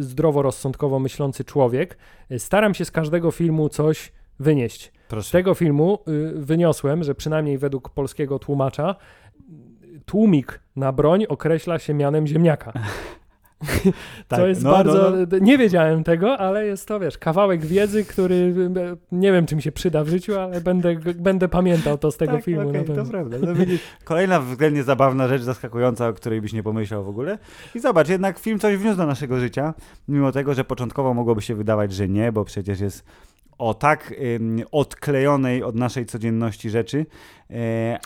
zdroworozsądkowo 0.04 1.00
myślący 1.00 1.44
człowiek, 1.44 1.98
e, 2.30 2.40
staram 2.40 2.74
się 2.74 2.86
z 2.86 2.92
każdego 2.92 3.32
filmu 3.32 3.70
coś 3.70 4.12
wynieść. 4.40 4.92
Proszę. 5.08 5.30
Z 5.30 5.32
tego 5.32 5.54
filmu 5.54 6.00
y, 6.08 6.34
wyniosłem, 6.36 7.04
że 7.04 7.16
przynajmniej 7.16 7.58
według 7.58 7.90
polskiego 7.90 8.40
tłumacza 8.40 8.96
tłumik 10.06 10.60
na 10.76 10.92
broń 10.92 11.26
określa 11.30 11.80
się 11.80 11.94
mianem 11.94 12.28
ziemniaka. 12.28 12.74
tak, 14.28 14.40
to 14.40 14.48
jest 14.48 14.64
no, 14.64 14.72
bardzo. 14.72 15.12
No, 15.12 15.18
no. 15.32 15.38
Nie 15.42 15.58
wiedziałem 15.58 16.04
tego, 16.04 16.38
ale 16.38 16.66
jest 16.66 16.88
to, 16.88 17.00
wiesz, 17.00 17.18
kawałek 17.18 17.66
wiedzy, 17.66 18.06
który 18.06 18.54
nie 19.12 19.32
wiem, 19.32 19.46
czy 19.46 19.56
mi 19.56 19.62
się 19.62 19.72
przyda 19.72 20.04
w 20.04 20.08
życiu, 20.08 20.40
ale 20.40 20.62
będę, 20.62 20.96
będę 21.16 21.48
pamiętał 21.48 21.98
to 21.98 22.12
z 22.12 22.18
tego 22.18 22.34
tak, 22.34 22.44
filmu. 22.44 22.70
Okay, 22.70 22.84
to 22.84 23.06
prawda. 23.06 23.38
No, 23.42 23.48
kolejna 24.04 24.40
względnie 24.40 24.84
zabawna 24.84 25.28
rzecz, 25.28 25.42
zaskakująca, 25.42 26.08
o 26.08 26.14
której 26.14 26.42
byś 26.42 26.54
nie 26.54 26.64
pomyślał 26.64 27.04
w 27.04 27.10
ogóle. 27.10 27.38
I 27.76 27.80
zobacz, 27.80 28.10
jednak 28.10 28.40
film 28.40 28.60
coś 28.60 28.78
wniósł 28.78 28.98
do 28.98 29.06
naszego 29.06 29.40
życia, 29.40 29.74
mimo 30.08 30.32
tego, 30.32 30.54
że 30.54 30.64
początkowo 30.64 31.14
mogłoby 31.14 31.42
się 31.42 31.56
wydawać, 31.56 31.94
że 31.94 32.10
nie, 32.10 32.32
bo 32.32 32.46
przecież 32.46 32.80
jest 32.80 33.06
o 33.62 33.74
tak 33.74 34.14
odklejonej 34.72 35.64
od 35.64 35.76
naszej 35.76 36.06
codzienności 36.06 36.70
rzeczy, 36.70 37.06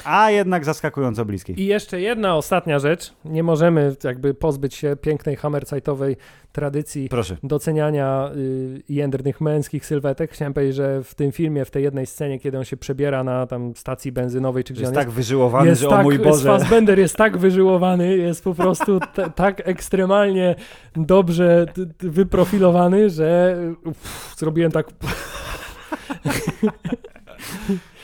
a 0.03 0.31
jednak 0.31 0.65
zaskakująco 0.65 1.25
bliskiej. 1.25 1.61
I 1.61 1.65
jeszcze 1.65 2.01
jedna 2.01 2.35
ostatnia 2.35 2.79
rzecz. 2.79 3.13
Nie 3.25 3.43
możemy 3.43 3.95
jakby 4.03 4.33
pozbyć 4.33 4.75
się 4.75 4.95
pięknej 5.01 5.35
hammerzeitowej 5.35 6.17
tradycji 6.51 7.09
Proszę. 7.09 7.37
doceniania 7.43 8.31
y, 8.35 8.83
jędrnych 8.89 9.41
męskich 9.41 9.85
sylwetek. 9.85 10.31
Chciałem 10.31 10.53
powiedzieć, 10.53 10.75
że 10.75 11.03
w 11.03 11.15
tym 11.15 11.31
filmie, 11.31 11.65
w 11.65 11.71
tej 11.71 11.83
jednej 11.83 12.05
scenie, 12.05 12.39
kiedy 12.39 12.57
on 12.57 12.63
się 12.63 12.77
przebiera 12.77 13.23
na 13.23 13.47
tam 13.47 13.75
stacji 13.75 14.11
benzynowej, 14.11 14.63
czy 14.63 14.73
gdzie 14.73 14.81
jest 14.81 14.89
on 14.89 14.95
tak 14.95 15.07
jest, 15.07 15.15
wyżyłowany, 15.15 15.69
jest 15.69 15.81
że 15.81 15.87
tak, 15.87 15.99
o 15.99 16.03
mój 16.03 16.19
Boże. 16.19 16.47
Fassbender 16.47 16.99
jest 16.99 17.15
tak 17.15 17.37
wyżyłowany, 17.37 18.17
jest 18.17 18.43
po 18.43 18.53
prostu 18.53 18.99
tak 19.35 19.67
ekstremalnie 19.67 20.55
dobrze 20.95 21.65
wyprofilowany, 21.99 23.09
że 23.09 23.57
uff, 23.83 24.35
zrobiłem 24.37 24.71
tak 24.71 24.87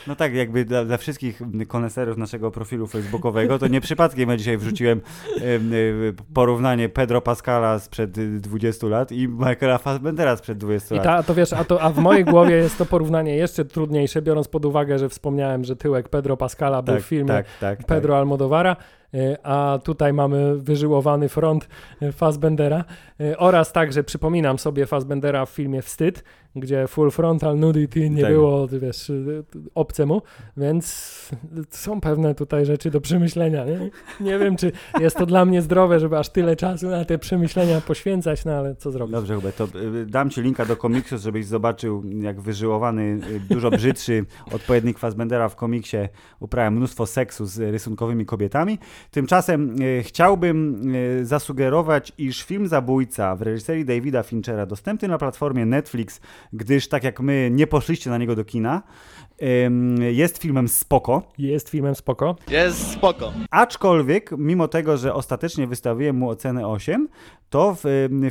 No 0.08 0.16
tak, 0.16 0.34
jakby 0.34 0.66
dla, 0.66 0.86
dla 0.86 0.98
wszystkich 0.98 1.42
koneserów 1.68 2.18
naszego 2.18 2.52
profilu 2.52 2.88
facebookowego, 2.88 3.60
to 3.60 3.68
nie 3.68 3.82
przypadkiem 3.82 4.30
ja 4.30 4.38
dzisiaj 4.38 4.58
wrzuciłem 4.58 5.02
porównanie 6.34 6.90
Pedro 6.90 7.22
Pascala 7.22 7.80
sprzed 7.80 8.40
20 8.40 8.88
lat 8.88 9.12
i 9.12 9.28
Michaela 9.28 9.78
Fassbendera 9.78 10.38
sprzed 10.38 10.58
20 10.58 10.96
lat. 10.96 11.04
I 11.04 11.08
ta, 11.08 11.24
to 11.24 11.34
wiesz, 11.34 11.54
a, 11.54 11.64
to, 11.64 11.82
a 11.82 11.90
w 11.90 11.98
mojej 11.98 12.26
głowie 12.26 12.56
jest 12.56 12.78
to 12.78 12.86
porównanie 12.86 13.36
jeszcze 13.36 13.66
trudniejsze, 13.66 14.22
biorąc 14.22 14.48
pod 14.48 14.66
uwagę, 14.66 15.00
że 15.00 15.10
wspomniałem, 15.10 15.64
że 15.64 15.76
tyłek 15.76 16.10
Pedro 16.10 16.38
Pascala 16.38 16.82
był 16.82 16.96
tak, 16.96 17.04
w 17.04 17.08
filmie 17.08 17.28
tak, 17.28 17.46
tak, 17.60 17.86
Pedro 17.86 18.18
Almodovara. 18.18 18.76
E, 19.14 19.46
a 19.46 19.80
tutaj 19.84 20.14
mamy 20.14 20.58
wyżyłowany 20.58 21.30
front 21.30 21.68
e, 22.02 22.12
Fassbendera 22.12 22.84
e, 23.20 23.38
oraz 23.38 23.72
także 23.72 24.04
przypominam 24.04 24.60
sobie 24.60 24.86
Fassbendera 24.86 25.46
w 25.46 25.50
filmie 25.50 25.82
Wstyd, 25.82 26.24
gdzie 26.56 26.88
full 26.88 27.12
frontal 27.12 27.60
nudity 27.60 28.10
nie 28.10 28.22
tak. 28.22 28.32
było, 28.32 28.68
wiesz, 28.68 29.12
obcemu, 29.76 30.22
więc 30.58 31.12
są 31.70 32.02
pewne 32.02 32.36
tutaj 32.36 32.66
rzeczy 32.66 32.92
do 32.92 33.02
przemyślenia. 33.02 33.66
Nie? 33.66 33.90
nie 34.20 34.40
wiem, 34.40 34.58
czy 34.58 34.72
jest 35.00 35.18
to 35.18 35.26
dla 35.26 35.46
mnie 35.46 35.62
zdrowe, 35.62 36.00
żeby 36.00 36.18
aż 36.18 36.30
tyle 36.30 36.56
czasu 36.56 36.90
na 36.90 37.06
te 37.06 37.18
przemyślenia 37.18 37.82
poświęcać, 37.82 38.46
no 38.46 38.52
ale 38.52 38.76
co 38.76 38.92
zrobić. 38.92 39.12
Dobrze, 39.12 39.36
Hubert, 39.36 39.58
to 39.58 39.68
dam 40.06 40.30
ci 40.30 40.42
linka 40.42 40.66
do 40.66 40.78
komiksu, 40.78 41.18
żebyś 41.18 41.46
zobaczył, 41.46 42.04
jak 42.22 42.42
wyżyłowany, 42.42 43.20
dużo 43.50 43.72
brzydszy 43.72 44.26
odpowiednik 44.56 45.00
Fassbendera 45.00 45.50
w 45.50 45.56
komiksie 45.56 45.98
uprawia 46.40 46.72
mnóstwo 46.72 47.06
seksu 47.06 47.46
z 47.46 47.60
rysunkowymi 47.60 48.26
kobietami. 48.26 48.80
Tymczasem 49.12 49.76
e, 50.00 50.04
chciałbym 50.04 50.82
e, 51.22 51.26
zasugerować, 51.26 52.12
iż 52.18 52.44
film 52.44 52.68
Zabójca 52.68 53.36
w 53.36 53.42
reżyserii 53.42 53.86
Davida 53.86 54.24
Finchera, 54.24 54.66
dostępny 54.66 55.08
na 55.08 55.18
platformie 55.18 55.66
Netflix, 55.66 56.22
gdyż 56.54 56.88
tak 56.88 57.04
jak 57.04 57.20
my 57.20 57.50
nie 57.54 57.68
poszliście 57.68 58.10
na 58.10 58.18
niego 58.18 58.36
do 58.36 58.46
kina, 58.46 58.82
jest 60.12 60.38
filmem 60.38 60.68
spoko. 60.68 61.24
Jest 61.38 61.70
filmem 61.70 61.96
spoko. 61.96 62.36
Jest 62.48 62.92
spoko. 62.92 63.34
Aczkolwiek, 63.50 64.32
mimo 64.38 64.68
tego, 64.68 64.98
że 64.98 65.14
ostatecznie 65.14 65.68
wystawiłem 65.68 66.16
mu 66.16 66.30
ocenę 66.30 66.68
8, 66.68 67.08
to 67.50 67.78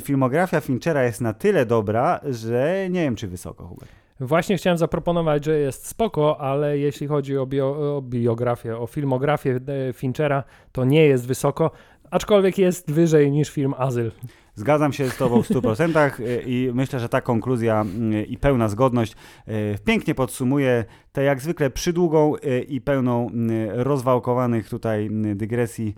filmografia 0.00 0.60
Finchera 0.60 1.04
jest 1.04 1.20
na 1.20 1.32
tyle 1.32 1.66
dobra, 1.66 2.20
że 2.30 2.86
nie 2.90 3.00
wiem, 3.00 3.16
czy 3.16 3.28
wysoko, 3.28 3.66
Hubert. 3.66 3.99
Właśnie 4.20 4.56
chciałem 4.56 4.78
zaproponować, 4.78 5.44
że 5.44 5.58
jest 5.58 5.86
spoko, 5.86 6.40
ale 6.40 6.78
jeśli 6.78 7.06
chodzi 7.06 7.38
o, 7.38 7.46
bio, 7.46 7.96
o 7.96 8.02
biografię, 8.02 8.78
o 8.78 8.86
filmografię 8.86 9.60
e, 9.88 9.92
Finchera, 9.92 10.44
to 10.72 10.84
nie 10.84 11.06
jest 11.06 11.26
wysoko, 11.26 11.70
aczkolwiek 12.10 12.58
jest 12.58 12.92
wyżej 12.92 13.30
niż 13.30 13.50
film 13.50 13.74
Azyl. 13.78 14.12
Zgadzam 14.54 14.92
się 14.92 15.10
z 15.10 15.16
Tobą 15.16 15.42
w 15.42 15.48
100% 15.48 16.10
e, 16.20 16.42
i 16.42 16.70
myślę, 16.74 17.00
że 17.00 17.08
ta 17.08 17.20
konkluzja 17.20 17.84
i 18.28 18.38
pełna 18.38 18.68
zgodność 18.68 19.12
e, 19.46 19.78
pięknie 19.78 20.14
podsumuje 20.14 20.84
tę 21.12 21.22
jak 21.22 21.40
zwykle 21.40 21.70
przydługą 21.70 22.34
i 22.68 22.80
pełną 22.80 23.30
rozwałkowanych 23.74 24.68
tutaj 24.68 25.08
dygresji 25.34 25.94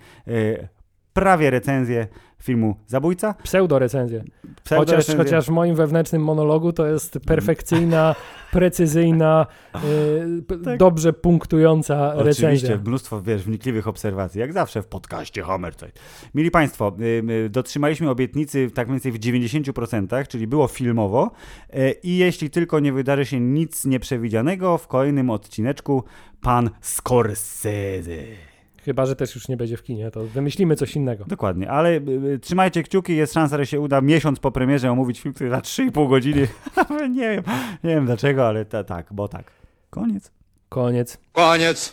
prawie 1.12 1.50
recenzję 1.50 2.06
filmu 2.42 2.76
Zabójca. 2.86 3.34
Pseudo-recenzję. 3.42 4.24
Pseudo 4.64 4.96
chociaż, 4.96 5.16
chociaż 5.16 5.46
w 5.46 5.50
moim 5.50 5.74
wewnętrznym 5.74 6.22
monologu 6.22 6.72
to 6.72 6.86
jest 6.86 7.18
perfekcyjna, 7.26 8.14
precyzyjna, 8.52 9.46
yy, 9.74 10.58
tak. 10.64 10.78
dobrze 10.78 11.12
punktująca 11.12 12.14
Oczywiście, 12.14 12.24
recenzja. 12.24 12.68
Oczywiście, 12.68 12.88
mnóstwo, 12.88 13.22
wiesz, 13.22 13.42
wnikliwych 13.42 13.88
obserwacji, 13.88 14.40
jak 14.40 14.52
zawsze 14.52 14.82
w 14.82 14.86
podcaście 14.86 15.42
Homerzeit. 15.42 16.00
Mili 16.34 16.50
Państwo, 16.50 16.96
yy, 16.98 17.48
dotrzymaliśmy 17.48 18.10
obietnicy 18.10 18.70
tak 18.74 18.88
mniej 18.88 19.00
więcej 19.00 19.12
w 19.12 19.18
90%, 19.18 20.26
czyli 20.28 20.46
było 20.46 20.68
filmowo 20.68 21.30
yy, 21.72 21.94
i 22.02 22.16
jeśli 22.16 22.50
tylko 22.50 22.80
nie 22.80 22.92
wydarzy 22.92 23.26
się 23.26 23.40
nic 23.40 23.84
nieprzewidzianego, 23.84 24.78
w 24.78 24.86
kolejnym 24.86 25.30
odcineczku 25.30 26.04
pan 26.40 26.70
Scorsese. 26.80 28.51
Chyba, 28.84 29.06
że 29.06 29.16
też 29.16 29.34
już 29.34 29.48
nie 29.48 29.56
będzie 29.56 29.76
w 29.76 29.82
kinie, 29.82 30.10
to 30.10 30.24
wymyślimy 30.24 30.76
coś 30.76 30.96
innego. 30.96 31.24
Dokładnie, 31.24 31.70
ale 31.70 31.90
y, 31.90 32.02
y 32.34 32.38
trzymajcie 32.38 32.82
kciuki, 32.82 33.16
jest 33.16 33.34
szansa, 33.34 33.56
że 33.56 33.66
się 33.66 33.80
uda 33.80 34.00
miesiąc 34.00 34.38
po 34.40 34.52
premierze 34.52 34.90
omówić 34.90 35.20
film, 35.20 35.34
który 35.34 35.50
za 35.50 35.58
3,5 35.58 36.08
godziny. 36.08 36.48
nie 37.16 37.30
wiem, 37.30 37.42
nie 37.84 37.94
wiem 37.94 38.06
dlaczego, 38.06 38.48
ale 38.48 38.64
ta, 38.64 38.84
tak, 38.84 39.06
bo 39.10 39.28
tak. 39.28 39.52
Koniec. 39.90 40.30
Koniec. 40.68 41.18
Koniec. 41.32 41.90